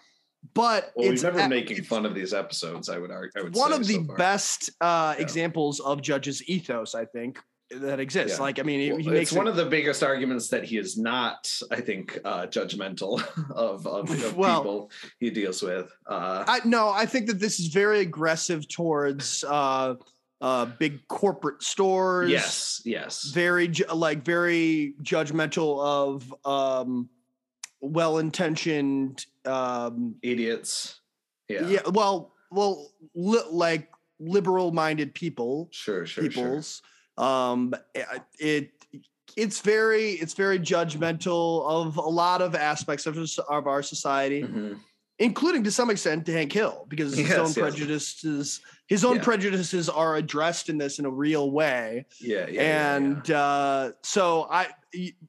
[0.54, 3.30] but well, we've it's never a- been making fun of these episodes, I would argue.
[3.40, 4.16] I would one say of the so far.
[4.16, 7.40] best uh, examples of Judge's ethos, I think,
[7.70, 8.38] that exists.
[8.38, 8.42] Yeah.
[8.42, 10.64] Like, I mean, he, Well, he it's makes one it- of the biggest arguments that
[10.64, 13.20] he is not, I think, uh, judgmental
[13.50, 15.90] of, of, of Well- people he deals with.
[16.08, 19.94] Uh, I no, I think that this is very aggressive towards uh,
[20.40, 22.30] uh, big corporate stores.
[22.30, 23.24] yes, yes.
[23.32, 27.08] very ju- like very judgmental of um,
[27.80, 31.00] well-intentioned um, idiots.
[31.48, 31.66] Yeah.
[31.68, 31.80] yeah.
[31.92, 33.88] Well, well, li- like
[34.20, 35.68] liberal-minded people.
[35.72, 36.82] Sure, sure, peoples.
[37.18, 38.06] Um, it-
[38.38, 38.70] it
[39.36, 43.18] it's very it's very judgmental of a lot of aspects of
[43.48, 44.42] of our society.
[44.42, 44.74] Mm-hmm.
[45.18, 47.54] including to some extent to Hank Hill, because his Yes, own yes.
[47.58, 49.22] prejudices, his own Yeah.
[49.22, 52.04] prejudices are addressed in this in a real way.
[52.20, 54.68] Yeah, yeah, yeah, and Uh, so I,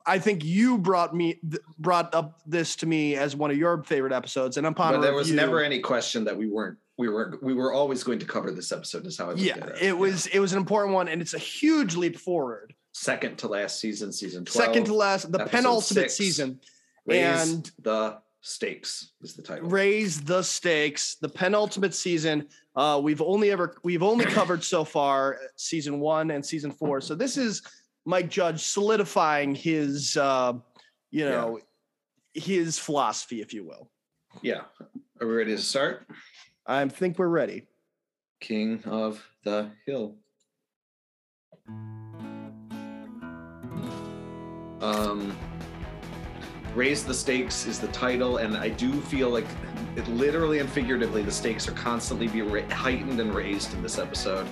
[0.06, 1.40] I think you brought me
[1.80, 5.14] brought up this to me as one of your favorite episodes, and upon But there
[5.14, 8.52] was never any question that we weren't we were we were always going to cover
[8.52, 9.06] this episode.
[9.06, 9.82] Is how I Yeah, it.
[9.82, 12.74] it was it was an important one, and it's a huge leap forward.
[12.94, 14.66] Second to last season, season twelve.
[14.68, 16.60] Second to last, the penultimate six, season,
[17.06, 19.70] Raise and the stakes is the title.
[19.70, 21.16] raise the stakes.
[21.16, 22.48] The penultimate season.
[22.76, 27.02] Uh, we've only ever we've only covered so far season one and season four.
[27.02, 27.62] So this is
[28.06, 30.54] Mike Judge solidifying his, uh,
[31.12, 31.60] you know,
[32.34, 33.92] his philosophy, if you will.
[34.42, 34.62] Yeah.
[35.20, 36.08] Are we ready to start?
[36.68, 37.64] I think we're ready.
[38.42, 40.16] King of the Hill.
[44.82, 45.36] Um,
[46.76, 49.46] Raise the Stakes is the title, and I do feel like
[49.96, 53.98] it literally and figuratively the stakes are constantly be ra- heightened and raised in this
[53.98, 54.46] episode.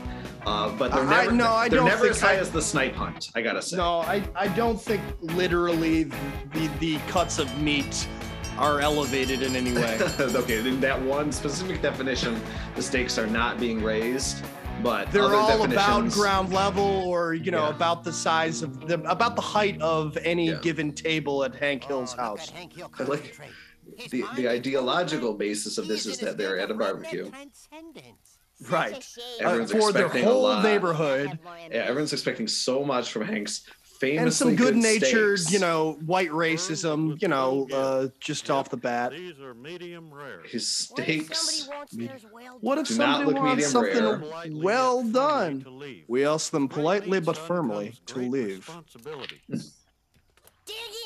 [0.48, 2.62] Uh, but they're I- never, no, I they're don't never as high I- as the
[2.62, 3.30] snipe hunt.
[3.36, 3.78] I gotta say.
[3.78, 8.08] No, I, I don't think literally the the cuts of meat
[8.58, 10.00] are elevated in any way.
[10.20, 12.40] okay, in that one specific definition,
[12.76, 14.44] the stakes are not being raised,
[14.82, 17.76] but They're other all about ground level or you know Yeah.
[17.76, 21.88] about the size of the about the height of any given table at Hank Oh,
[21.88, 22.52] Hill's house.
[23.00, 23.38] I like
[24.10, 27.30] the, the ideological basis of this is that they're at a barbecue.
[28.70, 29.06] Right.
[29.42, 30.64] Everyone's Uh, for their expecting a whole lot.
[30.64, 31.40] neighborhood.
[31.70, 33.66] Yeah, everyone's expecting so much from Hank's
[34.00, 35.52] famously And some good natured, steaks.
[35.54, 39.12] you know, white racism, you know, uh, just off the bat.
[39.12, 40.42] These are medium rare.
[40.44, 41.68] His steaks.
[42.62, 44.22] What if Do not somebody wants something rare.
[44.62, 45.66] well done?
[46.08, 48.70] We ask them politely but firmly to leave.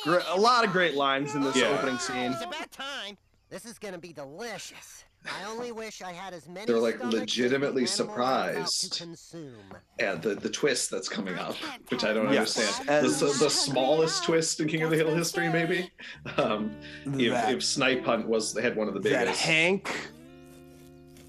[0.04, 1.66] Gre- A lot of great lines in this Yeah.
[1.68, 2.32] opening scene.
[2.32, 3.18] It's about time.
[3.50, 5.04] This is gonna be delicious.
[5.26, 6.64] I only wish I had as many.
[6.66, 9.54] They're like stomachs as the legitimately animal I'm about to surprised consume.
[9.98, 11.56] at the, the twist that's coming up,
[11.88, 12.56] which I don't Yes.
[12.58, 12.88] understand.
[12.88, 15.90] As- the, the smallest twist in King of the Hill history, maybe.
[16.38, 16.74] Um,
[17.04, 19.18] if, That- if Snipe Hunt was they had one of the biggest.
[19.18, 19.42] That biggest.
[19.42, 20.08] Hank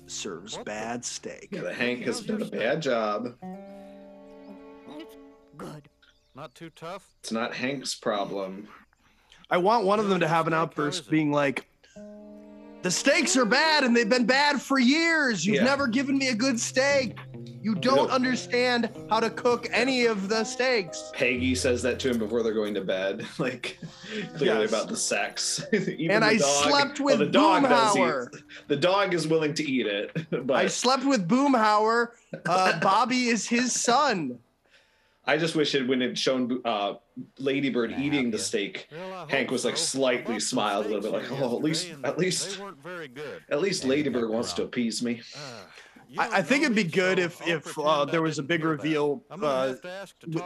[0.08, 1.50] serves bad steak.
[1.52, 3.36] Yeah, the Hank has done a bad job.
[5.58, 5.90] Good.
[6.34, 7.06] Not too tough.
[7.20, 8.68] It's not Hank's problem.
[9.50, 11.66] I want one of them to have an outburst being like,
[12.82, 15.46] the steaks are bad and they've been bad for years.
[15.46, 15.64] You've Yeah.
[15.66, 17.16] never given me a good steak.
[17.64, 21.12] You don't understand how to cook any of the steaks.
[21.14, 23.78] Peggy says that to him before they're going to bed, like
[24.36, 24.70] clearly Yes.
[24.70, 25.64] about the sex.
[25.72, 28.28] And the I dog- slept well, with the Boomhauer.
[28.36, 30.12] eat- The dog is willing to eat it,
[30.48, 32.08] but I slept with Boomhauer.
[32.48, 34.40] Uh, Bobby is his son.
[35.26, 36.96] I just wish it when it shown uh,
[37.38, 38.88] Ladybird eating the steak,
[39.30, 42.60] Hank was like slightly smiled a little bit, like, oh, at least, at least,
[43.50, 45.22] at least Ladybird wants to appease me.
[46.18, 49.76] I, I think it'd be good if if uh, there was a big reveal uh,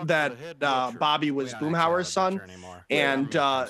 [0.03, 2.39] that uh, Bobby was Boomhauer's son,
[2.89, 3.67] and uh,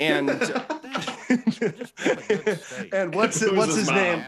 [0.00, 0.30] and
[2.92, 3.96] and what's Who's what's his his mom?
[3.96, 4.24] name?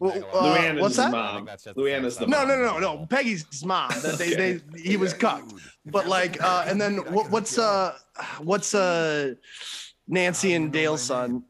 [0.00, 1.10] Well, uh, Luanne what's that?
[1.10, 1.46] mom.
[1.46, 2.48] Luanne is the No, mom.
[2.48, 3.06] no, no, no.
[3.06, 3.90] Peggy's mom.
[4.02, 5.54] That They, they, he was cucked.
[5.86, 7.94] But like, uh, and then what, what's uh,
[8.38, 9.34] what's uh,
[10.06, 11.42] Nancy and Dale's son?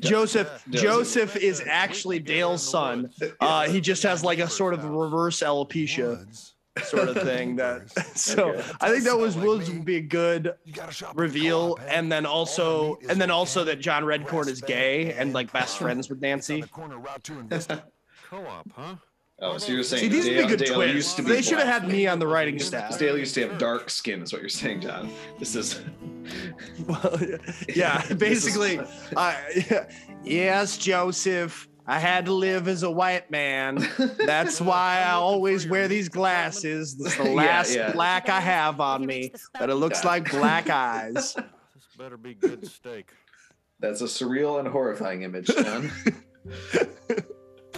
[0.00, 0.64] Joseph.
[0.70, 3.10] Joseph is actually Dale's son.
[3.40, 6.26] Uh, he just has like a sort of reverse alopecia
[6.84, 7.56] sort of thing.
[7.56, 10.54] That so I think that was would be a good
[11.14, 15.78] reveal, and then also and then also that John Redcorn is gay and like best
[15.78, 16.64] friends with Nancy.
[18.30, 18.94] Co-op, huh?
[19.42, 20.94] Oh, so you're saying See, these would be good Dale twists.
[20.94, 22.98] used to be They should have had me on the writing staff.
[22.98, 25.10] Dale used to have dark skin, is what you're saying, Jon.
[25.38, 25.80] This is
[26.86, 27.18] well,
[27.74, 28.80] yeah, This is- basically,
[29.16, 29.86] I,
[30.22, 31.69] yes, Joseph.
[31.90, 33.84] I had to live as a white man.
[34.24, 36.94] That's why I always wear these glasses.
[36.94, 37.90] This is the last yeah.
[37.90, 41.34] black I have on me, but it looks like black eyes.
[41.34, 41.36] This
[41.98, 43.10] better be good steak.
[43.80, 45.90] that's a surreal and horrifying image, Jon.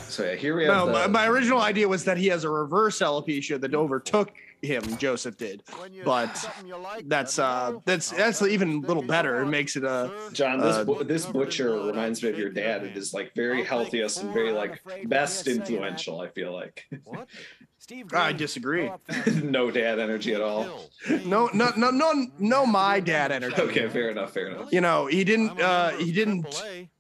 [0.03, 2.45] so yeah, here we have No, the, my, my original idea was that he has
[2.45, 4.31] a reverse alopecia that overtook
[4.63, 4.83] him.
[4.97, 5.63] Joseph did,
[6.05, 6.31] but
[7.05, 9.43] that's uh, that's that's even a little better.
[9.43, 12.85] It makes it a Jon, this uh, bu- this butcher reminds me of your dad.
[12.85, 16.21] It is like very healthiest and very like best influential.
[16.21, 16.89] I feel like
[17.79, 18.89] Steve I disagree.
[19.43, 20.89] no dad energy at all.
[21.25, 22.65] No, no, no, no, no.
[22.65, 23.61] My dad energy.
[23.61, 24.73] Okay, fair enough, fair enough.
[24.73, 25.61] You know, he didn't.
[25.61, 26.47] Uh, he didn't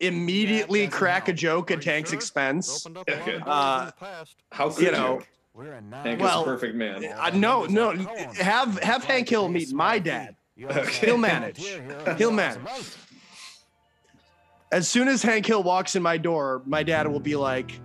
[0.00, 2.84] immediately crack a joke at Tank's expense.
[3.08, 3.38] Okay.
[3.46, 3.92] Uh,
[4.50, 5.20] How could you know,
[5.54, 7.04] Hank well, is a perfect man.
[7.04, 7.92] uh, no, no.
[8.40, 10.36] Have have Hank Hill meet my dad.
[10.62, 11.06] Okay.
[11.06, 11.62] He'll manage.
[12.16, 12.60] He'll manage.
[14.70, 17.78] as soon as Hank Hill walks in my door, my dad will be like,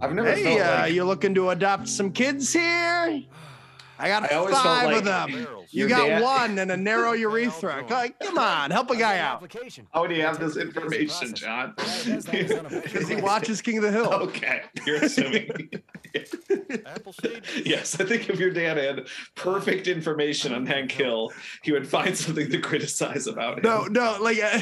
[0.00, 3.22] I've never "Hey, felt uh, like you looking to adopt some kids here?
[3.98, 5.57] I got I always felt five like of them.
[5.70, 7.84] You your got dad- one and a narrow urethra.
[8.20, 9.42] Come on, help a guy out."
[9.92, 11.74] How do you have this information, Jon?
[11.76, 12.26] Because
[13.08, 14.12] he watches King of the Hill.
[14.12, 15.70] Okay, you're assuming.
[17.64, 21.32] yes, I think if your dad had perfect information on Hank Hill,
[21.62, 23.64] he would find something to criticize about him.
[23.64, 24.60] No, no, like uh,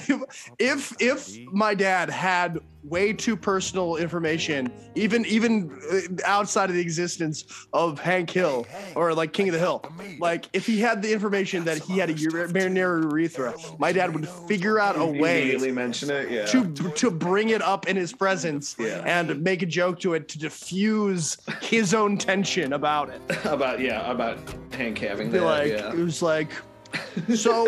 [0.58, 6.82] if if my dad had way too personal information, even even uh, outside of the
[6.82, 9.84] existence of Hank Hill or like King of the Hill,
[10.18, 14.28] like if he had the information that he had a narrow urethra, my dad would
[14.28, 16.30] figure out a way mention it.
[16.30, 16.46] Yeah.
[16.46, 19.02] to to bring it up in his presence Yeah.
[19.04, 23.20] and make a joke to it to diffuse his own tension about it.
[23.44, 24.38] about yeah about
[24.72, 25.42] Hank having that.
[25.42, 25.90] like yeah.
[25.92, 26.50] it was like.
[27.34, 27.66] So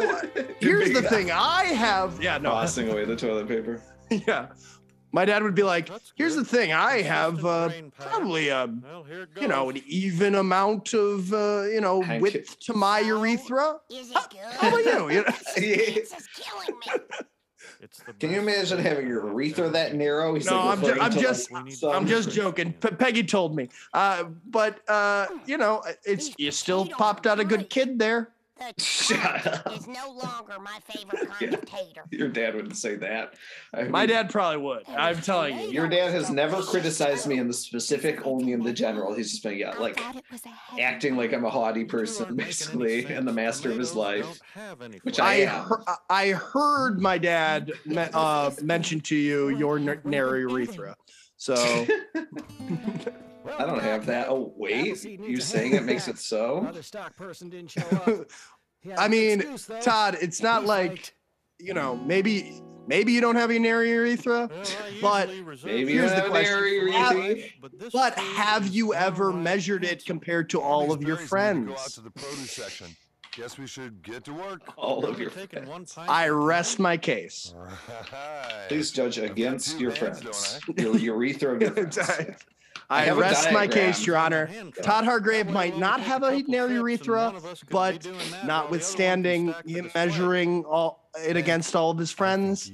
[0.60, 1.30] here's the thing.
[1.30, 3.80] I have yeah no tossing away the toilet paper.
[4.10, 4.46] yeah.
[5.12, 6.72] My dad would be like, "Here's the thing.
[6.72, 8.66] I have uh, probably a,
[9.40, 13.76] you know, an even amount of, uh, you know, Hank- width to my urethra.
[13.90, 14.40] Is it good?
[14.52, 15.10] How about you?
[15.10, 15.32] you know?
[15.56, 17.16] This is killing me.
[18.18, 20.34] Can you imagine having your urethra that narrow?
[20.34, 22.72] He's no, like I'm, ju- I'm just, like, I'm just joking.
[22.72, 27.44] P- Peggy told me, uh, but uh, you know, it's you still popped out a
[27.44, 28.30] good kid there.
[28.58, 28.74] The
[29.14, 32.04] cat is no longer my favorite kind of tater.
[32.10, 33.34] Your dad wouldn't say that.
[33.72, 34.82] I My mean, dad probably would.
[34.88, 35.70] I'm telling you.
[35.70, 39.14] Your dad has never criticized me in the specific, only in the general.
[39.14, 40.00] He's just been yeah, like
[40.78, 44.40] acting like I'm a haughty person, basically, and the master of his life,
[45.02, 45.64] which I, I am.
[45.64, 50.96] heard, I heard my dad me- uh, mention to you your n- narrow urethra.
[51.36, 51.86] So
[53.58, 54.28] I don't have that.
[54.28, 56.58] Oh wait, you saying it makes it so?
[56.62, 58.30] Another stock person didn't show up.
[58.98, 59.58] I mean.
[59.82, 61.14] Todd, it's not like
[61.58, 64.48] you know maybe maybe you don't have a narrow urethra,
[65.00, 65.28] but
[65.64, 70.92] Maybe here's the have question: Have- but have you ever measured it compared to all
[70.92, 71.94] of your friends?
[71.94, 72.96] to the produce section.
[73.38, 74.62] Guess we should get to work.
[74.76, 75.30] All of your
[75.96, 77.54] I rest my case.
[78.66, 80.58] Please judge against your friends.
[80.76, 81.98] Your urethra of your friends.
[82.90, 84.06] I I, rest my case.
[84.06, 84.48] Your Honor.
[84.82, 87.34] Todd Hargrave might not have a narrow urethra,
[87.70, 88.06] but
[88.46, 92.70] notwithstanding him measuring all it against all of his friends,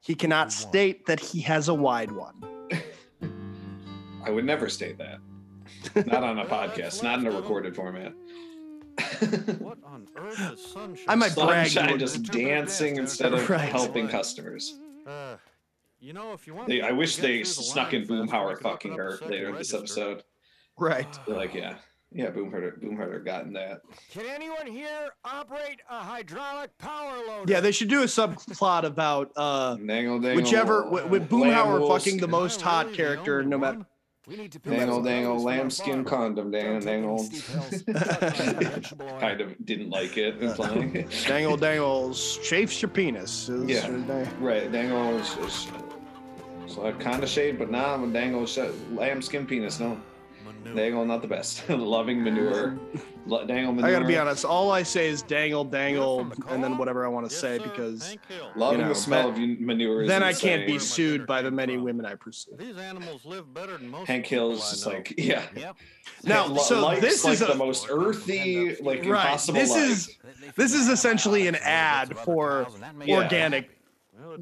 [0.00, 2.34] he cannot state that he has a wide one.
[4.24, 5.18] I would never state that.
[6.06, 8.12] Not on a podcast, not in a recorded format.
[9.60, 11.04] What on earth is sunshine?
[11.06, 11.68] I might brag.
[11.68, 13.68] Sunshine to- just dancing instead of Right.
[13.68, 14.78] helping customers.
[15.06, 15.36] Uh,
[16.00, 18.92] you know, if you want They, me I wish they snuck line in Boomhauer fucking
[18.92, 20.22] her a later in this episode.
[20.78, 21.18] Right.
[21.26, 21.74] They're like, yeah,
[22.12, 23.80] yeah, Boomhauer, Boomhauer gotten that.
[24.10, 27.50] Can anyone here operate a hydraulic power loader?
[27.52, 32.18] Yeah, they should do a subplot about uh, Dangle, dangle, whichever with, with Boomhauer fucking
[32.18, 33.84] the most hot character, no matter.
[34.26, 37.26] We need to Dangle, dangle, lambskin condom, dangle, dangle.
[39.20, 40.38] kind of didn't like it.
[41.26, 43.48] Dangle dangles chafes your penis.
[43.48, 43.88] is- Yeah,
[44.38, 44.70] right.
[44.70, 45.66] Dangle is,
[46.68, 48.58] is, is like kind of shade, but nah, I'm a dangle sh-
[48.92, 49.80] lambskin penis.
[49.80, 50.00] No,
[50.74, 51.68] dangle not the best.
[51.70, 52.78] Loving manure.
[53.26, 53.88] Lo- dangle manure.
[53.90, 54.44] I gotta be honest.
[54.44, 58.16] All I say is dangle, dangle, and then whatever I want to say because
[58.56, 60.02] Loving you know, the smell then- of manure.
[60.02, 62.52] Is then I can't be sued by the many women I pursue.
[62.56, 65.42] These animals live better than most Hank Hill's I just like yeah.
[66.24, 69.06] Now, Li- so likes, this like is the a- most earthy, like Right.
[69.26, 69.60] impossible.
[69.60, 69.90] This life.
[69.90, 70.16] is
[70.56, 72.66] this is essentially an ad for
[73.04, 73.16] Yeah.
[73.16, 73.70] organic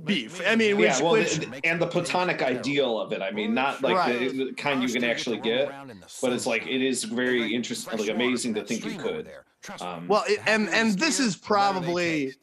[0.04, 0.40] beef.
[0.46, 3.22] I mean, which yeah, well, which the- and the platonic ideal of it.
[3.22, 4.30] I mean, not like Right.
[4.30, 5.70] the, the kind you can actually get,
[6.22, 9.30] but it's like it is very interesting, like amazing to think you could.
[9.80, 12.34] Um, well, it, and and this is probably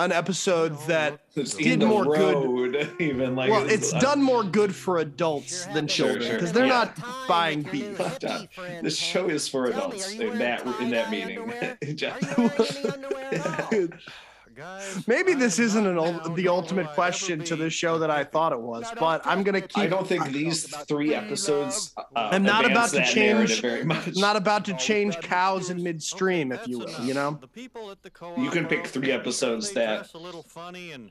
[0.00, 2.88] an episode that it's did in the more good.
[3.00, 6.92] even like Well, it's done more good for adults than children because they're Yeah.
[6.96, 8.00] not buying beef.
[8.20, 8.48] Jon,
[8.82, 11.52] this show is for adults in that in that meeting.
[14.58, 14.80] Jon.
[15.06, 18.60] Maybe this isn't an ul- the ultimate question to this show that I thought it
[18.60, 19.78] was, but I'm gonna keep.
[19.78, 21.94] I don't think these three episodes.
[21.96, 23.62] Uh, I'm not about to change.
[24.16, 27.00] Not about to change cows in midstream, if you will.
[27.00, 27.38] You know.
[28.36, 30.12] You can pick three episodes that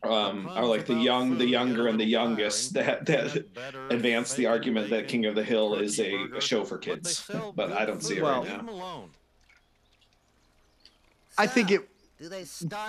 [0.03, 3.45] um, are like the young, the younger, and the youngest that that
[3.89, 7.29] advance the argument that King of the Hill is a, a show for kids.
[7.55, 9.05] But I don't see it Well, right now.
[11.37, 11.87] I think it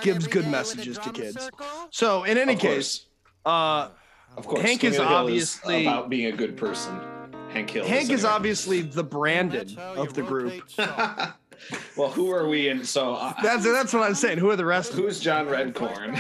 [0.03, 1.51] gives good messages to kids.
[1.91, 3.07] So in any Of case,
[3.45, 3.89] uh,
[4.37, 6.99] Of course, Hank King is Hill obviously about being a good person.
[7.51, 7.85] Hank Hill.
[7.87, 8.31] Hank is anyway.
[8.31, 10.63] obviously the Brandon of the group.
[11.97, 12.69] Well, who are we?
[12.69, 14.39] And so uh, That's that's what I'm saying.
[14.39, 14.93] Who are the rest?
[14.93, 16.15] of who's John Redcorn?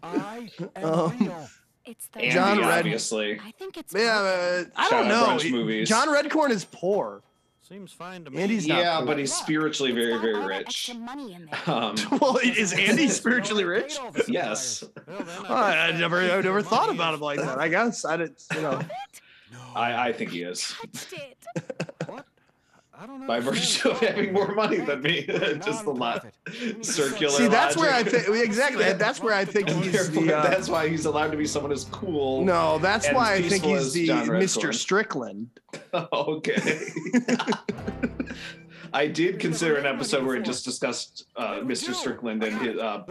[0.02, 0.48] I
[0.82, 1.48] Um, real.
[1.84, 3.38] It's Andy, John Red- obviously.
[3.38, 3.92] I think it's.
[3.94, 5.36] Yeah, uh, I don't know.
[5.84, 7.22] John Redcorn is poor.
[7.68, 8.40] Seems fine to me.
[8.40, 9.06] Andy's not Yeah, poor.
[9.06, 10.88] but he's spiritually very, very rich.
[11.66, 13.98] Um, well, is Andy spiritually rich?
[14.28, 14.84] yes.
[15.08, 17.58] Oh, I never, I never thought about him like that.
[17.58, 18.80] I guess I didn't, you know.
[19.74, 20.74] I, I think he is.
[22.98, 23.26] I don't know.
[23.26, 26.26] By virtue of having more money than me, just a lot
[26.80, 27.36] circular.
[27.36, 28.90] See, that's where I think exactly.
[28.94, 30.32] That's where I think he's the.
[30.32, 32.44] Uh, that's why he's allowed to be someone as cool.
[32.44, 34.74] no, that's why I think he's the Mr.
[34.74, 35.50] Strickland.
[36.12, 36.80] okay.
[38.96, 41.94] I did consider an episode where it just discussed uh, Mr.
[41.94, 43.04] Strickland and his uh,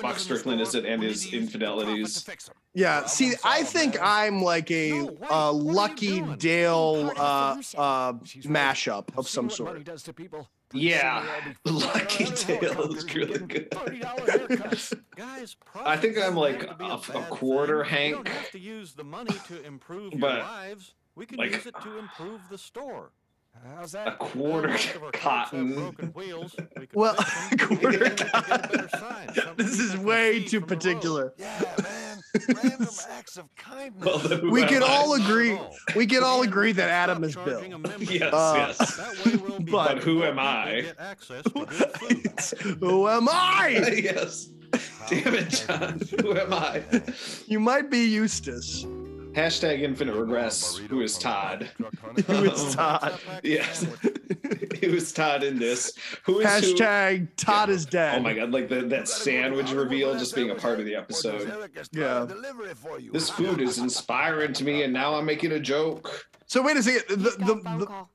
[0.00, 2.26] Buck Strickland is it and his infidelities.
[2.72, 3.04] Yeah.
[3.04, 8.12] See, I think I'm like a uh, Lucky Dale uh, uh,
[8.44, 9.86] mashup of some sort.
[10.72, 11.24] Yeah,
[11.66, 13.68] Lucky Dale is really good.
[15.84, 18.14] I think I'm like a, a quarter We Hank.
[18.14, 20.94] don't have to use the money to improve your But, lives.
[21.14, 23.10] We can like, use it to improve the store.
[23.76, 24.08] How's that?
[24.08, 24.76] A quarter
[25.12, 25.74] cotton.
[26.14, 26.54] Wheels.
[26.78, 27.58] We Well, fix 'em.
[27.78, 31.32] quarter Get a better This is way too particular.
[31.36, 32.18] Yeah, man.
[32.62, 34.04] Random Acts of kindness.
[34.04, 34.86] Well, We am can I?
[34.86, 35.58] all agree.
[35.94, 37.62] We can all agree that Adam is Bill.
[38.00, 39.00] Yes, Uh, yes.
[39.70, 40.80] But who am I?
[40.82, 41.68] Get access to good
[42.48, 42.78] food.
[42.80, 43.68] Who am I?
[44.02, 44.48] yes.
[45.08, 46.00] Damn it, Jon.
[46.20, 46.82] Who am I?
[47.46, 48.84] You might be Eustace.
[49.36, 50.78] Hashtag infinite regress.
[50.78, 51.68] Who is Todd?
[52.26, 53.20] Who is Todd?
[53.42, 53.82] Yes.
[54.80, 55.92] Who is Todd in this?
[56.24, 56.74] Who is who?
[56.74, 58.18] Hashtag Todd is dead.
[58.18, 61.70] Oh my god, like the, that sandwich reveal just being a part of the episode.
[61.92, 62.26] Yeah.
[63.12, 66.26] This food is inspiring to me, and now I'm making a joke.
[66.46, 67.22] So wait a second.
[67.22, 68.06] The the, the,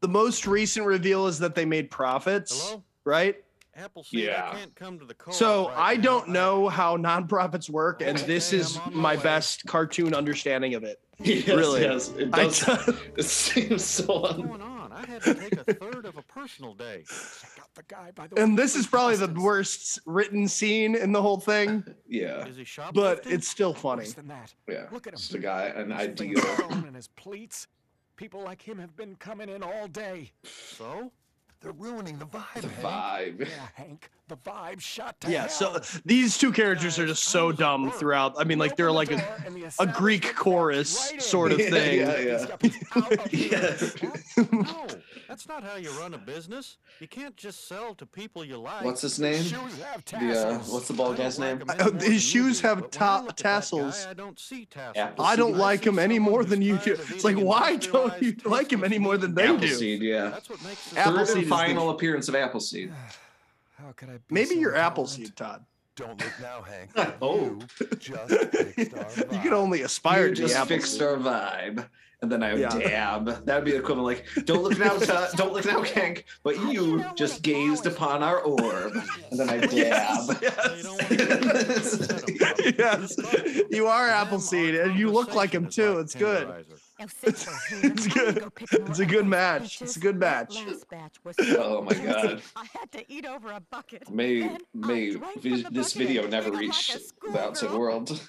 [0.00, 2.82] the most recent reveal is that they made profits, Hello?
[3.04, 3.36] right?
[3.80, 4.50] Appleseed, Yeah.
[4.52, 6.02] I can't come to the co-op So right I now.
[6.02, 11.00] don't know how nonprofits work, and this is my best cartoon understanding of it.
[11.22, 11.82] Yes, Really?
[11.82, 12.60] yes, it does.
[12.60, 12.72] t-
[13.18, 14.20] it seems so.
[14.20, 14.90] What's Un- going on?
[14.92, 17.04] I had to take a third of a personal day.
[18.36, 22.64] And this is probably the worst written scene in the whole thing, yeah, Is he
[22.64, 23.02] shoplifting?
[23.24, 24.02] but it's still funny.
[24.04, 24.54] Worse than that.
[24.68, 24.86] yeah.
[24.92, 25.18] Look at him.
[25.18, 26.40] Just a guy, an ideal.
[26.40, 27.66] thrown and his pleats.
[28.16, 30.30] People like him have been coming in all day.
[30.44, 31.10] So?
[31.60, 32.62] They're ruining the vibe.
[32.62, 33.38] The Hank.
[33.38, 33.40] vibe.
[33.48, 34.10] Yeah, Hank.
[34.30, 35.82] The vibe shot to Yeah, hell.
[35.82, 38.34] so these two characters are just so dumb throughout.
[38.38, 39.20] I mean, like they're like a,
[39.80, 41.98] a Greek chorus sort of thing.
[41.98, 42.46] yeah,
[43.32, 43.76] yeah.
[44.52, 44.86] No,
[45.26, 46.76] that's not how you run a business.
[47.00, 48.84] You can't just sell to people you like.
[48.84, 49.42] What's his name?
[49.42, 51.64] The uh, what's the bald guy's name?
[51.68, 54.06] Uh, his shoes have ta- tassels.
[54.06, 54.96] I don't see tassels.
[54.96, 55.32] Appleseed.
[55.32, 56.92] I don't like him any more than you do.
[56.92, 59.54] It's like, why don't you like him any more than they do?
[59.56, 60.28] Appleseed, yeah.
[60.28, 62.92] That's what makes Third Appleseed and is the- final appearance of Appleseed.
[63.84, 64.92] How could I be Maybe so you're intolerant?
[64.92, 65.64] Appleseed, Todd.
[65.96, 66.90] Don't look now, Hank.
[67.22, 67.40] Oh.
[67.40, 67.58] You
[67.98, 69.42] just fixed our You vibe.
[69.42, 71.86] can only aspire You to be just fixed our vibe.
[72.22, 72.68] And then I would Yeah.
[72.78, 73.46] dab.
[73.46, 74.04] That would be the equivalent
[74.36, 78.40] like, don't look now, Todd, don't look now, Hank, but you just gazed upon our
[78.40, 78.92] orb.
[79.30, 80.36] And then I dab.
[82.78, 83.16] yes,
[83.70, 85.98] you are Appleseed, and you look like him too.
[85.98, 86.66] It's good.
[87.02, 88.44] Oh, it's good.
[88.60, 89.80] It's a good match.
[89.80, 90.54] It's a good match.
[90.54, 92.42] Last batch was Oh my god.
[92.54, 94.10] I had to eat over a bucket.
[94.10, 98.20] May may vi- this video never ate 'em reach like a the outside world.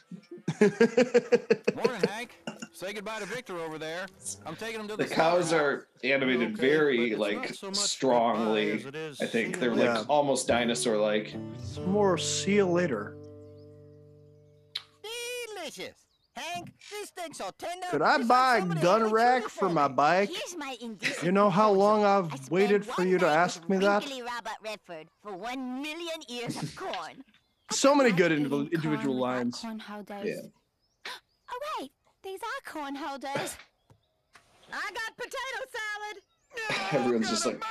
[0.61, 2.38] Morning, Hank.
[2.73, 4.06] Say goodbye to Victor over there.
[4.45, 8.72] I'm taking him to the The cows are animated Okay, very like so strongly.
[8.72, 11.35] goodbye as it is I think they're you like almost dinosaur like.
[11.85, 13.18] More see you later.
[15.56, 16.01] Delicious.
[16.36, 17.88] Hank, these things are tender.
[17.90, 20.30] Could I just buy a gun rack for my bike?
[20.30, 20.78] Here's my
[21.22, 24.10] You know how long I I've waited for you to ask me that?
[24.10, 27.24] Robert Redford for one million ears of corn.
[27.72, 29.60] So many good Eating individual, corn individual lines.
[29.60, 30.26] Corn holders.
[30.26, 31.12] Yeah.
[31.53, 31.91] Oh wait,
[32.22, 33.32] these are corn holders.
[34.74, 36.91] I got potato salad.
[36.91, 37.64] Everyone's just like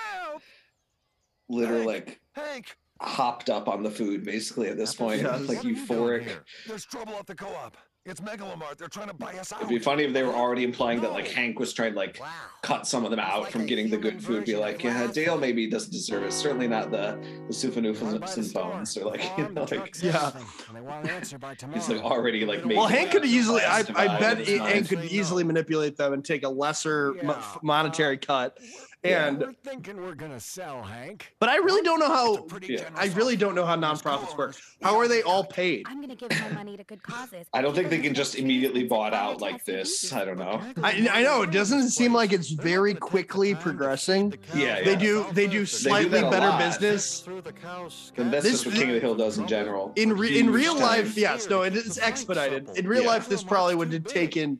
[1.48, 5.22] literally like Hank, hopped up on the food basically at this point.
[5.22, 5.40] Yes.
[5.48, 6.38] Like What are you doing euphoric.
[6.66, 7.76] there's trouble at the co-op.
[8.06, 8.78] It's Mega Lo Mart.
[8.78, 9.58] They're trying to buy us out.
[9.58, 12.18] It'd be funny if they were already implying that like Hank was trying to like
[12.62, 14.46] cut some of them out from getting the good food.
[14.46, 16.32] Be like, yeah, Dale maybe doesn't deserve it.
[16.32, 18.96] Certainly not the the Souphanousinphones bones.
[18.96, 20.32] Or like, you know, like Yeah.
[20.68, 21.78] And they want an answer by tomorrow.
[21.78, 22.78] he's like already like making.
[22.78, 23.60] Well, Hank could easily.
[23.62, 27.34] I, I bet in it- Hank could easily manipulate them and take a lesser mo-
[27.36, 27.54] Yeah.
[27.62, 28.56] monetary cut,
[29.02, 31.32] And We're thinking we're gonna sell, Hank.
[31.40, 32.46] but I really don't know how.
[32.60, 32.90] Yeah.
[32.94, 34.56] I really don't know how nonprofits work.
[34.82, 35.86] How are they all paid?
[35.88, 37.46] I'm gonna give my money to good causes.
[37.54, 40.12] I don't think they can just immediately bought out like this.
[40.12, 40.60] I don't know.
[40.82, 44.34] I, I know it doesn't seem like it's very quickly progressing.
[44.54, 46.58] Yeah, They do they do slightly that a better lot.
[46.60, 47.26] business.
[47.26, 49.92] And that's This- just what King of the Hill does in general.
[49.96, 52.68] In re, in real life, yes, no, it's expedited.
[52.76, 54.58] In real life, this probably would have taken,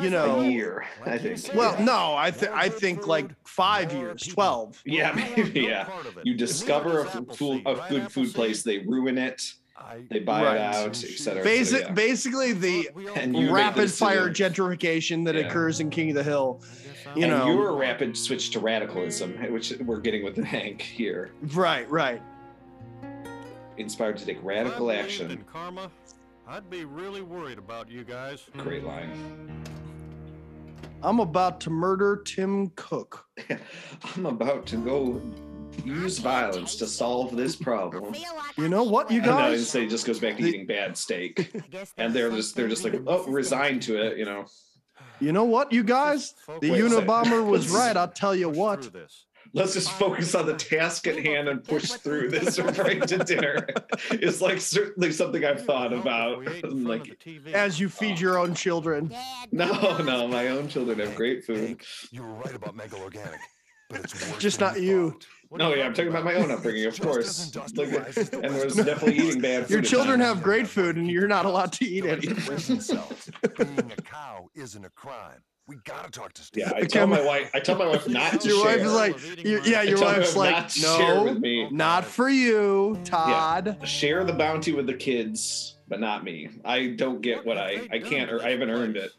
[0.00, 1.38] you know, a year, I think.
[1.54, 4.80] Well, no, I think I think like five years, twelve.
[4.84, 5.60] Yeah, maybe.
[5.60, 5.88] Yeah,
[6.24, 9.54] you discover a, f- food, a good food place, they ruin it,
[10.10, 10.54] they buy Right.
[10.56, 11.42] it out, etc.
[11.44, 15.42] Basic, basically the And the rapid fire gentrification that Yeah.
[15.42, 16.62] occurs in King of the Hill.
[17.14, 21.88] You and know, your rapid switch to radicalism, which we're getting with Hank here, right,
[21.90, 22.20] right.
[23.78, 25.30] inspired to take radical action.
[25.30, 25.90] In karma,
[26.48, 28.44] I'd be really worried about you guys.
[28.56, 29.55] Great line.
[31.06, 33.24] I'm about to murder Tim Cook.
[34.16, 35.22] I'm about to go
[35.84, 38.12] use violence to solve this problem.
[38.58, 39.60] You know what, you And then guys?
[39.60, 41.52] instead just goes back to eating bad steak,
[41.96, 44.46] and they're just they're just like oh resigned to it, you know.
[45.20, 46.34] You know what, you guys?
[46.60, 46.82] The Wait.
[46.82, 47.96] Unabomber was right.
[47.96, 48.90] I'll tell you what.
[49.56, 53.66] Let's just focus on the task at hand and push through this right to dinner.
[54.10, 56.46] It's like certainly something I've thought about.
[56.86, 57.18] Like,
[57.54, 59.12] As you feed your own children.
[59.50, 61.80] no, no, my own children have great food.
[62.10, 63.40] You were right about Mega Organic,
[63.88, 65.18] but it's worse Just not you.
[65.50, 67.54] No, yeah, I'm talking about my own upbringing, of course.
[67.76, 67.92] Like,
[68.32, 69.70] and was definitely eating bad food.
[69.70, 72.26] Your children have great food and you're not allowed to eat any.
[72.26, 72.78] prison.
[73.56, 75.40] Being a cow isn't a crime.
[75.68, 76.64] We gotta talk to Steve.
[76.66, 77.50] Yeah, I tell my wife.
[77.52, 78.50] I tell my wife not to share.
[78.50, 78.78] Your share.
[78.78, 81.68] wife is like, you- yeah, your wife's like, not to share no, with me.
[81.70, 83.76] not for you, Todd.
[83.84, 86.50] Share the bounty with the kids, but not me.
[86.64, 89.10] I don't get what I I can't or I haven't earned it.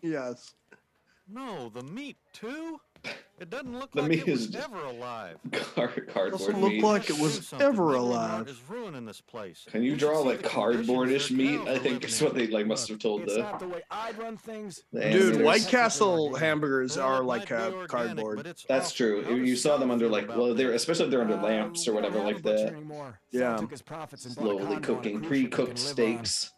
[0.00, 0.54] Yes.
[1.28, 2.80] No, the meat too.
[3.42, 5.36] It doesn't look The like meat it was is ever alive.
[5.74, 6.84] Card, cardboard Doesn't look meat.
[6.84, 8.46] like it was ever alive.
[8.46, 9.66] Is ruining this place.
[9.68, 11.58] Can you draw like cardboardish meat?
[11.66, 13.40] I think is what they like must have told It's the.
[13.40, 14.84] not the way I'd run things.
[14.92, 15.44] the Dude, animators.
[15.44, 18.54] White Castle hamburgers are like uh, cardboard.
[18.68, 19.24] That's true.
[19.28, 22.20] You- You saw them under like well, they're especially if they're under lamps or whatever
[22.20, 22.72] like that.
[23.32, 23.56] Yeah.
[23.56, 25.76] Took his profits and bought a Slowly condo on a cooking cruise ship he pre-cooked
[25.76, 26.24] can live on.
[26.26, 26.52] steaks.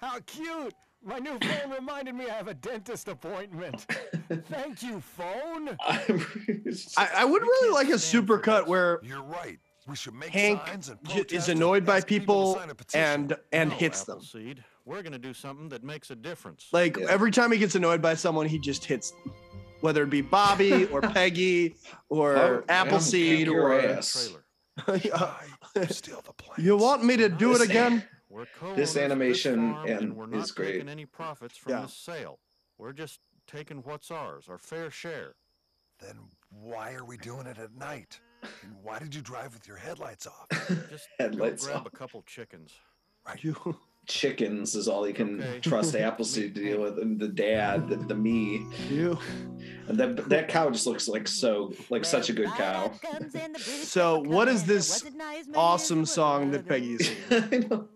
[0.00, 0.74] How cute!
[1.02, 3.86] My new phone reminded me I have a dentist appointment.
[4.50, 5.76] Thank you, phone.
[6.96, 9.58] I, I would really like a supercut where You're right.
[9.88, 10.98] We should make Hank signs and
[11.32, 13.00] is annoyed by people people sign a petition.
[13.00, 14.16] and and No, hits them.
[14.18, 16.68] Appleseed, We're gonna do something that makes a difference.
[16.70, 19.32] Like every time he gets annoyed by someone, he just hits them.
[19.80, 21.76] Whether it be Bobby or Peggy
[22.10, 24.34] or Oh, Appleseed kick your or ass.
[26.58, 28.04] you want me to do it This- again?
[28.30, 30.72] We're This co-owners this animation farm, and we're is great.
[30.74, 31.80] taking any profits from Yeah.
[31.82, 32.38] this sale.
[32.78, 35.34] We're just taking what's ours, our fair share.
[35.98, 36.16] Then
[36.48, 38.20] why are we doing it at night?
[38.62, 40.46] And why did you drive with your headlights off?
[40.88, 41.92] Just Headlights go grab off.
[41.92, 42.72] a couple chickens.
[43.42, 43.54] You,
[44.06, 45.60] Chickens is all he can Okay.
[45.60, 49.18] trust Appleseed to deal with, and the dad, the, the me, you.
[49.88, 52.98] and that that cow just looks like so like such a good cow.
[53.82, 55.04] So what is this
[55.54, 57.88] awesome song that Peggy is singing?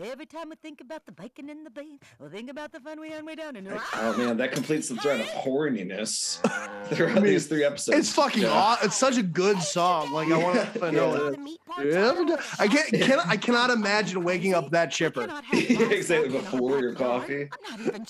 [0.00, 3.00] Every time we think about the bacon and the beans, we'll think about the fun
[3.00, 6.38] we had way down in New Oh man, that completes the thread of horniness
[6.94, 7.98] throughout these three episodes.
[7.98, 8.50] It's fucking Yeah.
[8.52, 10.12] aw- It's such a good song.
[10.12, 11.38] Like I want to know it.
[11.84, 12.88] Yeah, I can't.
[12.92, 15.28] Can, I cannot imagine waking up that chipper.
[15.52, 17.48] exactly before your coffee.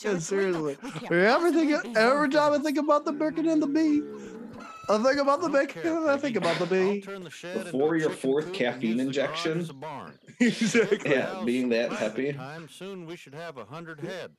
[0.02, 0.77] Yeah, seriously.
[1.10, 4.02] Every, think, every time I think about the bacon and the bee,
[4.89, 7.01] I think about the bacon and I think about the bee.
[7.01, 9.65] Turn the shed Before your fourth caffeine and the injection.
[9.74, 10.19] barn.
[10.40, 11.10] exactly.
[11.10, 12.32] Yeah, being that peppy.
[12.32, 14.32] Time soon we should have a hundred head.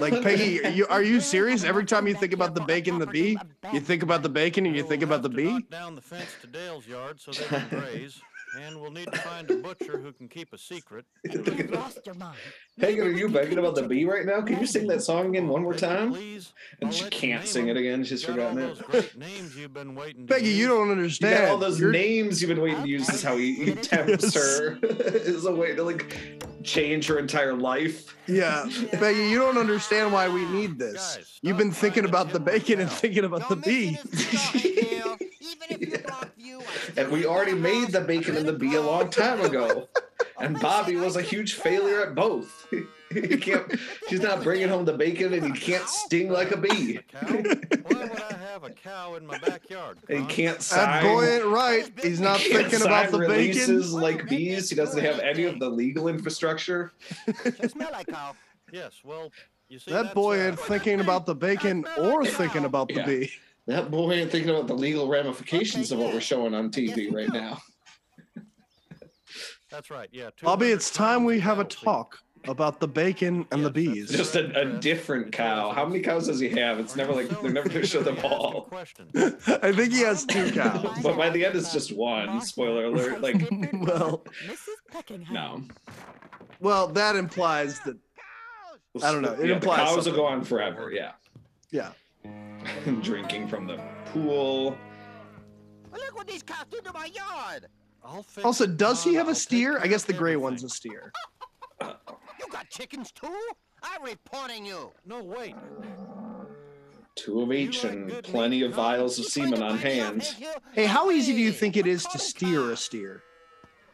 [0.00, 1.64] Like Peggy, are you, are you serious?
[1.64, 3.36] Every time you think about the bacon the bee,
[3.72, 5.60] you think about the bacon and you think about the bee.
[5.70, 8.20] Down the fence to Dale's yard so they can graze,
[8.60, 11.04] and we'll need to find a butcher who can keep a secret.
[11.24, 12.36] You've lost your mind.
[12.80, 14.40] Peggy, are you begging about the bee right now?
[14.42, 16.12] Can you sing that song again one more time?
[16.12, 18.04] Please, And she can't sing it again.
[18.04, 18.86] She's got all forgotten those it.
[18.86, 20.68] great names you've been waiting to Peggy, you use.
[20.68, 21.34] don't You understand.
[21.46, 23.08] got all those You're- names you've been waiting to use.
[23.08, 24.78] Is how he, he tempts her.
[24.82, 28.14] is a way to like change her entire life.
[28.26, 31.38] Yeah, Peggy, you don't understand why we need this.
[31.42, 33.98] You've been thinking about the bacon and thinking about the bee.
[36.96, 39.88] And we already made the bacon and the bee a long time ago.
[40.38, 42.66] And Bobby was a huge failure at both.
[43.10, 43.72] He can't.
[44.08, 46.98] She's not bringing home the bacon, and he can't sting like a bee.
[47.20, 49.98] Why would I have a cow in my backyard?
[50.08, 51.04] And he can't sign.
[51.04, 51.90] That boy ain't right.
[52.02, 53.36] He's not he can't thinking about sign the bacon.
[53.38, 54.68] releases like bees.
[54.70, 56.92] He doesn't have any of the legal infrastructure.
[57.68, 58.34] smell like cow.
[58.72, 59.30] Yes, well,
[59.86, 63.06] That boy uh, ain't thinking about the bacon or thinking about the Yeah.
[63.06, 63.30] bee.
[63.66, 67.32] That boy ain't thinking about the legal ramifications of what we're showing on TV right
[67.32, 67.60] now.
[69.70, 70.08] That's right.
[70.12, 70.30] Yeah.
[70.42, 74.08] Bobby, it's time we have a talk about the bacon and the bees.
[74.10, 75.70] Just a, a different cow.
[75.72, 76.78] How many cows does he have?
[76.78, 78.68] It's never like they're never gonna show them all.
[78.72, 81.00] I think he has two cows.
[81.02, 82.40] But by the end, it's just one.
[82.42, 83.20] Spoiler alert.
[83.20, 84.24] Like, well,
[85.28, 85.64] no.
[86.60, 87.96] well, that implies that
[89.02, 89.32] I don't know.
[89.32, 90.14] It Yeah, the implies cows will something.
[90.22, 90.92] go on forever.
[90.92, 91.12] Yeah.
[91.72, 91.90] Yeah.
[93.02, 94.76] Drinking from the pool.
[95.92, 97.66] Look what these cows do to my yard.
[98.44, 99.78] Also, does he have a steer?
[99.80, 101.12] I guess the gray one's a steer.
[102.38, 103.34] You got chickens too?
[103.82, 104.92] I'm reporting you.
[105.06, 105.54] No, wait.
[107.16, 110.22] Two of each and plenty of vials of semen on hand.
[110.72, 113.22] Hey, how easy do you think it is to steer a steer?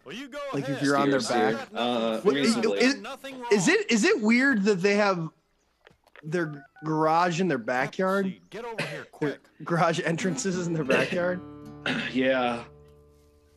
[0.04, 1.68] Like if you're on their back.
[1.74, 2.80] Uh, What- is- reasonably.
[2.80, 2.96] is-
[3.52, 5.28] is it is it weird that they have
[6.22, 8.40] their garage in their backyard?
[8.50, 9.40] Get over here, quick!
[9.64, 11.40] Garage entrances in their backyard.
[12.12, 12.64] yeah,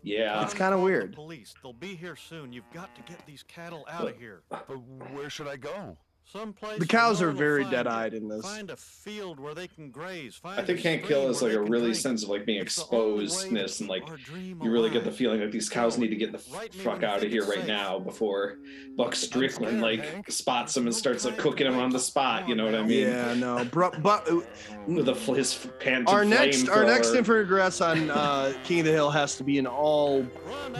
[0.04, 0.44] yeah.
[0.44, 1.14] It's kind of weird.
[1.14, 2.54] Police, they'll be here soon.
[2.54, 4.44] You've got to get these cattle out of here.
[4.50, 4.78] But
[5.14, 5.98] where should I go?
[6.32, 6.80] Someplace.
[6.80, 8.42] The cows are very dead-eyed in this.
[8.44, 10.36] Find a field where they can graze.
[10.36, 11.96] Find I think a Hank stream Hill is like a really drink.
[11.96, 14.72] sense of like being It's the only way exposedness and like keep our dream you
[14.72, 15.18] really get the alive.
[15.18, 17.60] feeling like these cows need to get the Write me fuck out of here right
[17.60, 17.68] safe.
[17.68, 18.58] now before
[18.98, 22.48] Buck Strickland like spots them and starts like cooking them on the spot.
[22.50, 23.08] You know what I mean?
[23.08, 24.28] Yeah, no, bro, but
[24.88, 26.12] With a his pants.
[26.12, 29.66] our next our next infogress on uh, King of the Hill has to be an
[29.68, 30.24] all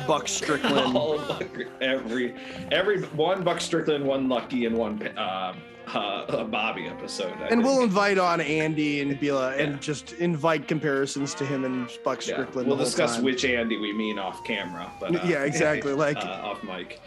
[0.08, 0.96] Buck Strickland.
[0.96, 1.44] All Buck,
[1.82, 2.36] every
[2.72, 5.35] every one Buck Strickland, one Lucky, and one uh,
[5.88, 7.34] uh, a Bobby episode.
[7.38, 7.64] I And think.
[7.64, 12.26] we'll invite on Andy and be like, and just invite comparisons to him and Buck
[12.26, 12.68] Yeah, Strickland.
[12.68, 13.24] we'll discuss time.
[13.26, 14.92] which Andy we mean off camera.
[15.00, 17.00] But uh, Yeah, exactly, like- uh, off mic.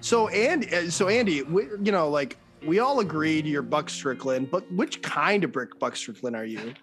[0.00, 4.70] So Andy, so Andy, we, you know, like we all agreed you're Buck Strickland, but
[4.72, 6.74] which kind of brick Buck Strickland are you?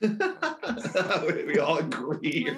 [0.00, 2.50] we all agree.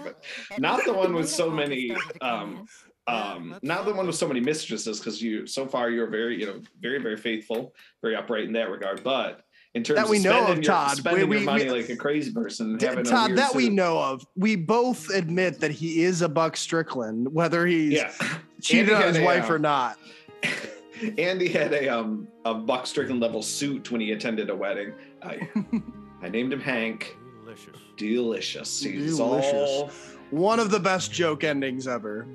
[0.58, 2.66] Not the one with so many um
[3.08, 6.46] um not the one with so many mistresses because you so far you're very you
[6.46, 7.72] know very very faithful
[8.02, 9.42] very upright in that regard but
[9.74, 10.96] in terms That we of know of, spending, your, Todd.
[10.96, 13.54] spending We- your we- money we- like a crazy person D- having Todd, weird that
[13.54, 14.26] we know of.
[14.34, 18.10] We both admit that he is a Buck Strickland, whether he's Yeah.
[18.62, 19.98] cheated Andy on his wife uh, or not.
[21.18, 24.94] Andy had a um a Buck Strickland level suit when he attended a wedding.
[25.22, 25.46] I
[26.22, 27.14] I named him Hank.
[27.44, 27.76] Delicious.
[27.98, 28.82] Delicious.
[28.82, 29.52] He's Delicious.
[29.52, 29.90] all
[30.30, 32.26] One of the best joke endings ever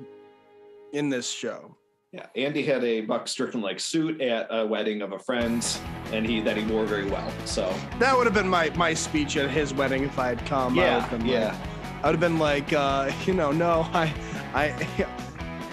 [0.92, 1.76] in this show.
[2.12, 5.66] Yeah, Andy had a Buck Strickland like suit at a wedding of a friend,
[6.12, 7.32] and he that he wore very well.
[7.46, 10.78] So That would have been my my speech at his wedding if I had come.
[10.78, 11.46] I Yeah, would have been yeah.
[11.46, 11.56] Like,
[12.04, 14.12] I would have been like, uh, you know, no, I,
[14.54, 15.06] I,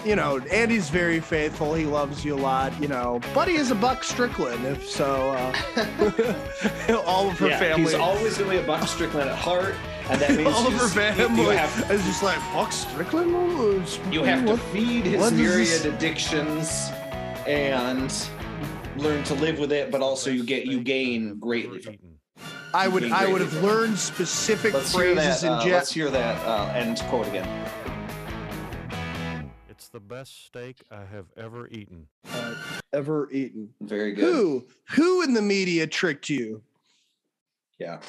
[0.06, 1.74] you know, Andy's very faithful.
[1.74, 4.64] He loves you a lot, you know, but he is a Buck Strickland.
[4.64, 5.32] If so,
[5.76, 9.74] uh, all of her yeah, family, he's always gonna be a Buck Strickland at heart,
[10.10, 10.88] and that means all of her
[11.36, 13.30] You have, is just like Buck Strickland.
[14.12, 16.90] You have to feed his myriad addictions
[17.46, 18.12] and
[18.96, 21.96] learn to live with it, but also you get you gain greatly from.
[22.72, 25.46] I would, gain I would greatly have learned specific Let's phrases that.
[25.46, 25.72] in Uh, jet.
[25.72, 27.48] let's hear that uh, end quote again.
[29.68, 32.06] It's the best steak I have ever eaten.
[32.92, 33.70] ever eaten.
[33.80, 34.24] Very good.
[34.24, 36.62] Who, who in the media tricked you?
[37.78, 38.00] Yeah.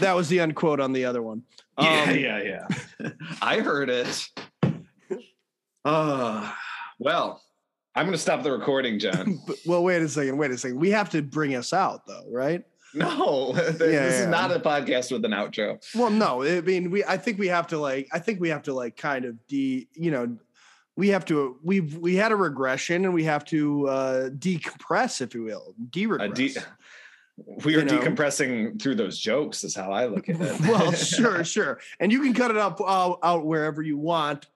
[0.00, 1.42] That was the unquote on the other one.
[1.78, 2.42] Yeah, Um, yeah,
[3.00, 3.10] yeah.
[3.42, 4.28] I heard it.
[5.84, 6.50] Uh,
[6.98, 7.42] well,
[7.94, 9.40] I'm going to stop the recording, Jon.
[9.46, 10.36] But, well, wait a second.
[10.36, 10.78] Wait a second.
[10.78, 12.62] We have to bring us out, though, right?
[12.94, 14.28] No, this Yeah, is yeah.
[14.28, 15.78] not a podcast with an outro.
[15.94, 16.42] Well, no.
[16.42, 17.04] I mean, we.
[17.04, 18.08] I think we have to like.
[18.12, 19.88] I think we have to like kind of de.
[19.94, 20.36] You know,
[20.96, 21.58] we have to.
[21.62, 26.30] We've we had a regression, and we have to uh decompress, if you will, de-regress.
[26.30, 26.60] A de-
[27.64, 27.98] we are You know?
[27.98, 30.60] decompressing through those jokes, is how I look at it.
[30.60, 34.46] well, sure, sure, and you can cut it up out, out wherever you want.